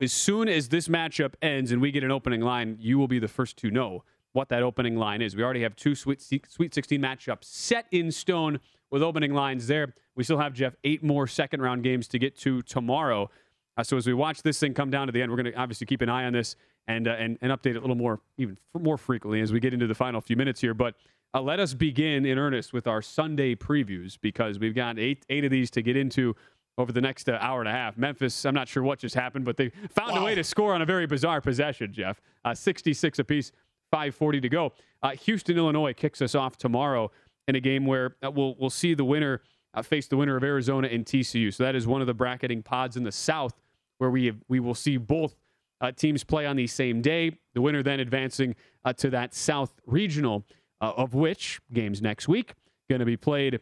As 0.00 0.12
soon 0.12 0.48
as 0.48 0.68
this 0.68 0.88
matchup 0.88 1.34
ends 1.40 1.72
and 1.72 1.80
we 1.80 1.90
get 1.90 2.04
an 2.04 2.10
opening 2.10 2.42
line, 2.42 2.76
you 2.78 2.98
will 2.98 3.08
be 3.08 3.18
the 3.18 3.28
first 3.28 3.56
to 3.58 3.70
know 3.70 4.04
what 4.32 4.50
that 4.50 4.62
opening 4.62 4.96
line 4.96 5.22
is. 5.22 5.34
We 5.34 5.42
already 5.42 5.62
have 5.62 5.74
two 5.74 5.94
Sweet, 5.94 6.20
Sweet 6.20 6.74
16 6.74 7.00
matchups 7.00 7.44
set 7.44 7.86
in 7.90 8.12
stone 8.12 8.60
with 8.90 9.02
opening 9.02 9.32
lines 9.32 9.66
there. 9.66 9.94
We 10.14 10.24
still 10.24 10.38
have, 10.38 10.52
Jeff, 10.52 10.74
eight 10.84 11.02
more 11.02 11.26
second 11.26 11.62
round 11.62 11.82
games 11.82 12.08
to 12.08 12.18
get 12.18 12.36
to 12.40 12.60
tomorrow. 12.62 13.30
Uh, 13.78 13.82
so 13.82 13.96
as 13.96 14.06
we 14.06 14.12
watch 14.12 14.42
this 14.42 14.60
thing 14.60 14.74
come 14.74 14.90
down 14.90 15.06
to 15.06 15.12
the 15.12 15.22
end, 15.22 15.30
we're 15.30 15.42
going 15.42 15.52
to 15.52 15.58
obviously 15.58 15.86
keep 15.86 16.02
an 16.02 16.10
eye 16.10 16.24
on 16.24 16.34
this 16.34 16.56
and, 16.86 17.08
uh, 17.08 17.12
and, 17.12 17.38
and 17.40 17.50
update 17.50 17.70
it 17.70 17.76
a 17.76 17.80
little 17.80 17.96
more, 17.96 18.20
even 18.36 18.58
more 18.78 18.98
frequently 18.98 19.40
as 19.40 19.50
we 19.50 19.60
get 19.60 19.72
into 19.72 19.86
the 19.86 19.94
final 19.94 20.20
few 20.20 20.36
minutes 20.36 20.60
here. 20.60 20.74
But 20.74 20.94
uh, 21.34 21.40
let 21.40 21.58
us 21.58 21.72
begin 21.72 22.26
in 22.26 22.38
earnest 22.38 22.74
with 22.74 22.86
our 22.86 23.00
Sunday 23.00 23.54
previews 23.54 24.18
because 24.20 24.58
we've 24.58 24.74
got 24.74 24.98
eight, 24.98 25.24
eight 25.30 25.44
of 25.44 25.50
these 25.50 25.70
to 25.70 25.82
get 25.82 25.96
into 25.96 26.36
over 26.78 26.92
the 26.92 27.00
next 27.00 27.28
uh, 27.28 27.38
hour 27.40 27.60
and 27.60 27.68
a 27.68 27.72
half. 27.72 27.96
Memphis, 27.96 28.44
I'm 28.44 28.54
not 28.54 28.68
sure 28.68 28.82
what 28.82 28.98
just 28.98 29.14
happened, 29.14 29.44
but 29.44 29.56
they 29.56 29.70
found 29.90 30.12
wow. 30.12 30.22
a 30.22 30.24
way 30.24 30.34
to 30.34 30.44
score 30.44 30.74
on 30.74 30.82
a 30.82 30.84
very 30.84 31.06
bizarre 31.06 31.40
possession, 31.40 31.92
Jeff. 31.92 32.20
Uh, 32.44 32.54
66 32.54 33.18
apiece, 33.18 33.52
540 33.90 34.40
to 34.40 34.48
go. 34.48 34.72
Uh, 35.02 35.10
Houston, 35.10 35.56
Illinois 35.56 35.94
kicks 35.94 36.20
us 36.20 36.34
off 36.34 36.56
tomorrow 36.56 37.10
in 37.48 37.54
a 37.54 37.60
game 37.60 37.86
where 37.86 38.16
uh, 38.24 38.30
we'll, 38.30 38.54
we'll 38.58 38.70
see 38.70 38.94
the 38.94 39.04
winner 39.04 39.42
uh, 39.74 39.82
face 39.82 40.06
the 40.06 40.16
winner 40.16 40.36
of 40.36 40.44
Arizona 40.44 40.88
and 40.88 41.04
TCU. 41.04 41.52
So 41.52 41.64
that 41.64 41.74
is 41.74 41.86
one 41.86 42.00
of 42.00 42.06
the 42.06 42.14
bracketing 42.14 42.62
pods 42.62 42.96
in 42.96 43.04
the 43.04 43.12
South 43.12 43.54
where 43.98 44.10
we, 44.10 44.26
have, 44.26 44.36
we 44.48 44.60
will 44.60 44.74
see 44.74 44.96
both 44.96 45.36
uh, 45.80 45.92
teams 45.92 46.24
play 46.24 46.46
on 46.46 46.56
the 46.56 46.66
same 46.66 47.02
day. 47.02 47.32
The 47.54 47.60
winner 47.60 47.82
then 47.82 48.00
advancing 48.00 48.54
to 48.96 49.10
that 49.10 49.34
South 49.34 49.74
Regional, 49.84 50.46
of 50.80 51.12
which 51.12 51.60
games 51.72 52.00
next 52.00 52.28
week 52.28 52.54
going 52.88 53.00
to 53.00 53.04
be 53.04 53.16
played 53.16 53.60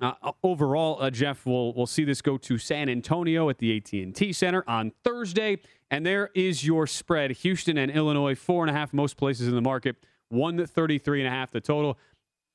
uh, 0.00 0.32
overall, 0.42 1.00
uh, 1.00 1.10
Jeff, 1.10 1.44
we'll, 1.44 1.72
we'll 1.74 1.86
see 1.86 2.04
this 2.04 2.22
go 2.22 2.36
to 2.38 2.58
San 2.58 2.88
Antonio 2.88 3.48
at 3.50 3.58
the 3.58 3.76
AT&T 3.76 4.32
Center 4.32 4.64
on 4.66 4.92
Thursday. 5.04 5.58
And 5.90 6.06
there 6.06 6.30
is 6.34 6.64
your 6.64 6.86
spread. 6.86 7.32
Houston 7.32 7.76
and 7.76 7.90
Illinois, 7.90 8.34
four 8.34 8.62
and 8.62 8.70
a 8.70 8.78
half 8.78 8.92
most 8.92 9.16
places 9.16 9.48
in 9.48 9.54
the 9.54 9.60
market, 9.60 9.96
133 10.28 11.20
and 11.20 11.28
a 11.28 11.30
half 11.30 11.50
the 11.50 11.60
total. 11.60 11.98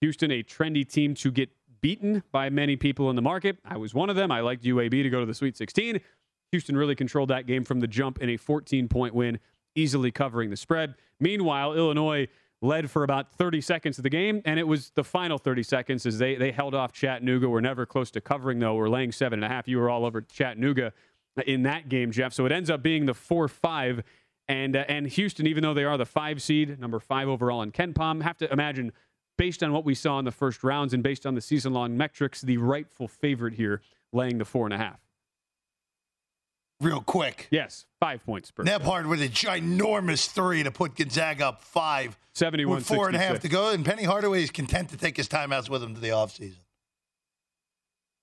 Houston, 0.02 0.32
a 0.32 0.44
trendy 0.44 0.88
team 0.88 1.14
to 1.16 1.32
get 1.32 1.50
beaten 1.82 2.24
by 2.32 2.50
many 2.50 2.76
people 2.76 3.10
in 3.10 3.16
the 3.16 3.22
market. 3.22 3.58
I 3.64 3.78
was 3.78 3.94
one 3.94 4.10
of 4.10 4.16
them. 4.16 4.32
I 4.32 4.40
liked 4.40 4.64
UAB 4.64 5.04
to 5.04 5.10
go 5.10 5.20
to 5.20 5.26
the 5.26 5.34
Sweet 5.34 5.56
16. 5.56 6.00
Houston 6.52 6.78
really 6.78 6.96
controlled 6.96 7.30
that 7.30 7.46
game 7.46 7.64
from 7.64 7.80
the 7.80 7.88
jump 7.88 8.20
in 8.22 8.30
a 8.30 8.38
14 8.38 8.88
point 8.88 9.14
win, 9.14 9.40
easily 9.76 10.12
covering 10.12 10.50
the 10.50 10.58
spread. 10.58 10.96
Meanwhile, 11.20 11.74
Illinois 11.74 12.28
led 12.62 12.90
for 12.90 13.04
about 13.04 13.32
30 13.34 13.62
seconds 13.62 13.98
of 13.98 14.04
the 14.04 14.10
game, 14.10 14.42
and 14.46 14.60
it 14.60 14.68
was 14.68 14.92
the 14.92 15.04
final 15.04 15.38
30 15.38 15.64
seconds 15.64 16.06
as 16.06 16.18
they, 16.18 16.36
they 16.36 16.52
held 16.52 16.74
off 16.74 16.94
Chattanooga. 16.94 17.50
We're 17.50 17.62
never 17.62 17.86
close 17.86 18.12
to 18.12 18.22
covering, 18.22 18.60
though. 18.60 18.76
We're 18.76 18.90
laying 18.90 19.12
seven 19.12 19.44
and 19.44 19.46
a 19.46 19.54
half. 19.54 19.68
You 19.68 19.78
were 19.78 19.90
all 19.90 20.06
over 20.06 20.22
Chattanooga 20.22 20.94
in 21.46 21.64
that 21.64 21.90
game, 21.90 22.12
Jeff. 22.12 22.34
So 22.34 22.46
it 22.46 22.52
ends 22.52 22.70
up 22.70 22.82
being 22.82 23.06
the 23.06 23.14
4 23.14 23.48
5. 23.48 24.04
And, 24.48 24.76
uh, 24.76 24.86
and 24.88 25.08
Houston, 25.08 25.48
even 25.48 25.64
though 25.64 25.74
they 25.74 25.86
are 25.86 25.98
the 25.98 26.06
five 26.06 26.40
seed, 26.40 26.80
number 26.80 27.00
five 27.00 27.28
overall 27.28 27.64
in 27.64 27.72
KenPom, 27.72 28.22
have 28.22 28.38
to 28.38 28.52
imagine, 28.54 28.92
based 29.40 29.64
on 29.64 29.74
what 29.74 29.84
we 29.84 29.96
saw 29.96 30.20
in 30.20 30.26
the 30.26 30.32
first 30.32 30.64
rounds 30.64 30.94
and 30.94 31.02
based 31.02 31.26
on 31.26 31.34
the 31.34 31.42
season 31.42 31.74
long 31.74 31.98
metrics, 31.98 32.42
the 32.42 32.58
rightful 32.58 33.08
favorite 33.08 33.56
here, 33.56 33.82
laying 34.14 34.38
the 34.38 34.46
four 34.46 34.68
and 34.68 34.74
a 34.74 34.78
half 34.78 35.05
real 36.82 37.02
quick. 37.02 37.48
Yes, 37.52 37.86
five 38.00 38.24
points. 38.26 38.52
Per 38.52 38.64
Nembhard 38.64 39.08
with 39.08 39.22
a 39.22 39.30
ginormous 39.30 40.30
three 40.30 40.64
to 40.64 40.72
put 40.72 40.96
Gonzaga 40.96 41.48
up 41.48 41.62
five. 41.62 42.18
71 42.34 42.76
with 42.76 42.86
four 42.86 43.08
and 43.08 43.16
a 43.16 43.20
half 43.20 43.40
to 43.40 43.50
go, 43.50 43.70
and 43.70 43.86
Penny 43.86 44.04
Hardaway 44.04 44.44
is 44.44 44.52
content 44.52 44.90
to 44.90 44.98
take 44.98 45.16
his 45.16 45.30
timeouts 45.30 45.70
with 45.70 45.82
him 45.82 45.96
to 45.96 46.02
the 46.02 46.10
offseason. 46.10 46.60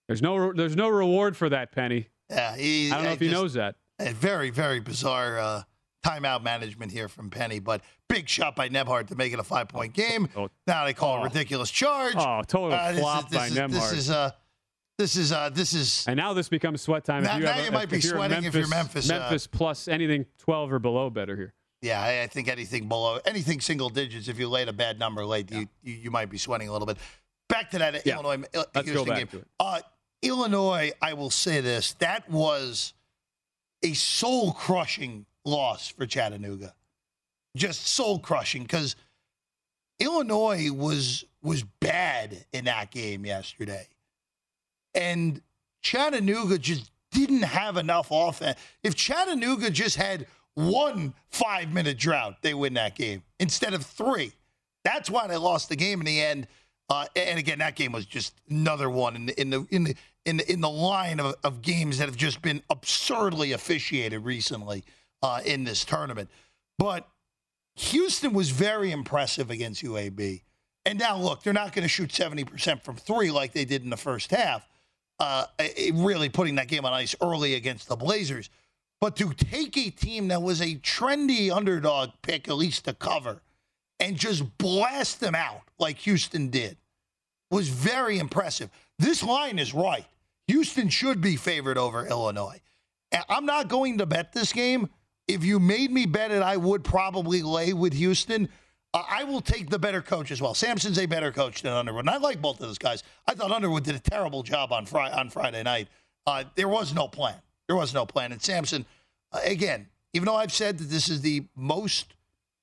There's 0.07 0.21
no 0.21 0.53
there's 0.53 0.77
no 0.77 0.89
reward 0.89 1.37
for 1.37 1.49
that, 1.49 1.73
Penny. 1.73 2.09
Yeah, 2.29 2.57
he, 2.57 2.91
I 2.91 2.97
don't 2.97 3.05
know 3.05 3.13
if 3.13 3.21
he 3.21 3.31
knows 3.31 3.55
that. 3.55 3.77
A 3.99 4.13
very 4.13 4.51
very 4.51 4.81
bizarre 4.81 5.39
uh, 5.39 5.63
timeout 6.05 6.43
management 6.43 6.93
here 6.93 7.09
from 7.09 7.31
Penny, 7.31 7.59
but 7.59 7.83
big 8.09 8.29
shot 8.29 8.57
by 8.57 8.69
Nembhard 8.69 9.07
to 9.09 9.15
make 9.15 9.33
it 9.33 9.39
a 9.39 9.43
five 9.43 9.69
point 9.69 9.95
game. 9.95 10.29
Oh, 10.37 10.51
now 10.67 10.85
they 10.85 10.93
call 10.93 11.17
oh. 11.17 11.21
it 11.23 11.25
ridiculous 11.25 11.71
charge. 11.71 12.15
Oh, 12.17 12.43
total 12.47 12.75
uh, 12.75 12.93
flop 12.95 13.27
is, 13.27 13.39
by 13.39 13.47
is, 13.47 13.57
Nembhard. 13.57 13.71
This 13.71 13.93
is 13.93 14.11
uh, 14.11 14.33
this 15.03 15.17
is 15.17 15.33
uh, 15.33 15.51
this 15.51 15.75
is. 15.75 16.05
And 16.07 16.17
now 16.17 16.33
this 16.33 16.49
becomes 16.49 16.81
sweat 16.81 17.05
time. 17.05 17.25
Now, 17.25 17.35
if 17.35 17.41
you, 17.41 17.45
now 17.45 17.61
you 17.61 17.69
a, 17.69 17.73
might 17.73 17.91
be 17.91 18.01
sweating 18.01 18.43
Memphis, 18.43 18.49
if 18.49 18.55
you're 18.55 18.69
Memphis. 18.69 19.09
Memphis 19.09 19.47
uh, 19.47 19.57
plus 19.57 19.89
anything 19.89 20.27
twelve 20.39 20.73
or 20.73 20.79
below 20.79 21.11
better 21.11 21.37
here. 21.37 21.53
Yeah, 21.83 22.01
I, 22.01 22.23
I, 22.23 22.27
think 22.29 22.49
anything 22.49 22.87
below 22.87 23.19
anything 23.25 23.61
single 23.61 23.89
digits. 23.89 24.29
If 24.29 24.39
you 24.39 24.49
laid 24.49 24.69
a 24.69 24.73
bad 24.73 25.01
number 25.01 25.27
late, 25.27 25.51
yeah. 25.51 25.59
you, 25.59 25.69
you, 25.83 25.95
you 25.95 26.11
might 26.11 26.31
be 26.31 26.39
sweating 26.39 26.69
a 26.69 26.73
little 26.73 26.87
bit. 26.87 26.99
Back 27.49 27.71
to 27.73 27.79
that 27.79 28.07
yeah. 28.07 28.15
Illinois 28.15 28.47
uh, 28.55 28.65
Let's 28.75 28.89
Houston 28.89 29.05
go 29.05 29.15
game. 29.15 29.45
Uh, 29.59 29.81
Illinois, 30.23 30.93
I 31.03 31.15
will 31.15 31.31
say 31.31 31.61
this: 31.61 31.95
that 31.95 32.31
was 32.31 32.95
a 33.83 33.93
soul 33.95 34.53
crushing 34.53 35.27
loss 35.45 35.89
for 35.89 36.07
Chattanooga. 36.07 36.75
Just 37.57 37.89
soul 37.89 38.21
crushing 38.21 38.63
because 38.63 38.95
Illinois 39.99 40.71
was 40.71 41.25
was 41.43 41.65
bad 41.81 42.47
in 42.53 42.67
that 42.67 42.93
game 42.93 43.27
yesterday, 43.27 43.89
and 44.95 45.41
Chattanooga 45.83 46.59
just 46.59 46.91
didn't 47.11 47.43
have 47.43 47.77
enough 47.77 48.09
offense. 48.11 48.59
If 48.83 48.95
Chattanooga 48.95 49.71
just 49.71 49.97
had 49.97 50.27
one 50.55 51.15
five 51.31 51.73
minute 51.73 51.99
drought, 51.99 52.37
they 52.43 52.55
win 52.55 52.75
that 52.75 52.95
game 52.95 53.23
instead 53.39 53.75
of 53.75 53.85
three. 53.85 54.33
That's 54.85 55.11
why 55.11 55.27
they 55.27 55.37
lost 55.37 55.69
the 55.69 55.77
game 55.77 56.01
in 56.01 56.07
the 56.07 56.21
end. 56.21 56.47
Uh, 56.89 57.07
and 57.17 57.39
again, 57.39 57.59
that 57.61 57.77
game 57.77 57.93
was 57.93 58.05
just 58.05 58.35
another 58.51 58.91
one 58.91 59.17
in 59.17 59.27
the 59.27 59.41
in 59.41 59.51
the 59.51 59.67
in 59.71 59.85
the 59.85 59.95
in 60.25 60.37
the, 60.39 60.53
in 60.53 60.61
the 60.61 60.71
line 60.71 61.21
of, 61.21 61.35
of 61.43 61.63
games 61.63 61.99
that 61.99 62.07
have 62.07 62.17
just 62.17 62.43
been 62.43 62.63
absurdly 62.71 63.53
officiated 63.53 64.25
recently 64.25 64.85
uh, 65.23 65.41
in 65.45 65.65
this 65.65 65.85
tournament. 65.85 66.31
But 66.79 67.09
Houston 67.77 68.33
was 68.33 68.51
very 68.51 68.91
impressive 68.91 69.51
against 69.51 69.83
UAB. 69.83 70.43
And 70.85 70.99
now 70.99 71.17
look, 71.17 71.43
they're 71.43 71.53
not 71.53 71.73
going 71.73 71.85
to 71.85 71.89
shoot 71.89 72.11
70% 72.11 72.83
from 72.83 72.97
three 72.97 73.31
like 73.31 73.53
they 73.53 73.65
did 73.65 73.83
in 73.83 73.91
the 73.91 73.97
first 73.97 74.31
half 74.31 74.67
uh, 75.23 75.47
really 75.95 76.29
putting 76.29 76.57
that 76.57 76.67
game 76.67 76.85
on 76.85 76.93
ice 76.93 77.15
early 77.23 77.55
against 77.55 77.89
the 77.89 77.95
Blazers. 77.95 78.51
But 79.01 79.15
to 79.17 79.33
take 79.33 79.77
a 79.77 79.91
team 79.91 80.29
that 80.29 80.43
was 80.43 80.61
a 80.61 80.75
trendy 80.77 81.55
underdog 81.55 82.11
pick, 82.23 82.49
at 82.49 82.57
least 82.57 82.87
to 82.87 82.93
cover, 82.93 83.41
and 84.01 84.17
just 84.17 84.59
blast 84.59 85.21
them 85.21 85.37
out 85.37 85.63
like 85.79 85.99
Houston 85.99 86.49
did 86.49 86.77
was 87.53 87.69
very 87.69 88.19
impressive. 88.19 88.69
This 88.99 89.23
line 89.23 89.61
is 89.61 89.73
right. 89.73 90.07
Houston 90.49 90.89
should 90.89 91.21
be 91.21 91.37
favored 91.37 91.79
over 91.79 92.05
Illinois. 92.05 92.61
I'm 93.29 93.47
not 93.47 93.69
going 93.69 93.99
to 93.99 94.07
bet 94.07 94.33
this 94.33 94.53
game. 94.53 94.89
If 95.29 95.45
you 95.45 95.61
made 95.61 95.93
me 95.93 96.05
bet 96.05 96.33
it, 96.33 96.43
I 96.43 96.57
would 96.57 96.83
probably 96.83 97.43
lay 97.43 97.73
with 97.73 97.93
Houston. 97.93 98.49
Uh, 98.95 99.03
I 99.09 99.25
will 99.25 99.41
take 99.41 99.71
the 99.71 99.79
better 99.79 100.03
coach 100.03 100.31
as 100.31 100.43
well. 100.43 100.55
Sampson's 100.55 100.99
a 100.99 101.07
better 101.07 101.33
coach 101.33 101.63
than 101.63 101.73
Underwood. 101.73 102.01
And 102.01 102.11
I 102.11 102.19
like 102.19 102.43
both 102.43 102.61
of 102.61 102.67
those 102.67 102.79
guys. 102.79 103.03
I 103.27 103.35
thought 103.35 103.51
Underwood 103.51 103.85
did 103.85 103.95
a 103.95 104.01
terrible 104.01 104.43
job 104.43 104.73
on, 104.73 104.85
fri- 104.85 105.11
on 105.11 105.31
Friday 105.31 105.63
night. 105.63 105.89
Uh, 106.27 106.45
there 106.55 106.69
was 106.69 106.93
no 106.95 107.09
plan. 107.09 107.37
There 107.67 107.77
was 107.77 107.95
no 107.95 108.05
plan. 108.05 108.33
And 108.33 108.43
Sampson, 108.43 108.85
uh, 109.33 109.41
again, 109.45 109.89
even 110.13 110.27
though 110.27 110.37
I've 110.37 110.53
said 110.53 110.79
that 110.79 110.91
this 110.91 111.09
is 111.09 111.23
the 111.23 111.45
most, 111.57 112.15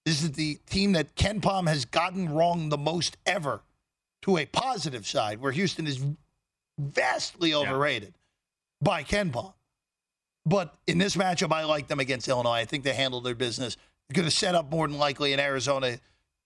this 0.05 0.21
is 0.21 0.33
the 0.33 0.59
team 0.69 0.91
that 0.91 1.15
KenPom 1.15 1.67
has 1.67 1.85
gotten 1.85 2.29
wrong 2.29 2.69
the 2.69 2.77
most 2.77 3.17
ever 3.25 3.61
to 4.21 4.37
a 4.37 4.45
positive 4.45 5.07
side, 5.07 5.39
where 5.39 5.51
Houston 5.51 5.87
is 5.87 6.03
vastly 6.77 7.53
overrated 7.53 8.13
yeah. 8.13 8.85
by 8.85 9.03
KenPom. 9.03 9.53
But 10.45 10.75
in 10.87 10.97
this 10.97 11.15
matchup, 11.15 11.51
I 11.51 11.63
like 11.63 11.87
them 11.87 11.99
against 11.99 12.27
Illinois. 12.27 12.51
I 12.51 12.65
think 12.65 12.83
they 12.83 12.93
handled 12.93 13.23
their 13.23 13.35
business. 13.35 13.77
They're 14.07 14.15
going 14.21 14.29
to 14.29 14.35
set 14.35 14.55
up 14.55 14.71
more 14.71 14.87
than 14.87 14.97
likely 14.97 15.33
in 15.33 15.39
Arizona 15.39 15.97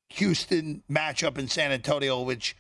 Houston 0.10 0.84
matchup 0.90 1.38
in 1.38 1.48
San 1.48 1.72
Antonio, 1.72 2.22
which 2.22 2.56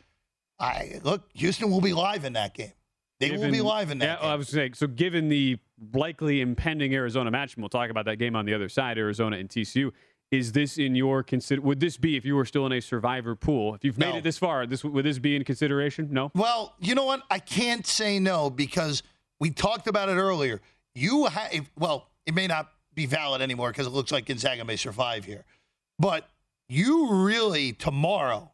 I 0.59 0.99
look, 1.03 1.29
Houston 1.33 1.69
will 1.69 1.81
be 1.81 1.93
live 1.93 2.25
in 2.25 2.33
that 2.33 2.53
game. 2.53 2.73
They 3.19 3.29
given, 3.29 3.45
will 3.45 3.51
be 3.51 3.61
live 3.61 3.91
in 3.91 3.99
that. 3.99 4.05
Yeah, 4.05 4.21
game. 4.21 4.31
I 4.31 4.35
was 4.35 4.49
saying. 4.49 4.73
So, 4.73 4.87
given 4.87 5.29
the 5.29 5.57
likely 5.93 6.41
impending 6.41 6.93
Arizona 6.93 7.31
match, 7.31 7.55
and 7.55 7.63
we'll 7.63 7.69
talk 7.69 7.89
about 7.89 8.05
that 8.05 8.17
game 8.17 8.35
on 8.35 8.45
the 8.45 8.53
other 8.53 8.69
side, 8.69 8.97
Arizona 8.97 9.37
and 9.37 9.49
TCU. 9.49 9.91
Is 10.31 10.51
this 10.51 10.79
in 10.79 10.95
your 10.95 11.21
consider? 11.21 11.61
Would 11.61 11.79
this 11.79 11.95
be 11.95 12.17
if 12.17 12.25
you 12.25 12.35
were 12.35 12.45
still 12.45 12.65
in 12.65 12.71
a 12.71 12.81
survivor 12.81 13.35
pool? 13.35 13.75
If 13.75 13.85
you've 13.85 13.99
made 13.99 14.13
no. 14.13 14.17
it 14.17 14.23
this 14.23 14.39
far, 14.39 14.65
this 14.65 14.83
would 14.83 15.05
this 15.05 15.19
be 15.19 15.35
in 15.35 15.43
consideration? 15.43 16.07
No. 16.09 16.31
Well, 16.33 16.73
you 16.79 16.95
know 16.95 17.05
what? 17.05 17.21
I 17.29 17.37
can't 17.37 17.85
say 17.85 18.17
no 18.17 18.49
because 18.49 19.03
we 19.39 19.51
talked 19.51 19.85
about 19.85 20.09
it 20.09 20.13
earlier. 20.13 20.59
You 20.95 21.25
have 21.25 21.69
well, 21.77 22.09
it 22.25 22.33
may 22.33 22.47
not 22.47 22.71
be 22.95 23.05
valid 23.05 23.43
anymore 23.43 23.69
because 23.69 23.85
it 23.85 23.91
looks 23.91 24.11
like 24.11 24.25
Gonzaga 24.25 24.65
may 24.65 24.75
survive 24.75 25.23
here, 25.23 25.45
but 25.99 26.27
you 26.73 27.25
really 27.25 27.71
tomorrow 27.73 28.51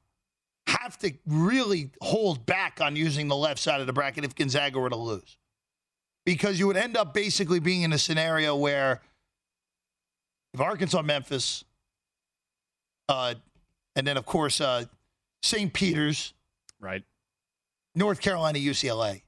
have 0.67 0.97
to 0.99 1.11
really 1.26 1.91
hold 2.01 2.45
back 2.45 2.80
on 2.82 2.95
using 2.95 3.28
the 3.28 3.36
left 3.36 3.59
side 3.59 3.82
of 3.82 3.88
the 3.88 3.93
bracket 3.93 4.24
if 4.26 4.36
Gonzaga 4.36 4.80
were 4.80 4.89
to 4.89 4.95
lose. 4.95 5.38
because 6.26 6.59
you 6.59 6.67
would 6.67 6.78
end 6.78 6.95
up 6.95 7.13
basically 7.13 7.59
being 7.59 7.82
in 7.82 7.93
a 7.93 7.97
scenario 7.97 8.55
where 8.55 9.01
if 10.53 10.59
Arkansas, 10.59 11.01
Memphis, 11.01 11.63
uh, 13.07 13.34
and 13.95 14.05
then 14.05 14.17
of 14.17 14.26
course 14.26 14.61
uh, 14.61 14.86
St. 15.41 15.74
Peter's, 15.74 16.34
Right. 16.80 17.03
North 17.95 18.22
Carolina, 18.22 18.59
UCLA, 18.59 19.22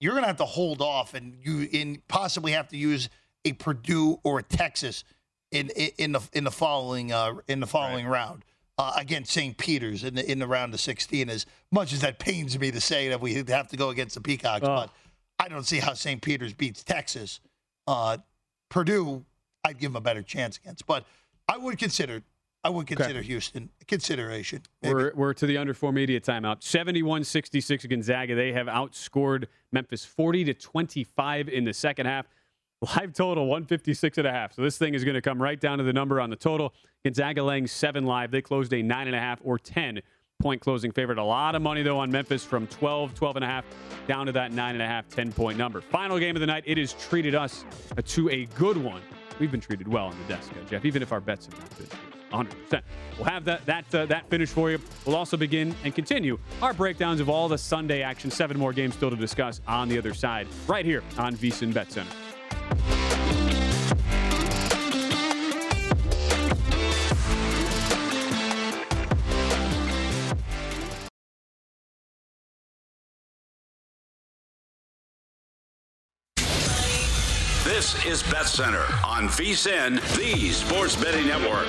you're 0.00 0.12
going 0.12 0.24
to 0.24 0.28
have 0.28 0.38
to 0.38 0.44
hold 0.44 0.80
off 0.82 1.14
and 1.14 1.36
you 1.42 1.68
in 1.70 2.02
possibly 2.08 2.52
have 2.52 2.68
to 2.68 2.76
use 2.76 3.08
a 3.44 3.52
Purdue 3.52 4.18
or 4.24 4.40
a 4.40 4.42
Texas 4.42 5.04
in 5.50 5.70
in, 5.70 6.12
the 6.12 6.20
in 6.32 6.44
the 6.44 6.50
following 6.50 7.12
uh, 7.12 7.34
in 7.48 7.60
the 7.60 7.66
following 7.66 8.06
round 8.06 8.44
uh, 8.78 8.92
against 8.96 9.32
St. 9.32 9.56
Peter's 9.56 10.04
in 10.04 10.14
the 10.14 10.30
in 10.30 10.38
the 10.38 10.46
round 10.46 10.74
of 10.74 10.80
16. 10.80 11.28
As 11.30 11.46
much 11.70 11.92
as 11.92 12.00
that 12.00 12.18
pains 12.18 12.58
me 12.58 12.70
to 12.70 12.80
say 12.80 13.08
that 13.08 13.20
we 13.20 13.34
have 13.48 13.68
to 13.68 13.76
go 13.76 13.90
against 13.90 14.14
the 14.14 14.20
Peacocks, 14.20 14.64
Oh. 14.64 14.74
but 14.74 14.90
I 15.38 15.48
don't 15.48 15.64
see 15.64 15.78
how 15.78 15.92
St. 15.94 16.20
Peter's 16.20 16.52
beats 16.54 16.82
Texas. 16.82 17.40
Uh, 17.86 18.18
Purdue, 18.68 19.24
I'd 19.64 19.78
give 19.78 19.92
them 19.92 19.96
a 19.96 20.00
better 20.00 20.22
chance 20.22 20.56
against, 20.56 20.86
but 20.86 21.04
I 21.48 21.56
would 21.56 21.78
consider 21.78 22.22
I 22.64 22.68
would 22.68 22.88
consider 22.88 23.22
Houston 23.22 23.70
consideration. 23.86 24.62
Maybe. 24.82 24.94
We're, 24.94 25.12
we're 25.14 25.32
to 25.34 25.46
the 25.46 25.56
under 25.56 25.72
four 25.72 25.92
media 25.92 26.20
timeout. 26.20 26.64
71 26.64 27.22
66 27.22 27.86
Gonzaga. 27.86 28.34
They 28.34 28.52
have 28.52 28.66
outscored 28.66 29.44
Memphis 29.70 30.04
40 30.04 30.44
to 30.46 30.54
25 30.54 31.48
in 31.48 31.64
the 31.64 31.72
second 31.72 32.06
half. 32.06 32.26
Live 32.82 33.14
total 33.14 33.46
156 33.46 34.18
and 34.18 34.26
a 34.26 34.30
half. 34.30 34.52
So 34.52 34.60
this 34.60 34.76
thing 34.76 34.94
is 34.94 35.02
going 35.02 35.14
to 35.14 35.22
come 35.22 35.40
right 35.40 35.58
down 35.58 35.78
to 35.78 35.84
the 35.84 35.94
number 35.94 36.20
on 36.20 36.28
the 36.28 36.36
total. 36.36 36.74
Gonzaga 37.04 37.42
laying 37.42 37.66
seven 37.66 38.04
live. 38.04 38.30
They 38.30 38.42
closed 38.42 38.72
a 38.74 38.82
nine 38.82 39.06
and 39.06 39.16
a 39.16 39.18
half 39.18 39.40
or 39.42 39.58
10 39.58 40.02
point 40.42 40.60
closing 40.60 40.92
favorite. 40.92 41.16
A 41.16 41.24
lot 41.24 41.54
of 41.54 41.62
money 41.62 41.82
though 41.82 41.98
on 41.98 42.10
Memphis 42.10 42.44
from 42.44 42.66
12, 42.66 43.14
12 43.14 43.36
and 43.36 43.44
a 43.44 43.48
half 43.48 43.64
down 44.06 44.26
to 44.26 44.32
that 44.32 44.52
nine 44.52 44.74
and 44.74 44.82
a 44.82 44.86
half, 44.86 45.08
10 45.08 45.32
point 45.32 45.56
number. 45.56 45.80
Final 45.80 46.18
game 46.18 46.36
of 46.36 46.40
the 46.40 46.46
night. 46.46 46.64
It 46.66 46.76
has 46.76 46.92
treated 46.92 47.34
us 47.34 47.64
to 48.04 48.28
a 48.28 48.44
good 48.56 48.76
one. 48.76 49.00
We've 49.38 49.50
been 49.50 49.60
treated 49.60 49.88
well 49.88 50.06
on 50.06 50.18
the 50.18 50.34
desk, 50.34 50.52
Jeff, 50.68 50.84
even 50.84 51.00
if 51.00 51.12
our 51.12 51.20
bets 51.20 51.46
have 51.46 51.58
not 51.58 51.78
been 51.78 51.88
100%. 52.30 52.82
We'll 53.16 53.24
have 53.24 53.44
that 53.46 53.64
that 53.64 53.94
uh, 53.94 54.04
that 54.06 54.28
finish 54.28 54.50
for 54.50 54.70
you. 54.70 54.78
We'll 55.06 55.16
also 55.16 55.38
begin 55.38 55.74
and 55.84 55.94
continue 55.94 56.38
our 56.60 56.74
breakdowns 56.74 57.20
of 57.20 57.30
all 57.30 57.48
the 57.48 57.56
Sunday 57.56 58.02
action. 58.02 58.30
Seven 58.30 58.58
more 58.58 58.74
games 58.74 58.94
still 58.94 59.10
to 59.10 59.16
discuss 59.16 59.62
on 59.66 59.88
the 59.88 59.96
other 59.96 60.12
side, 60.12 60.46
right 60.66 60.84
here 60.84 61.02
on 61.16 61.34
VSiN 61.36 61.72
Bet 61.72 61.90
Center. 61.90 62.10
This 77.76 78.04
is 78.06 78.22
Bet 78.22 78.46
Center 78.46 78.84
on 79.04 79.28
VSIN, 79.28 80.00
the 80.16 80.50
Sports 80.50 80.96
Betting 80.96 81.26
Network. 81.26 81.66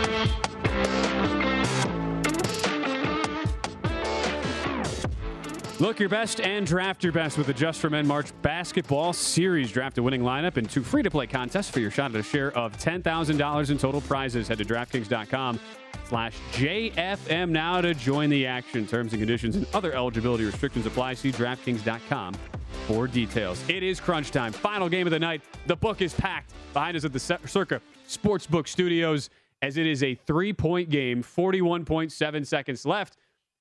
Look 5.80 6.00
your 6.00 6.10
best 6.10 6.42
and 6.42 6.66
draft 6.66 7.04
your 7.04 7.14
best 7.14 7.38
with 7.38 7.46
the 7.46 7.54
Just 7.54 7.80
for 7.80 7.92
Men 7.92 8.08
March 8.08 8.32
Basketball 8.42 9.14
Series. 9.14 9.72
Draft 9.72 10.00
a 10.00 10.04
winning 10.04 10.22
lineup 10.22 10.58
and 10.58 10.68
two 10.68 10.82
free 10.82 11.04
to 11.04 11.12
play 11.12 11.28
contests 11.28 11.70
for 11.70 11.80
your 11.80 11.92
shot 11.92 12.10
at 12.16 12.20
a 12.20 12.24
share 12.24 12.52
of 12.58 12.76
$10,000 12.80 13.70
in 13.70 13.78
total 13.78 14.02
prizes. 14.02 14.48
Head 14.48 14.58
to 14.58 14.66
DraftKings.com 14.66 15.60
slash 16.10 16.34
JFM 16.54 17.50
now 17.50 17.80
to 17.82 17.94
join 17.94 18.32
the 18.32 18.48
action. 18.48 18.88
Terms 18.88 19.14
and 19.14 19.22
conditions 19.22 19.56
and 19.56 19.68
other 19.76 19.94
eligibility 19.94 20.46
restrictions 20.46 20.88
apply. 20.88 21.14
See 21.14 21.32
DraftKings.com 21.32 22.34
for 22.88 23.08
details. 23.08 23.64
It 23.70 23.84
is 23.84 24.00
crunch 24.00 24.32
time. 24.32 24.54
Final 24.54 24.90
game 24.90 25.06
of 25.06 25.12
the 25.12 25.20
night. 25.20 25.44
The 25.68 25.76
book 25.76 26.02
is 26.02 26.16
packed 26.16 26.54
behind 26.74 26.98
us 26.98 27.06
at 27.06 27.14
the 27.14 27.20
Circa 27.20 27.82
Sportsbook 28.08 28.68
Studios 28.68 29.30
as 29.62 29.78
it 29.78 29.86
is 29.86 30.02
a 30.02 30.16
three 30.16 30.54
point 30.54 30.90
game, 30.90 31.22
41.7 31.22 32.48
seconds 32.48 32.84
left. 32.84 33.16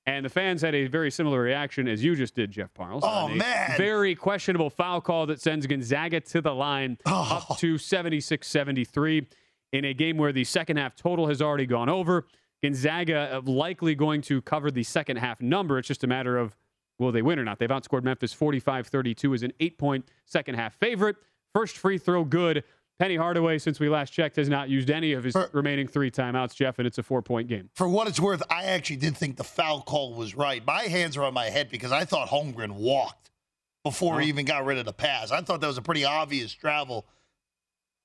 And 0.06 0.24
the 0.24 0.28
fans 0.30 0.62
had 0.62 0.74
a 0.74 0.86
very 0.86 1.10
similar 1.10 1.40
reaction 1.40 1.88
as 1.88 2.04
you 2.04 2.14
just 2.14 2.34
did, 2.36 2.52
Jeff 2.52 2.72
Parles. 2.74 3.02
Oh, 3.04 3.26
man. 3.28 3.74
Very 3.76 4.14
questionable 4.14 4.70
foul 4.70 5.00
call 5.00 5.26
that 5.26 5.40
sends 5.40 5.66
Gonzaga 5.66 6.20
to 6.20 6.40
the 6.40 6.54
line 6.54 6.96
Oh. 7.06 7.44
up 7.50 7.58
to 7.58 7.76
76 7.76 8.46
73 8.46 9.26
in 9.72 9.84
a 9.84 9.92
game 9.92 10.16
where 10.16 10.32
the 10.32 10.44
second 10.44 10.76
half 10.76 10.94
total 10.94 11.26
has 11.26 11.42
already 11.42 11.66
gone 11.66 11.88
over. 11.88 12.26
Gonzaga 12.62 13.36
uh, 13.38 13.50
likely 13.50 13.94
going 13.96 14.22
to 14.22 14.40
cover 14.42 14.70
the 14.70 14.84
second 14.84 15.16
half 15.16 15.40
number. 15.40 15.76
It's 15.78 15.88
just 15.88 16.04
a 16.04 16.06
matter 16.06 16.38
of 16.38 16.56
will 16.98 17.10
they 17.12 17.20
win 17.22 17.38
or 17.38 17.44
not. 17.44 17.58
They've 17.58 17.68
outscored 17.68 18.04
Memphis 18.04 18.32
45 18.32 18.86
32 18.86 19.34
as 19.34 19.42
an 19.42 19.52
eight 19.60 19.76
point 19.76 20.08
second 20.24 20.54
half 20.54 20.74
favorite. 20.76 21.16
First 21.52 21.76
free 21.78 21.98
throw 21.98 22.24
good. 22.24 22.62
Penny 22.98 23.16
Hardaway, 23.16 23.58
since 23.58 23.78
we 23.78 23.88
last 23.88 24.10
checked, 24.12 24.36
has 24.36 24.48
not 24.48 24.68
used 24.70 24.90
any 24.90 25.12
of 25.12 25.22
his 25.24 25.32
For- 25.34 25.50
remaining 25.52 25.86
three 25.86 26.10
timeouts, 26.10 26.54
Jeff, 26.54 26.78
and 26.78 26.86
it's 26.86 26.96
a 26.98 27.02
four 27.02 27.20
point 27.22 27.48
game. 27.48 27.68
For 27.74 27.88
what 27.88 28.08
it's 28.08 28.18
worth, 28.20 28.42
I 28.50 28.64
actually 28.64 28.96
did 28.96 29.16
think 29.16 29.36
the 29.36 29.44
foul 29.44 29.82
call 29.82 30.14
was 30.14 30.34
right. 30.34 30.64
My 30.66 30.82
hands 30.84 31.16
are 31.16 31.24
on 31.24 31.34
my 31.34 31.46
head 31.50 31.68
because 31.70 31.92
I 31.92 32.04
thought 32.06 32.28
Holmgren 32.28 32.72
walked 32.72 33.30
before 33.84 34.20
he 34.20 34.28
even 34.28 34.46
got 34.46 34.64
rid 34.64 34.78
of 34.78 34.84
the 34.86 34.92
pass. 34.94 35.30
I 35.30 35.42
thought 35.42 35.60
that 35.60 35.66
was 35.66 35.78
a 35.78 35.82
pretty 35.82 36.04
obvious 36.04 36.52
travel. 36.52 37.06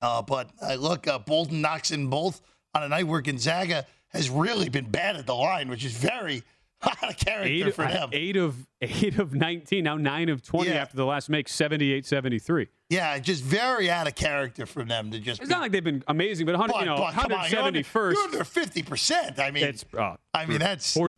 Uh, 0.01 0.21
but 0.21 0.49
uh, 0.61 0.75
look, 0.75 1.07
uh, 1.07 1.19
Bolton 1.19 1.61
knocks 1.61 1.91
in 1.91 2.07
both 2.07 2.41
on 2.73 2.83
a 2.83 2.89
night 2.89 3.07
where 3.07 3.21
Gonzaga 3.21 3.85
has 4.09 4.29
really 4.29 4.67
been 4.69 4.89
bad 4.89 5.15
at 5.15 5.25
the 5.25 5.35
line, 5.35 5.69
which 5.69 5.85
is 5.85 5.93
very 5.93 6.43
out 6.83 7.09
of 7.09 7.17
character 7.17 7.47
Eight, 7.67 7.75
for 7.75 7.85
them. 7.85 8.09
eight 8.11 8.35
of 8.35 8.67
eight 8.81 9.19
of 9.19 9.33
19, 9.33 9.83
now 9.83 9.95
nine 9.97 10.27
of 10.29 10.41
20 10.43 10.69
Yeah. 10.69 10.75
after 10.77 10.97
the 10.97 11.05
last 11.05 11.29
make, 11.29 11.47
78 11.47 12.05
73. 12.05 12.67
Yeah, 12.91 13.17
just 13.19 13.41
very 13.41 13.89
out 13.89 14.05
of 14.07 14.15
character 14.15 14.65
for 14.65 14.83
them 14.83 15.11
to 15.11 15.19
just. 15.19 15.39
It's 15.39 15.47
be- 15.47 15.53
not 15.55 15.61
like 15.61 15.71
they've 15.71 15.81
been 15.83 16.03
amazing, 16.09 16.45
but 16.45 16.55
100, 16.55 16.73
but, 16.73 16.79
you 16.81 16.85
know, 16.87 16.97
but 16.97 17.13
come 17.13 17.31
on, 17.31 17.49
you're 17.49 17.61
under- 17.61 17.79
171st. 17.79 18.13
You're 18.15 18.23
under 18.23 18.43
fifty 18.43 18.83
percent. 18.83 19.39
I 19.39 19.49
mean, 19.49 19.63
It's, 19.63 19.85
uh, 19.97 20.17
I 20.33 20.45
mean 20.45 20.59
that's 20.59 20.97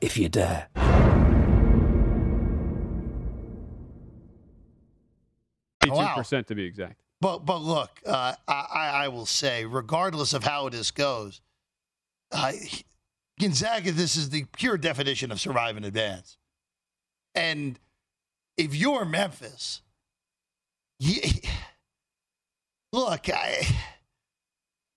if 0.00 0.16
you 0.16 0.28
dare. 0.28 0.68
Wow. 5.86 6.14
82% 6.18 6.46
to 6.46 6.54
be 6.54 6.64
exact. 6.64 7.00
But 7.20 7.38
but 7.44 7.62
look, 7.62 7.90
uh, 8.06 8.34
I 8.46 8.66
I 8.72 8.88
I 9.04 9.08
will 9.08 9.26
say, 9.26 9.64
regardless 9.64 10.34
of 10.34 10.44
how 10.44 10.68
this 10.68 10.90
goes, 10.92 11.40
uh, 12.30 12.52
Gonzaga, 13.40 13.92
this 13.92 14.16
is 14.16 14.30
the 14.30 14.44
pure 14.56 14.76
definition 14.76 15.32
of 15.32 15.40
survive 15.40 15.76
in 15.76 15.84
advance. 15.84 16.36
And 17.34 17.78
if 18.56 18.74
you're 18.74 19.04
Memphis, 19.04 19.82
you, 20.98 21.20
look, 22.92 23.28
I, 23.28 23.66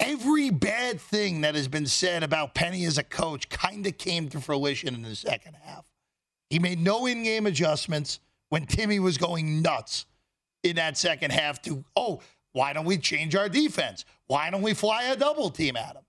every 0.02 0.50
bad 0.50 1.00
thing 1.00 1.42
that 1.42 1.56
has 1.56 1.68
been 1.68 1.86
said 1.86 2.24
about 2.24 2.54
Penny 2.54 2.84
as 2.86 2.98
a 2.98 3.04
coach 3.04 3.48
kind 3.48 3.86
of 3.88 3.98
came 3.98 4.28
to 4.30 4.42
fruition 4.42 4.94
in 4.94 5.04
the 5.04 5.16
second 5.16 5.56
half. 5.64 5.86
He 6.50 6.60
made 6.60 6.82
no 6.82 7.06
in-game 7.06 7.46
adjustments 7.46 8.20
when 8.50 8.66
Timme 8.66 9.00
was 9.00 9.18
going 9.18 9.62
nuts 9.62 10.06
in 10.64 10.76
that 10.76 10.98
second 10.98 11.32
half 11.32 11.62
to, 11.62 11.86
oh, 11.96 12.20
why 12.52 12.74
don't 12.74 12.86
we 12.86 12.98
change 12.98 13.36
our 13.36 13.48
defense? 13.48 14.04
Why 14.28 14.50
don't 14.50 14.62
we 14.62 14.74
fly 14.74 15.04
a 15.04 15.16
double 15.16 15.50
team 15.50 15.78
at 15.78 15.96
him? 15.96 16.04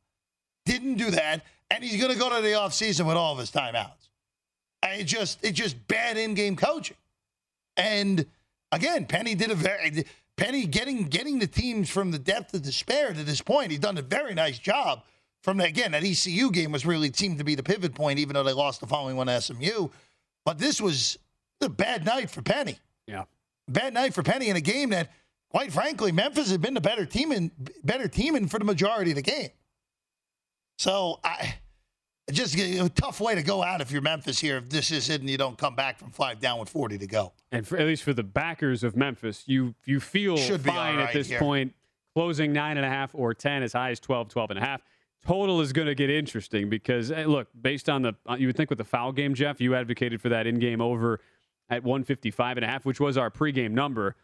Didn't 0.67 0.95
do 0.95 1.13
that. 1.13 1.43
And 1.71 1.85
he's 1.85 2.01
going 2.01 2.13
to 2.13 2.19
go 2.19 2.35
to 2.35 2.43
the 2.43 2.53
offseason 2.53 3.07
with 3.07 3.17
all 3.17 3.33
of 3.33 3.39
his 3.39 3.51
timeouts. 3.51 4.09
And 4.83 5.01
It 5.01 5.05
just, 5.05 5.39
it's 5.45 5.57
just 5.57 5.87
bad 5.87 6.17
in 6.17 6.35
game 6.35 6.57
coaching. 6.57 6.97
And 7.77 8.27
again, 8.73 9.07
Penny 9.07 9.35
did 9.35 9.51
a 9.51 9.55
very, 9.55 10.05
Penny 10.37 10.67
getting 10.67 11.05
getting 11.05 11.39
the 11.39 11.47
teams 11.47 11.91
from 11.91 12.11
the 12.11 12.19
depth 12.19 12.55
of 12.55 12.63
despair 12.63 13.13
to 13.13 13.23
this 13.23 13.41
point. 13.41 13.71
He's 13.71 13.81
done 13.81 13.99
a 13.99 14.03
very 14.03 14.35
nice 14.35 14.59
job. 14.59 15.03
From 15.43 15.57
the, 15.57 15.65
again, 15.65 15.93
that 15.93 16.05
ECU 16.05 16.53
game 16.53 16.71
was 16.71 16.87
really 16.87 17.13
seemed 17.13 17.39
to 17.39 17.45
be 17.45 17.57
the 17.57 17.65
pivot 17.65 17.95
point, 17.95 18.21
even 18.21 18.35
though 18.35 18.45
they 18.45 18.53
lost 18.53 18.81
the 18.81 18.87
following 18.87 19.17
one 19.17 19.27
to 19.27 19.41
SMU. 19.41 19.89
But 20.45 20.59
this 20.59 20.81
was 20.81 21.19
a 21.61 21.69
bad 21.69 22.05
night 22.05 22.31
for 22.31 22.43
Penny. 22.43 22.79
Yeah. 23.07 23.25
Bad 23.69 23.93
night 23.95 24.15
for 24.15 24.23
Penny 24.23 24.49
in 24.49 24.57
a 24.57 24.61
game 24.61 24.91
that, 24.91 25.11
quite 25.51 25.73
frankly, 25.73 26.13
Memphis 26.13 26.51
had 26.51 26.61
been 26.61 26.75
the 26.75 26.81
better 26.81 27.05
team 27.05 27.33
in 27.33 27.51
better 27.83 28.09
team 28.09 28.37
in 28.37 28.49
for 28.49 28.59
the 28.59 28.65
majority 28.65 29.11
of 29.11 29.17
the 29.17 29.23
game. 29.23 29.51
So 30.79 31.21
I 31.25 31.57
just 32.33 32.57
a 32.57 32.89
tough 32.89 33.21
way 33.21 33.35
to 33.35 33.43
go 33.43 33.63
out 33.63 33.81
if 33.81 33.91
you're 33.91 34.03
Memphis 34.03 34.39
here. 34.39 34.57
If 34.57 34.69
this 34.69 34.91
is 34.91 35.09
it 35.11 35.21
and 35.21 35.31
you 35.31 35.39
don't 35.39 35.57
come 35.59 35.75
back 35.75 35.99
from 35.99 36.11
five 36.11 36.41
down 36.41 36.59
with 36.59 36.69
40 36.69 36.99
to 36.99 37.07
go. 37.07 37.33
And 37.51 37.67
for, 37.67 37.79
at 37.79 37.87
least 37.87 38.03
for 38.03 38.13
the 38.13 38.23
backers 38.23 38.83
of 38.83 38.97
Memphis, 38.97 39.45
you 39.47 39.75
you 39.85 40.01
feel 40.01 40.37
Should 40.37 40.63
fine 40.63 40.97
all 40.97 41.05
at 41.05 41.13
this 41.13 41.29
here. 41.29 41.39
point. 41.39 41.75
Closing 42.15 42.53
nine 42.53 42.77
and 42.77 42.85
a 42.85 42.89
half 42.91 43.15
or 43.15 43.33
10 43.33 43.63
as 43.63 43.73
high 43.73 43.91
as 43.91 43.99
12, 43.99 44.29
12 44.29 44.51
and 44.51 44.59
a 44.59 44.63
half. 44.63 44.83
Total 45.27 45.61
is 45.61 45.73
going 45.73 45.87
to 45.87 45.95
get 45.95 46.11
interesting 46.11 46.69
because, 46.69 47.11
eh, 47.11 47.25
look, 47.27 47.49
based 47.59 47.89
on 47.89 48.03
the, 48.03 48.13
uh, 48.29 48.35
you 48.35 48.49
would 48.49 48.57
think 48.57 48.69
with 48.69 48.79
the 48.79 48.85
foul 48.85 49.13
game, 49.13 49.35
Jeff, 49.35 49.61
you 49.61 49.75
advocated 49.75 50.21
for 50.21 50.29
that 50.29 50.47
in 50.47 50.59
game 50.59 50.81
over 50.83 51.21
at 51.71 51.83
155 51.85 52.59
and 52.59 52.65
a 52.65 52.69
half, 52.69 52.85
which 52.85 53.01
was 53.01 53.17
our 53.17 53.31
pregame 53.31 53.71
number. 53.71 54.17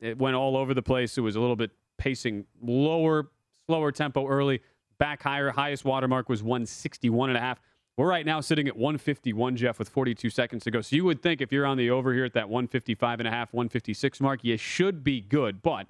It 0.00 0.18
went 0.18 0.36
all 0.36 0.56
over 0.56 0.74
the 0.74 0.82
place. 0.82 1.16
It 1.16 1.22
was 1.22 1.36
a 1.36 1.40
little 1.40 1.56
bit 1.56 1.70
pacing 1.96 2.44
lower, 2.60 3.30
slower 3.66 3.92
tempo 3.92 4.26
early, 4.26 4.60
back 4.98 5.22
higher. 5.22 5.50
Highest 5.50 5.84
watermark 5.84 6.28
was 6.28 6.42
161 6.42 7.30
and 7.30 7.36
a 7.36 7.40
half. 7.40 7.60
We're 7.96 8.08
right 8.08 8.26
now 8.26 8.40
sitting 8.40 8.68
at 8.68 8.76
151, 8.76 9.56
Jeff, 9.56 9.78
with 9.78 9.88
42 9.88 10.28
seconds 10.28 10.64
to 10.64 10.70
go. 10.70 10.82
So 10.82 10.96
you 10.96 11.04
would 11.04 11.22
think 11.22 11.40
if 11.40 11.50
you're 11.50 11.64
on 11.64 11.78
the 11.78 11.88
over 11.90 12.12
here 12.12 12.26
at 12.26 12.34
that 12.34 12.48
155 12.48 13.20
and 13.20 13.26
a 13.26 13.30
half, 13.30 13.52
156 13.54 14.20
mark, 14.20 14.40
you 14.44 14.56
should 14.58 15.02
be 15.02 15.20
good, 15.22 15.62
but 15.62 15.88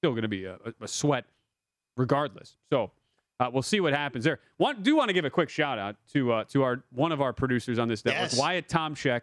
still 0.00 0.10
going 0.10 0.22
to 0.22 0.28
be 0.28 0.44
a, 0.44 0.58
a 0.80 0.86
sweat 0.88 1.24
regardless. 1.96 2.56
So 2.70 2.90
uh, 3.40 3.48
we'll 3.52 3.62
see 3.62 3.80
what 3.80 3.94
happens 3.94 4.24
there. 4.24 4.40
One, 4.58 4.82
do 4.82 4.94
want 4.94 5.08
to 5.08 5.14
give 5.14 5.24
a 5.24 5.30
quick 5.30 5.48
shout 5.48 5.78
out 5.78 5.96
to 6.12 6.32
uh, 6.32 6.44
to 6.44 6.62
our 6.64 6.84
one 6.92 7.12
of 7.12 7.20
our 7.22 7.32
producers 7.32 7.78
on 7.78 7.88
this 7.88 8.04
network, 8.04 8.32
Yes. 8.32 8.38
Wyatt 8.38 8.68
Tomchek. 8.68 9.22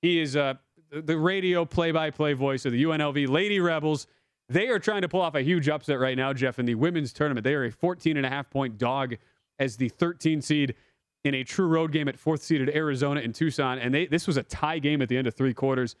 He 0.00 0.18
is 0.20 0.36
uh, 0.36 0.54
the- 0.90 1.02
the 1.02 1.16
radio 1.18 1.64
play-by-play 1.66 2.32
voice 2.32 2.64
of 2.64 2.72
the 2.72 2.82
UNLV 2.84 3.28
Lady 3.28 3.60
Rebels. 3.60 4.06
They 4.50 4.66
are 4.66 4.80
trying 4.80 5.02
to 5.02 5.08
pull 5.08 5.20
off 5.20 5.36
a 5.36 5.42
huge 5.42 5.68
upset 5.68 6.00
right 6.00 6.16
now, 6.16 6.32
Jeff, 6.32 6.58
in 6.58 6.66
the 6.66 6.74
women's 6.74 7.12
tournament. 7.12 7.44
They 7.44 7.54
are 7.54 7.64
a 7.64 7.70
14 7.70 8.16
and 8.16 8.26
a 8.26 8.28
half 8.28 8.50
point 8.50 8.78
dog 8.78 9.14
as 9.60 9.76
the 9.76 9.88
13 9.88 10.42
seed 10.42 10.74
in 11.22 11.34
a 11.34 11.44
true 11.44 11.68
road 11.68 11.92
game 11.92 12.08
at 12.08 12.18
fourth 12.18 12.42
seeded 12.42 12.68
Arizona 12.70 13.20
in 13.20 13.32
Tucson. 13.32 13.78
And 13.78 13.94
they 13.94 14.06
this 14.06 14.26
was 14.26 14.36
a 14.36 14.42
tie 14.42 14.80
game 14.80 15.02
at 15.02 15.08
the 15.08 15.16
end 15.16 15.28
of 15.28 15.34
three 15.34 15.54
quarters. 15.54 15.94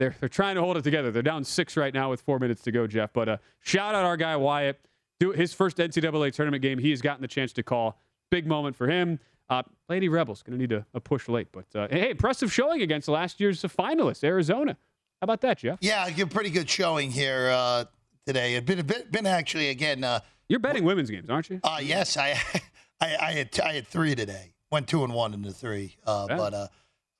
They're, 0.00 0.16
they're 0.18 0.28
trying 0.28 0.56
to 0.56 0.62
hold 0.62 0.76
it 0.76 0.82
together. 0.82 1.12
They're 1.12 1.22
down 1.22 1.44
six 1.44 1.76
right 1.76 1.94
now 1.94 2.10
with 2.10 2.20
four 2.22 2.40
minutes 2.40 2.62
to 2.62 2.72
go, 2.72 2.88
Jeff. 2.88 3.12
But 3.12 3.28
uh, 3.28 3.36
shout 3.60 3.94
out 3.94 4.04
our 4.04 4.16
guy 4.16 4.34
Wyatt. 4.34 4.80
Do 5.20 5.30
his 5.30 5.54
first 5.54 5.76
NCAA 5.76 6.32
tournament 6.32 6.60
game. 6.60 6.78
He 6.78 6.90
has 6.90 7.00
gotten 7.00 7.22
the 7.22 7.28
chance 7.28 7.52
to 7.52 7.62
call. 7.62 8.00
Big 8.32 8.48
moment 8.48 8.74
for 8.74 8.88
him. 8.88 9.20
Uh, 9.48 9.62
Lady 9.88 10.08
Rebels 10.08 10.42
going 10.42 10.58
to 10.58 10.60
need 10.60 10.72
a, 10.72 10.84
a 10.94 11.00
push 11.00 11.28
late, 11.28 11.48
but 11.52 11.66
uh, 11.76 11.86
hey, 11.88 12.10
impressive 12.10 12.52
showing 12.52 12.82
against 12.82 13.06
last 13.06 13.38
year's 13.38 13.62
finalist, 13.62 14.24
Arizona. 14.24 14.76
How 15.22 15.26
about 15.26 15.40
that, 15.42 15.58
Jeff? 15.58 15.78
Yeah, 15.80 16.08
a 16.08 16.26
pretty 16.26 16.50
good 16.50 16.68
showing 16.68 17.12
here 17.12 17.48
uh, 17.54 17.84
today. 18.26 18.56
It's 18.56 18.66
been 18.66 18.80
a 18.80 18.84
bit, 18.84 19.12
been 19.12 19.24
actually 19.24 19.68
again. 19.68 20.02
Uh, 20.02 20.18
You're 20.48 20.58
betting 20.58 20.82
women's 20.82 21.10
games, 21.10 21.30
aren't 21.30 21.48
you? 21.48 21.60
Uh, 21.62 21.78
yes, 21.80 22.16
I, 22.16 22.30
I, 23.00 23.16
I 23.20 23.30
had 23.30 23.60
I 23.60 23.74
had 23.74 23.86
three 23.86 24.16
today. 24.16 24.52
Went 24.72 24.88
two 24.88 25.04
and 25.04 25.14
one 25.14 25.32
into 25.32 25.52
three. 25.52 25.96
Uh, 26.04 26.26
Yeah. 26.28 26.36
But 26.36 26.54
uh, 26.54 26.66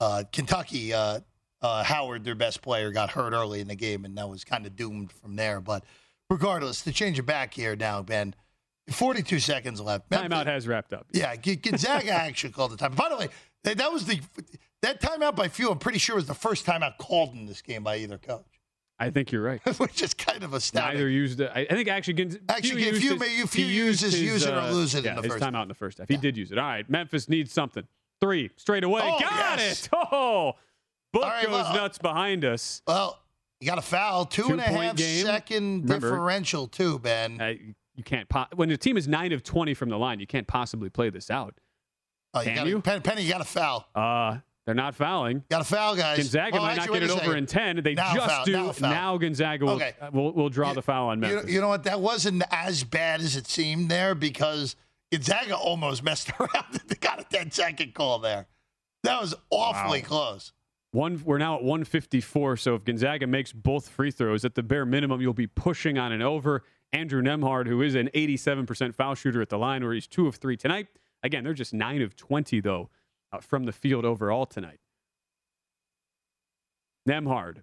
uh, 0.00 0.24
Kentucky, 0.32 0.92
uh, 0.92 1.20
uh, 1.61 1.84
Howard, 1.84 2.24
their 2.24 2.34
best 2.34 2.61
player, 2.61 2.90
got 2.90 3.11
hurt 3.11 3.34
early 3.34 3.61
in 3.61 3.68
the 3.68 3.76
game, 3.76 4.05
and 4.05 4.18
that 4.18 4.28
was 4.28 4.42
kind 4.42 4.66
of 4.66 4.74
doomed 4.74 5.12
from 5.12 5.36
there. 5.36 5.61
But 5.61 5.84
regardless, 6.28 6.82
to 6.82 6.90
change 6.92 7.20
it 7.20 7.26
back 7.26 7.55
here 7.55 7.76
now, 7.76 8.03
Ben. 8.03 8.34
Forty-two 8.90 9.38
seconds 9.38 9.80
left. 9.80 10.11
Timeout 10.11 10.46
has 10.46 10.66
wrapped 10.66 10.92
up. 10.92 11.07
Yeah, 11.12 11.36
Gonzaga 11.36 12.11
actually 12.11 12.53
called 12.53 12.72
the 12.72 12.76
time. 12.76 12.94
By 12.94 13.11
the 13.11 13.16
way, 13.16 13.28
that, 13.65 13.79
that 13.79 13.93
was 13.93 14.05
the 14.07 14.21
that 14.83 15.01
timeout 15.01 15.37
by 15.37 15.49
Few. 15.49 15.71
I'm 15.71 15.79
pretty 15.79 15.99
sure 15.99 16.17
was 16.17 16.27
the 16.27 16.35
first 16.35 16.67
timeout 16.67 16.99
called 16.99 17.35
in 17.35 17.47
this 17.47 17.63
game 17.63 17.85
by 17.85 17.97
either 17.99 18.19
coach, 18.19 18.45
I 18.99 19.11
think 19.11 19.31
you're 19.33 19.43
right. 19.43 19.61
which 19.79 20.03
is 20.03 20.15
kind 20.15 20.43
of 20.43 20.55
astounding. 20.55 20.95
Neither 20.99 21.09
used 21.09 21.41
it. 21.41 21.51
I, 21.55 21.65
think 21.67 21.89
actually, 21.89 22.15
Gonz- 22.15 22.41
Actually, 22.49 22.85
if 22.85 23.03
you 23.03 23.17
may- 23.17 23.27
if 23.41 23.53
he 23.53 23.63
you 23.63 23.85
use 23.85 24.01
his- 24.01 24.21
use 24.21 24.45
it 24.45 24.53
or 24.53 24.59
uh, 24.59 24.71
lose 24.73 24.95
it 24.95 25.07
in 25.07 25.15
the 25.17 25.23
his 25.23 25.33
first 25.33 25.45
timeout 25.45 25.63
in 25.63 25.69
the 25.69 25.75
first 25.75 25.99
half. 25.99 26.09
He 26.09 26.17
did 26.17 26.37
use 26.37 26.51
it. 26.53 26.59
All 26.59 26.65
right, 26.65 26.89
Memphis 26.91 27.29
needs 27.29 27.53
something. 27.53 27.85
Three 28.21 28.51
straight 28.57 28.85
away. 28.85 29.03
Oh, 29.05 29.19
Got 29.21 29.59
yes. 29.59 29.87
it. 29.87 29.89
Oh, 30.13 30.53
book 31.13 31.23
right, 31.25 31.45
goes 31.45 31.53
well, 31.53 31.75
nuts 31.75 31.99
behind 31.99 32.45
us. 32.45 32.83
Well, 32.87 33.21
you 33.61 33.67
got 33.67 33.79
a 33.79 33.83
foul, 33.83 34.25
two 34.25 34.47
and 34.47 34.61
a 34.61 34.65
half 34.65 34.97
game. 34.97 35.25
second 35.25 35.83
Remember- 35.83 36.11
differential 36.11 36.67
too, 36.69 36.99
Ben. 36.99 37.41
Uh, 37.41 37.55
you 37.95 38.03
can't 38.05 38.29
po- 38.29 38.47
when 38.55 38.69
the 38.69 38.77
team 38.77 38.97
is 38.97 39.07
nine 39.07 39.33
of 39.33 39.43
twenty 39.43 39.75
from 39.75 39.89
the 39.91 39.99
line. 39.99 40.19
You 40.21 40.27
can't 40.27 40.47
possibly 40.47 40.89
play 40.91 41.11
this 41.11 41.31
out. 41.31 41.55
Oh, 42.35 42.41
you 42.41 42.47
Can 42.47 42.55
got 42.57 42.66
you? 42.66 42.78
A, 42.78 42.80
Penny, 42.83 43.01
Penny, 43.01 43.22
you 43.22 43.30
got 43.33 43.41
a 43.41 43.45
foul. 43.45 43.87
Uh, 43.95 44.39
they're 44.64 44.74
not 44.74 44.95
fouling. 44.95 45.43
Got 45.51 45.61
a 45.62 45.64
foul, 45.64 45.97
guys. 45.97 46.16
Gonzaga 46.18 46.57
Oh, 46.59 46.62
might 46.62 46.78
actually, 46.78 47.01
not 47.01 47.09
get 47.09 47.18
it 47.18 47.22
over 47.26 47.37
in 47.37 47.47
ten. 47.47 47.83
They 47.83 47.95
Now 47.95 48.14
just 48.14 48.26
foul, 48.28 48.45
do. 48.45 48.53
now 48.53 48.72
foul. 48.72 49.18
Gonzaga 49.18 49.64
will, 49.66 49.72
Okay. 49.74 49.93
will, 50.12 50.33
will 50.33 50.49
draw 50.49 50.72
the 50.72 50.83
foul 50.83 51.09
on 51.09 51.20
You 51.22 51.35
Memphis. 51.35 51.51
you 51.53 51.61
know 51.61 51.68
what? 51.68 51.85
That 51.85 52.01
wasn't 52.01 52.43
as 52.51 52.85
bad 52.85 53.20
as 53.20 53.37
it 53.37 53.47
seemed 53.49 53.91
there 53.91 54.14
because 54.14 54.76
Gonzaga 55.11 55.57
almost 55.57 56.03
messed 56.05 56.30
around. 56.41 56.80
they 56.87 56.95
got 56.95 57.20
a 57.20 57.24
10 57.24 57.51
second 57.51 57.93
call 57.95 58.18
there. 58.20 58.47
That 59.03 59.20
was 59.20 59.35
awfully 59.51 60.01
Wow. 60.03 60.07
close. 60.09 60.53
One, 60.93 61.20
we're 61.24 61.39
now 61.39 61.57
at 61.57 61.62
154. 61.64 62.57
So 62.59 62.74
if 62.76 62.85
Gonzaga 62.85 63.26
makes 63.26 63.53
both 63.53 63.89
free 63.89 64.11
throws, 64.11 64.45
at 64.45 64.55
the 64.55 64.62
bare 64.62 64.87
minimum, 64.87 65.20
you'll 65.20 65.33
be 65.35 65.47
pushing 65.49 65.99
on 65.99 66.12
an 66.12 66.22
over. 66.22 66.62
Andrew 66.93 67.20
Nembhard, 67.22 67.66
who 67.66 67.80
is 67.83 67.95
an 67.95 68.11
87% 68.14 68.95
foul 68.95 69.14
shooter 69.14 69.41
at 69.43 69.49
the 69.49 69.59
line, 69.59 69.83
where 69.83 69.95
he's 69.95 70.07
two 70.07 70.26
of 70.28 70.37
three 70.37 70.57
tonight. 70.57 70.89
Again, 71.23 71.45
they're 71.45 71.55
just 71.55 71.73
nine 71.75 72.03
of 72.03 72.16
20 72.16 72.61
though 72.61 72.91
uh, 73.33 73.39
from 73.39 73.64
the 73.64 73.73
field 73.73 74.05
overall 74.05 74.47
tonight. 74.47 74.79
Nembhard, 77.09 77.62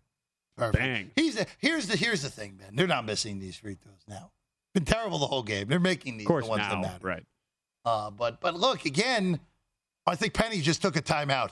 Perfect. 0.58 0.78
bang. 0.78 1.12
He's 1.16 1.36
the, 1.36 1.46
here's 1.60 1.88
the 1.88 1.96
here's 1.96 2.22
the 2.22 2.30
thing, 2.30 2.58
man. 2.58 2.76
They're 2.76 2.88
not 2.88 3.06
missing 3.06 3.40
these 3.40 3.56
free 3.56 3.76
throws 3.76 4.04
now. 4.08 4.32
Been 4.74 4.86
terrible 4.86 5.18
the 5.18 5.28
whole 5.28 5.44
game. 5.44 5.68
They're 5.68 5.80
making 5.80 6.18
these 6.18 6.26
Of 6.26 6.28
course, 6.28 6.46
the 6.46 6.50
ones 6.52 6.64
that 6.64 6.80
matter. 6.80 7.08
right? 7.08 7.26
Uh, 7.86 8.12
but 8.12 8.42
but 8.42 8.56
look 8.56 8.86
again. 8.86 9.40
I 10.06 10.16
think 10.16 10.34
Penny 10.34 10.60
just 10.62 10.82
took 10.82 10.96
a 10.96 11.02
timeout. 11.02 11.52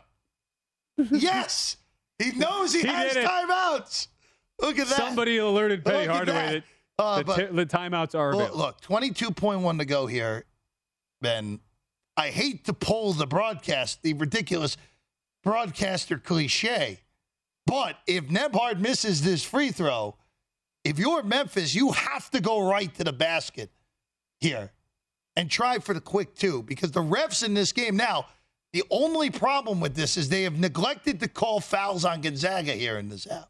yes, 0.98 1.78
he 2.20 2.32
knows 2.32 2.74
he, 2.74 2.82
He 2.82 2.88
has 2.88 3.14
timeouts. 3.14 4.08
Look 4.62 4.80
at 4.80 4.88
that. 4.88 4.98
Somebody 4.98 5.38
alerted 5.38 5.86
Penny 5.86 6.08
Hardaway 6.08 6.34
that. 6.36 6.64
that, 6.98 7.04
Uh, 7.04 7.18
the, 7.20 7.24
but- 7.24 7.36
ti- 7.38 7.46
the 7.56 7.66
timeouts 7.66 8.16
are 8.16 8.32
Look, 8.34 8.42
available. 8.42 8.58
look, 8.58 8.82
twenty-two 8.82 9.32
point 9.32 9.62
one 9.62 9.78
to 9.78 9.86
go 9.86 10.08
here. 10.08 10.44
Ben, 11.22 11.60
I 12.18 12.32
hate 12.32 12.66
to 12.66 12.74
pull 12.74 13.14
the 13.14 13.28
broadcast, 13.28 14.02
the 14.02 14.14
ridiculous 14.14 14.76
broadcaster 15.44 16.18
cliche, 16.18 17.00
but 17.68 17.98
if 18.08 18.28
Nembhard 18.28 18.80
misses 18.80 19.22
this 19.22 19.44
free 19.44 19.72
throw, 19.72 20.16
if 20.84 20.98
you're 20.98 21.22
Memphis, 21.22 21.76
you 21.76 21.92
have 21.92 22.32
to 22.32 22.42
go 22.42 22.68
right 22.68 22.94
to 22.96 23.04
the 23.04 23.14
basket 23.14 23.70
here 24.40 24.72
and 25.36 25.52
try 25.52 25.78
for 25.78 25.94
the 25.94 26.02
quick 26.02 26.34
two 26.34 26.64
because 26.64 26.92
the 26.92 27.04
refs 27.04 27.46
in 27.46 27.54
this 27.54 27.72
game 27.72 27.96
now. 27.96 28.26
The 28.74 28.84
only 28.90 29.30
problem 29.30 29.80
with 29.80 29.96
this 29.96 30.18
is 30.18 30.30
they 30.30 30.44
have 30.44 30.60
neglected 30.60 31.20
to 31.22 31.28
call 31.28 31.60
fouls 31.60 32.04
on 32.04 32.22
Gonzaga 32.22 32.74
here 32.74 32.98
in 32.98 33.10
this 33.10 33.26
half. 33.26 33.48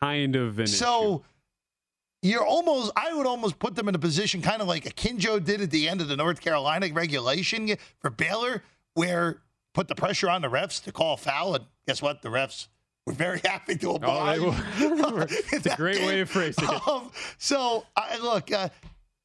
Kind 0.00 0.34
of 0.34 0.58
an 0.58 0.64
issue. 0.64 1.22
You're 2.22 2.44
almost, 2.44 2.92
I 2.96 3.14
would 3.14 3.26
almost 3.26 3.58
put 3.58 3.74
them 3.74 3.88
in 3.88 3.94
a 3.94 3.98
position 3.98 4.42
kind 4.42 4.60
of 4.60 4.68
like 4.68 4.84
a 4.84 4.90
Kinjo 4.90 5.42
did 5.42 5.62
at 5.62 5.70
the 5.70 5.88
end 5.88 6.00
of 6.02 6.08
the 6.08 6.16
North 6.16 6.40
Carolina 6.40 6.88
regulation 6.92 7.70
for 7.98 8.10
Baylor, 8.10 8.62
where 8.94 9.40
put 9.72 9.88
the 9.88 9.94
pressure 9.94 10.28
on 10.28 10.42
the 10.42 10.48
refs 10.48 10.82
to 10.84 10.92
call 10.92 11.14
a 11.14 11.16
foul. 11.16 11.54
And 11.54 11.64
guess 11.86 12.02
what? 12.02 12.20
The 12.20 12.28
refs 12.28 12.68
were 13.06 13.14
very 13.14 13.40
happy 13.44 13.76
to 13.76 13.90
Oh, 13.92 13.94
oblige. 13.94 14.38
they 14.78 15.36
it's 15.56 15.66
a 15.66 15.76
great 15.76 16.00
way 16.02 16.20
of 16.20 16.28
phrasing 16.28 16.64
it. 16.64 16.88
Um, 16.88 17.10
so, 17.38 17.86
I, 17.96 18.18
look, 18.18 18.52
uh, 18.52 18.68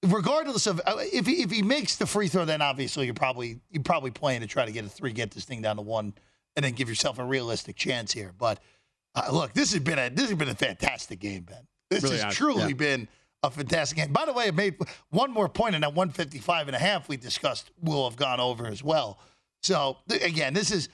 regardless 0.04 0.66
of 0.66 0.80
uh, 0.86 0.96
if 1.00 1.26
he, 1.26 1.42
if 1.44 1.52
he 1.52 1.62
makes 1.62 1.98
the 1.98 2.06
free 2.06 2.30
throw, 2.30 2.46
then 2.46 2.62
obviously 2.62 3.06
you're 3.06 3.14
probably 3.14 3.60
you're 3.72 3.84
probably 3.84 4.12
playing 4.12 4.40
to 4.42 4.48
try 4.48 4.66
to 4.66 4.72
get 4.72 4.86
a 4.86 4.90
three, 4.90 5.12
get 5.12 5.32
this 5.32 5.44
thing 5.44 5.62
down 5.62 5.76
to 5.76 5.82
one, 5.82 6.14
and 6.56 6.64
then 6.64 6.72
give 6.74 6.88
yourself 6.88 7.20
a 7.20 7.26
realistic 7.26 7.76
chance 7.76 8.14
here. 8.14 8.34
But 8.38 8.60
uh, 9.16 9.28
look, 9.34 9.52
this 9.54 9.74
has 9.74 9.82
been 9.82 10.00
a 10.00 10.10
this 10.10 10.30
has 10.30 10.38
been 10.38 10.48
a 10.50 10.56
fantastic 10.56 11.20
game, 11.20 11.44
Ben. 11.44 11.68
This 11.90 12.04
Really 12.04 12.16
has 12.16 12.24
has, 12.26 12.36
truly 12.36 12.68
yeah. 12.70 12.74
been 12.74 13.08
a 13.44 13.52
fantastic 13.52 13.98
game. 13.98 14.12
By 14.12 14.26
the 14.26 14.34
way, 14.34 14.48
it 14.48 14.56
made 14.56 14.76
one 15.10 15.32
more 15.32 15.48
point 15.48 15.76
in 15.76 15.82
that 15.82 15.94
155 15.94 16.68
and 16.68 16.76
a 16.76 16.80
half 16.80 17.08
we 17.08 17.18
discussed 17.18 17.70
will 17.82 18.10
have 18.10 18.18
gone 18.18 18.40
over 18.40 18.68
as 18.68 18.84
well. 18.84 19.20
So 19.62 19.98
again, 20.10 20.54
this 20.54 20.72
is 20.72 20.90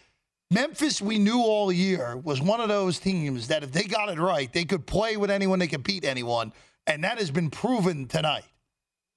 Memphis. 0.50 1.02
We 1.02 1.18
knew 1.18 1.40
all 1.40 1.72
year 1.72 2.18
was 2.18 2.42
one 2.42 2.60
of 2.60 2.70
those 2.70 3.00
teams 3.00 3.48
that 3.48 3.64
if 3.64 3.72
they 3.72 3.84
got 3.84 4.10
it 4.10 4.20
right, 4.20 4.52
they 4.52 4.66
could 4.66 4.86
play 4.86 5.18
with 5.18 5.32
anyone, 5.32 5.60
they 5.60 5.68
could 5.68 5.84
beat 5.84 6.06
anyone, 6.06 6.54
and 6.88 7.04
that 7.04 7.20
has 7.20 7.32
been 7.32 7.50
proven 7.50 8.08
tonight. 8.08 8.44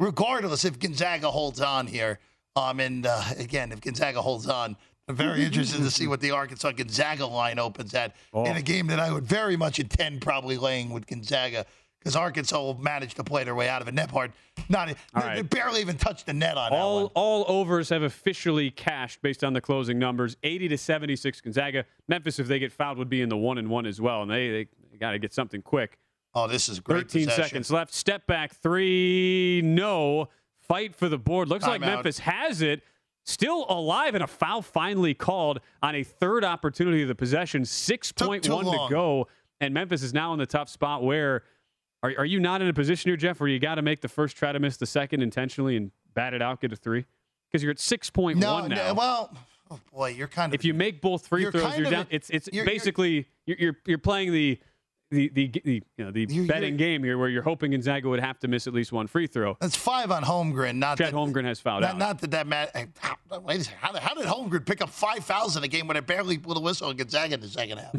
Regardless 0.00 0.64
if 0.64 0.78
Gonzaga 0.78 1.30
holds 1.30 1.60
on 1.60 1.86
here, 1.86 2.18
um, 2.56 2.80
and 2.80 3.06
uh, 3.06 3.22
again, 3.38 3.70
if 3.72 3.80
Gonzaga 3.80 4.20
holds 4.22 4.48
on, 4.48 4.76
I'm 5.06 5.16
very 5.16 5.44
interested 5.44 5.78
to 5.78 5.90
see 5.90 6.06
what 6.06 6.20
the 6.20 6.30
Arkansas 6.30 6.72
Gonzaga 6.72 7.26
line 7.26 7.58
opens 7.58 7.94
at 7.94 8.16
Oh. 8.32 8.44
in 8.44 8.56
a 8.56 8.60
oh. 8.60 8.62
game 8.62 8.86
that 8.86 8.98
I 8.98 9.12
would 9.12 9.24
very 9.24 9.56
much 9.56 9.78
intend 9.78 10.22
probably 10.22 10.56
laying 10.56 10.90
with 10.90 11.06
Gonzaga 11.06 11.66
because 11.98 12.16
Arkansas 12.16 12.60
will 12.60 12.78
manage 12.78 13.14
to 13.14 13.24
play 13.24 13.44
their 13.44 13.54
way 13.54 13.68
out 13.68 13.80
of 13.80 13.88
it. 13.88 13.94
Nembhard, 13.94 14.32
not 14.68 14.88
they, 14.88 14.94
right. 15.14 15.36
they 15.36 15.42
barely 15.42 15.80
even 15.80 15.96
touched 15.96 16.26
the 16.26 16.34
net 16.34 16.56
on 16.56 16.70
that 16.70 16.76
All 16.76 17.02
one. 17.04 17.10
all 17.14 17.44
overs 17.48 17.88
have 17.88 18.02
officially 18.02 18.70
cashed 18.70 19.22
based 19.22 19.42
on 19.42 19.54
the 19.54 19.60
closing 19.60 19.98
numbers. 19.98 20.36
80 20.42 20.68
to 20.68 20.78
76 20.78 21.40
Gonzaga. 21.40 21.84
Memphis, 22.08 22.38
if 22.38 22.46
they 22.46 22.58
get 22.58 22.72
fouled, 22.72 22.98
would 22.98 23.08
be 23.08 23.22
in 23.22 23.30
the 23.30 23.36
one 23.36 23.58
and 23.58 23.68
one 23.68 23.86
as 23.86 24.00
well, 24.00 24.22
and 24.22 24.30
they 24.30 24.68
they, 24.90 24.98
got 24.98 25.12
to 25.12 25.18
get 25.18 25.32
something 25.34 25.60
quick. 25.60 25.98
Oh, 26.34 26.46
this 26.46 26.68
is 26.68 26.80
great. 26.80 27.10
13 27.10 27.24
possession. 27.26 27.44
seconds 27.44 27.70
left. 27.70 27.94
Step 27.94 28.26
back 28.26 28.54
three. 28.54 29.60
No. 29.64 30.28
Fight 30.60 30.94
for 30.94 31.08
the 31.08 31.18
board. 31.18 31.48
Looks 31.48 31.66
like 31.66 31.80
Timeout. 31.80 31.86
Memphis 31.96 32.18
has 32.20 32.62
it. 32.62 32.82
Still 33.26 33.64
alive, 33.70 34.14
and 34.14 34.22
a 34.22 34.26
foul 34.26 34.60
finally 34.62 35.14
called 35.14 35.60
on 35.82 35.94
a 35.94 36.02
third 36.02 36.44
opportunity 36.44 37.02
of 37.02 37.08
the 37.08 37.14
possession. 37.14 37.62
6.1 37.62 38.42
to 38.42 38.86
go. 38.92 39.28
And 39.60 39.72
Memphis 39.72 40.02
is 40.02 40.12
now 40.12 40.32
in 40.34 40.38
the 40.38 40.46
tough 40.46 40.68
spot 40.68 41.02
where 41.02 41.42
are, 42.02 42.12
are 42.18 42.24
you 42.26 42.38
not 42.38 42.60
in 42.60 42.68
a 42.68 42.72
position 42.74 43.08
here, 43.08 43.16
Jeff, 43.16 43.40
where 43.40 43.48
you 43.48 43.58
got 43.58 43.76
to 43.76 43.82
make 43.82 44.02
the 44.02 44.08
first 44.08 44.36
try 44.36 44.52
to 44.52 44.60
miss 44.60 44.76
the 44.76 44.84
second 44.86 45.22
intentionally 45.22 45.76
and 45.76 45.90
bat 46.12 46.34
it 46.34 46.42
out, 46.42 46.60
get 46.60 46.70
a 46.72 46.76
three? 46.76 47.06
Because 47.48 47.62
you're 47.62 47.70
at 47.72 47.78
6.1 47.78 48.36
No, 48.36 48.66
now. 48.66 48.66
no, 48.88 48.94
well, 48.94 49.34
oh 49.70 49.80
boy, 49.90 50.10
you're 50.10 50.28
kind 50.28 50.52
of 50.52 50.54
if 50.60 50.64
you 50.64 50.74
make 50.74 51.00
both 51.00 51.26
free 51.26 51.42
you're 51.42 51.52
throws, 51.52 51.64
kind 51.64 51.78
you're 51.82 51.90
down. 51.90 52.06
a- 52.10 52.14
it's 52.14 52.28
it's 52.28 52.48
you're- 52.52 52.66
basically 52.66 53.26
you're, 53.46 53.56
you're 53.58 53.76
you're 53.86 53.98
playing 53.98 54.32
the 54.32 54.58
the 55.14 55.28
the, 55.28 55.60
the 55.64 55.82
you 55.96 56.04
know 56.04 56.10
the 56.10 56.26
You're- 56.28 56.46
betting 56.46 56.76
game 56.76 57.02
here, 57.02 57.16
where 57.18 57.28
you're 57.28 57.42
hoping 57.42 57.70
Gonzaga 57.70 58.08
would 58.08 58.20
have 58.20 58.38
to 58.40 58.48
miss 58.48 58.66
at 58.66 58.74
least 58.74 58.92
one 58.92 59.06
free 59.06 59.26
throw. 59.26 59.56
That's 59.60 59.76
five 59.76 60.10
on 60.10 60.22
Holmgren. 60.24 60.76
Not 60.76 60.98
Chet 60.98 61.12
that, 61.12 61.16
Holmgren 61.16 61.44
has 61.44 61.60
fouled 61.60 61.82
not, 61.82 61.92
out. 61.92 61.98
not 61.98 62.20
that 62.20 62.30
that 62.32 62.46
matter. 62.46 62.88
Wait 63.42 63.60
a 63.60 63.64
second. 63.64 63.78
How, 63.80 63.92
did- 63.92 64.02
how 64.02 64.14
did 64.14 64.26
Holmgren 64.26 64.66
pick 64.66 64.82
up 64.82 64.90
five 64.90 65.24
fouls 65.24 65.56
in 65.56 65.64
a 65.64 65.68
game 65.68 65.86
when 65.86 65.96
it 65.96 66.06
barely 66.06 66.36
blew 66.36 66.54
the 66.54 66.60
whistle 66.60 66.88
on 66.88 66.96
Gonzaga 66.96 67.34
in 67.34 67.40
the 67.40 67.48
second 67.48 67.78
half? 67.78 67.96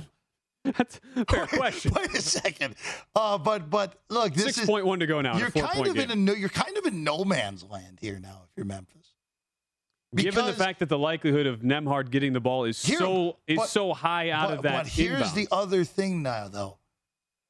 That's 0.77 0.99
a 1.15 1.25
fair 1.25 1.45
question. 1.45 1.91
Wait 1.95 2.13
a 2.15 2.21
second. 2.21 2.75
Uh, 3.15 3.37
but 3.37 3.69
but 3.69 3.99
look, 4.09 4.33
this 4.33 4.45
Six 4.45 4.57
is 4.59 4.65
point 4.65 4.85
one 4.85 4.99
to 4.99 5.05
go 5.07 5.21
now. 5.21 5.37
you're 5.37 5.51
kind 5.51 5.85
of 5.87 5.93
game. 5.93 6.03
in 6.05 6.11
a 6.11 6.15
no, 6.15 6.33
you're 6.33 6.49
kind 6.49 6.75
of 6.77 6.85
in 6.87 7.03
no 7.03 7.23
man's 7.23 7.63
land 7.63 7.99
here 8.01 8.19
now 8.19 8.41
if 8.45 8.49
you're 8.57 8.65
Memphis. 8.65 8.91
Given 10.15 10.45
the 10.45 10.53
fact 10.53 10.79
that 10.79 10.87
the 10.89 10.97
likelihood 10.97 11.45
of 11.45 11.59
Nembhard 11.59 12.09
getting 12.09 12.31
the 12.31 12.39
ball 12.39 12.63
is 12.63 12.81
Here- 12.83 12.99
so 12.99 13.37
is 13.47 13.57
but- 13.57 13.67
so 13.69 13.93
high 13.93 14.29
out 14.31 14.47
but, 14.49 14.57
of 14.57 14.63
that. 14.63 14.83
But 14.83 14.87
here's 14.87 15.11
inbound. 15.15 15.35
the 15.35 15.47
other 15.51 15.83
thing 15.83 16.23
now, 16.23 16.47
though. 16.47 16.77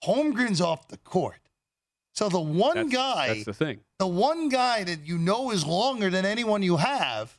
Holmgren's 0.05 0.61
off 0.61 0.87
the 0.87 0.97
court. 0.97 1.39
So 2.13 2.29
the 2.29 2.39
one 2.39 2.75
That's- 2.75 2.93
guy, 2.93 3.27
That's 3.27 3.45
the 3.45 3.53
thing. 3.53 3.79
the 3.99 4.07
one 4.07 4.49
guy 4.49 4.83
that 4.83 5.05
you 5.05 5.17
know 5.17 5.51
is 5.51 5.65
longer 5.65 6.09
than 6.09 6.25
anyone 6.25 6.63
you 6.63 6.77
have, 6.77 7.37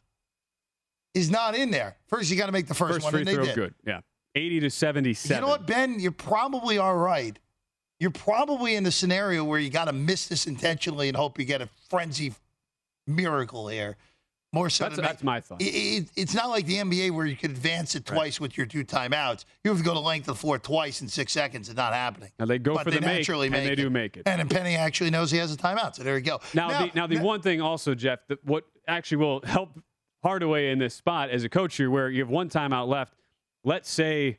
is 1.14 1.31
not 1.31 1.55
in 1.55 1.71
there. 1.71 1.97
First, 2.09 2.31
you 2.31 2.37
got 2.37 2.47
to 2.47 2.53
make 2.53 2.67
the 2.67 2.75
first, 2.75 2.95
First 2.95 3.05
one, 3.05 3.12
free 3.12 3.21
and 3.21 3.29
they 3.29 3.35
throw, 3.35 3.55
good. 3.55 3.75
Yeah, 3.87 4.01
eighty 4.35 4.61
to 4.61 4.69
seventy-seven. 4.69 5.37
You 5.37 5.41
know 5.41 5.49
what, 5.49 5.67
Ben? 5.67 5.99
You 5.99 6.11
probably 6.12 6.77
are 6.77 6.97
right. 6.99 7.39
You're 7.99 8.11
probably 8.11 8.75
in 8.77 8.85
the 8.85 8.93
scenario 8.93 9.43
where 9.45 9.59
you 9.59 9.71
got 9.71 9.87
to 9.87 9.93
miss 9.95 10.27
this 10.27 10.47
intentionally 10.47 11.09
and 11.09 11.17
hope 11.17 11.39
you 11.39 11.47
get 11.47 11.62
a 11.62 11.69
frenzy 11.89 12.35
miracle 13.07 13.69
here. 13.69 13.97
More 14.57 14.71
so 14.71 14.85
That's, 14.85 14.97
that's 14.97 15.23
my 15.23 15.39
thought. 15.39 15.61
it, 15.61 15.67
it, 15.67 16.09
it's 16.17 16.35
not 16.35 16.49
like 16.49 16.65
the 16.65 16.77
NBA 16.77 17.11
where 17.11 17.27
you 17.27 17.37
could 17.37 17.51
advance 17.51 17.95
it 17.95 18.07
twice 18.07 18.41
with 18.41 18.57
your 18.57 18.65
two 18.65 18.87
timeouts. 18.87 19.45
You 19.63 19.71
have 19.71 19.77
to 19.77 19.85
go 19.85 19.93
to 19.93 20.01
length 20.01 20.29
of 20.29 20.37
the 20.37 20.41
floor 20.41 20.59
twice 20.59 21.03
in 21.03 21.09
six 21.09 21.31
seconds. 21.31 21.69
It's 21.69 21.77
not 21.77 21.93
happening. 21.93 22.31
Now 22.39 22.47
they 22.47 22.59
go 22.59 22.73
but 22.75 22.85
for 22.85 22.91
they 22.91 23.01
the 23.01 23.05
make, 23.07 23.19
naturally 23.19 23.49
and 23.49 23.53
make 23.53 23.65
they 23.67 23.73
it. 23.73 23.77
do 23.77 23.91
make 23.91 24.17
it. 24.17 24.23
And 24.27 24.49
Penny 24.49 24.75
actually 24.75 25.11
knows 25.11 25.31
he 25.31 25.37
has 25.37 25.53
a 25.53 25.59
timeout. 25.59 25.97
So 25.97 26.05
there 26.05 26.17
you 26.17 26.23
go. 26.25 26.41
Now, 26.55 26.69
the, 26.87 26.91
now 26.95 27.07
the 27.07 27.17
now- 27.17 27.23
one 27.23 27.43
thing 27.43 27.61
also, 27.61 27.95
Jeff, 27.95 28.21
that 28.29 28.43
what 28.47 28.65
actually 28.89 29.19
will 29.19 29.43
help 29.45 29.79
Hardaway 30.23 30.71
in 30.71 30.79
this 30.79 30.95
spot 30.95 31.29
as 31.29 31.45
a 31.45 31.51
coach 31.51 31.77
here, 31.77 31.91
where 31.91 32.09
you 32.09 32.23
have 32.23 32.31
one 32.31 32.49
timeout 32.49 32.89
left. 32.89 33.13
Let's 33.63 33.91
say, 33.91 34.39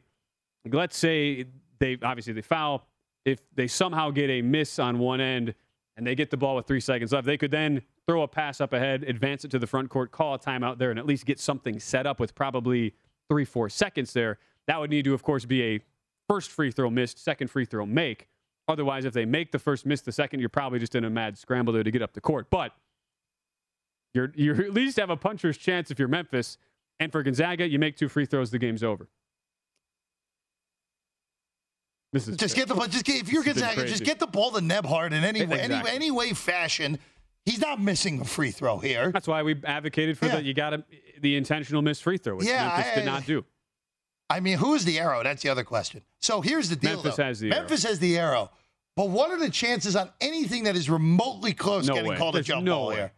let's 0.67 0.97
say 0.97 1.45
they 1.79 1.99
obviously 2.01 2.33
they 2.33 2.41
foul. 2.41 2.87
If 3.23 3.37
they 3.53 3.67
somehow 3.67 4.09
get 4.09 4.31
a 4.31 4.41
miss 4.41 4.79
on 4.79 4.97
one 4.97 5.21
end 5.21 5.53
and 5.95 6.07
they 6.07 6.15
get 6.15 6.31
the 6.31 6.37
ball 6.37 6.55
with 6.55 6.65
three 6.65 6.79
seconds 6.79 7.11
left, 7.11 7.27
they 7.27 7.37
could 7.37 7.51
then 7.51 7.83
throw 8.07 8.23
a 8.23 8.27
pass 8.27 8.61
up 8.61 8.73
ahead, 8.73 9.03
advance 9.03 9.43
it 9.43 9.51
to 9.51 9.59
the 9.59 9.67
front 9.67 9.89
court, 9.89 10.11
call 10.11 10.33
a 10.33 10.39
timeout 10.39 10.77
there, 10.77 10.89
and 10.89 10.97
at 10.97 11.05
least 11.05 11.25
get 11.25 11.39
something 11.39 11.79
set 11.79 12.07
up 12.07 12.19
with 12.19 12.33
probably 12.33 12.93
three, 13.29 13.43
four 13.43 13.69
seconds 13.69 14.13
there. 14.13 14.39
That 14.65 14.79
would 14.79 14.89
need 14.89 15.03
to, 15.05 15.13
of 15.13 15.23
course, 15.23 15.45
be 15.45 15.61
a 15.63 15.79
first 16.27 16.49
free 16.49 16.71
throw 16.71 16.89
missed, 16.89 17.19
second 17.23 17.49
free 17.49 17.65
throw 17.65 17.85
make. 17.85 18.27
Otherwise, 18.69 19.05
if 19.05 19.13
they 19.13 19.25
make 19.25 19.51
the 19.51 19.59
first, 19.59 19.85
miss 19.85 20.01
the 20.01 20.11
second, 20.11 20.39
you're 20.39 20.49
probably 20.49 20.79
just 20.79 20.95
in 20.95 21.03
a 21.03 21.09
mad 21.09 21.37
scramble 21.37 21.73
there 21.73 21.83
to 21.83 21.91
get 21.91 22.01
up 22.01 22.13
the 22.13 22.21
court. 22.21 22.49
But 22.49 22.73
you're 24.13 24.31
you 24.35 24.53
at 24.65 24.73
least 24.73 24.97
have 24.97 25.09
a 25.09 25.17
puncher's 25.17 25.57
chance 25.57 25.91
if 25.91 25.99
you're 25.99 26.07
Memphis. 26.07 26.57
And 26.99 27.11
for 27.11 27.21
Gonzaga, 27.23 27.67
you 27.67 27.77
make 27.77 27.95
two 27.95 28.09
free 28.09 28.25
throws, 28.25 28.51
the 28.51 28.57
game's 28.57 28.83
over. 28.83 29.07
This 32.13 32.27
is 32.27 32.37
just 32.37 32.55
get 32.55 32.67
the 32.67 32.73
ball. 32.73 32.87
Just 32.87 33.05
get, 33.05 33.21
if 33.21 33.31
you're 33.31 33.43
Gonzaga, 33.43 33.85
just 33.85 34.03
get 34.03 34.17
the 34.17 34.27
ball 34.27 34.51
to 34.51 34.59
Nembhard 34.61 35.07
in 35.07 35.23
any 35.23 35.45
way, 35.45 35.63
Exactly. 35.63 35.91
any, 35.91 35.95
any 36.05 36.11
way, 36.11 36.33
fashion. 36.33 36.97
He's 37.47 37.61
not 37.61 37.81
missing 37.81 38.19
a 38.21 38.25
free 38.25 38.51
throw 38.51 38.77
here. 38.77 39.11
That's 39.11 39.27
why 39.27 39.41
we 39.41 39.55
advocated 39.63 40.17
for 40.17 40.25
Yeah. 40.25 40.35
the 40.35 40.43
you 40.43 40.53
got 40.53 40.83
the 41.21 41.35
intentional 41.37 41.81
missed 41.81 42.03
free 42.03 42.17
throw, 42.17 42.35
which 42.35 42.45
Yeah, 42.47 42.67
Memphis 42.67 42.91
I- 42.91 42.95
did 42.95 43.05
not 43.05 43.25
do. 43.25 43.45
I 44.29 44.41
mean, 44.41 44.57
who's 44.57 44.83
the 44.83 44.99
arrow? 44.99 45.23
That's 45.23 45.41
the 45.41 45.49
other 45.49 45.63
question. 45.63 46.01
So 46.19 46.41
here's 46.41 46.67
the 46.69 46.75
deal. 46.75 46.95
Memphis 46.95 47.15
though. 47.15 47.23
has 47.23 47.39
the 47.39 47.53
arrow. 47.53 47.67
Has 47.69 47.99
the 47.99 48.17
arrow. 48.19 48.51
But 48.97 49.09
what 49.09 49.31
are 49.31 49.37
the 49.39 49.49
chances 49.49 49.95
on 49.95 50.09
anything 50.19 50.65
that 50.65 50.75
is 50.75 50.89
remotely 50.89 51.53
close 51.53 51.87
No 51.87 51.93
getting 51.93 52.09
way. 52.09 52.17
called 52.17 52.35
a 52.35 52.39
There's 52.39 52.47
jump 52.47 52.65
no 52.65 52.75
ball 52.75 52.87
way. 52.89 52.95
here? 52.95 53.13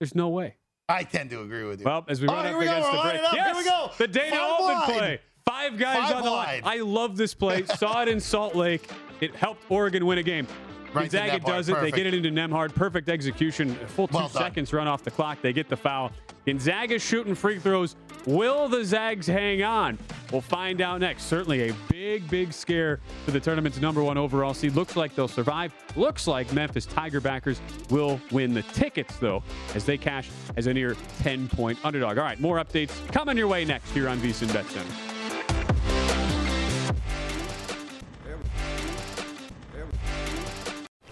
There's 0.00 0.14
no 0.14 0.28
way. 0.28 0.56
I 0.88 1.04
tend 1.04 1.30
to 1.30 1.40
agree 1.40 1.64
with 1.64 1.78
you. 1.80 1.86
Well, 1.86 2.04
as 2.08 2.20
we 2.20 2.26
run 2.28 2.44
up 2.44 2.52
go. 2.52 2.60
against 2.60 2.90
We're 2.90 2.96
the 2.96 3.02
break, 3.02 3.20
yes, 3.32 3.46
Here 3.46 3.56
we 3.56 3.64
go. 3.64 3.90
the 3.96 4.08
Dana 4.08 4.36
Altman 4.36 4.82
play. 4.82 5.20
Five 5.46 5.78
guys 5.78 5.96
Five 6.10 6.16
on 6.16 6.22
the 6.24 6.30
wide. 6.30 6.62
line. 6.64 6.78
I 6.78 6.82
love 6.82 7.16
this 7.16 7.32
play. 7.34 7.64
Saw 7.78 8.02
it 8.02 8.08
in 8.08 8.20
Salt 8.20 8.54
Lake. 8.54 8.90
It 9.22 9.34
helped 9.34 9.62
Oregon 9.70 10.04
win 10.04 10.18
a 10.18 10.22
game. 10.22 10.46
Right 10.94 11.10
Gonzaga 11.10 11.40
does 11.40 11.68
it. 11.68 11.80
They 11.80 11.90
get 11.90 12.06
it 12.06 12.14
into 12.14 12.30
Nembhard. 12.30 12.74
Perfect 12.74 13.08
execution. 13.08 13.76
A 13.82 13.86
full 13.86 14.08
two 14.08 14.16
Well 14.16 14.28
seconds 14.28 14.72
run 14.72 14.86
off 14.86 15.02
the 15.02 15.10
clock. 15.10 15.38
They 15.40 15.52
get 15.52 15.68
the 15.68 15.76
foul. 15.76 16.12
Gonzaga 16.46 16.98
shooting 16.98 17.34
free 17.34 17.58
throws. 17.58 17.96
Will 18.26 18.68
the 18.68 18.84
Zags 18.84 19.26
hang 19.26 19.62
on? 19.62 19.98
We'll 20.30 20.40
find 20.40 20.80
out 20.80 21.00
next. 21.00 21.24
Certainly 21.24 21.70
a 21.70 21.74
big, 21.88 22.28
big 22.30 22.52
scare 22.52 23.00
for 23.24 23.30
the 23.30 23.40
tournament's 23.40 23.80
number 23.80 24.02
one 24.02 24.16
overall 24.18 24.54
seed. 24.54 24.74
Looks 24.74 24.96
like 24.96 25.14
they'll 25.14 25.28
survive. 25.28 25.72
Looks 25.96 26.26
like 26.26 26.52
Memphis 26.52 26.86
Tiger 26.86 27.20
backers 27.20 27.60
will 27.90 28.20
win 28.30 28.54
the 28.54 28.62
tickets, 28.62 29.16
though, 29.18 29.42
as 29.74 29.84
they 29.84 29.98
cash 29.98 30.30
as 30.56 30.66
a 30.66 30.74
near 30.74 30.96
10 31.20 31.48
point 31.48 31.78
underdog. 31.84 32.18
All 32.18 32.24
right, 32.24 32.40
more 32.40 32.58
updates 32.58 32.92
coming 33.12 33.36
your 33.36 33.48
way 33.48 33.64
next 33.64 33.90
here 33.90 34.08
on 34.08 34.18
VSIN 34.18 34.52
Bet 34.52 34.66
Center. 34.66 35.11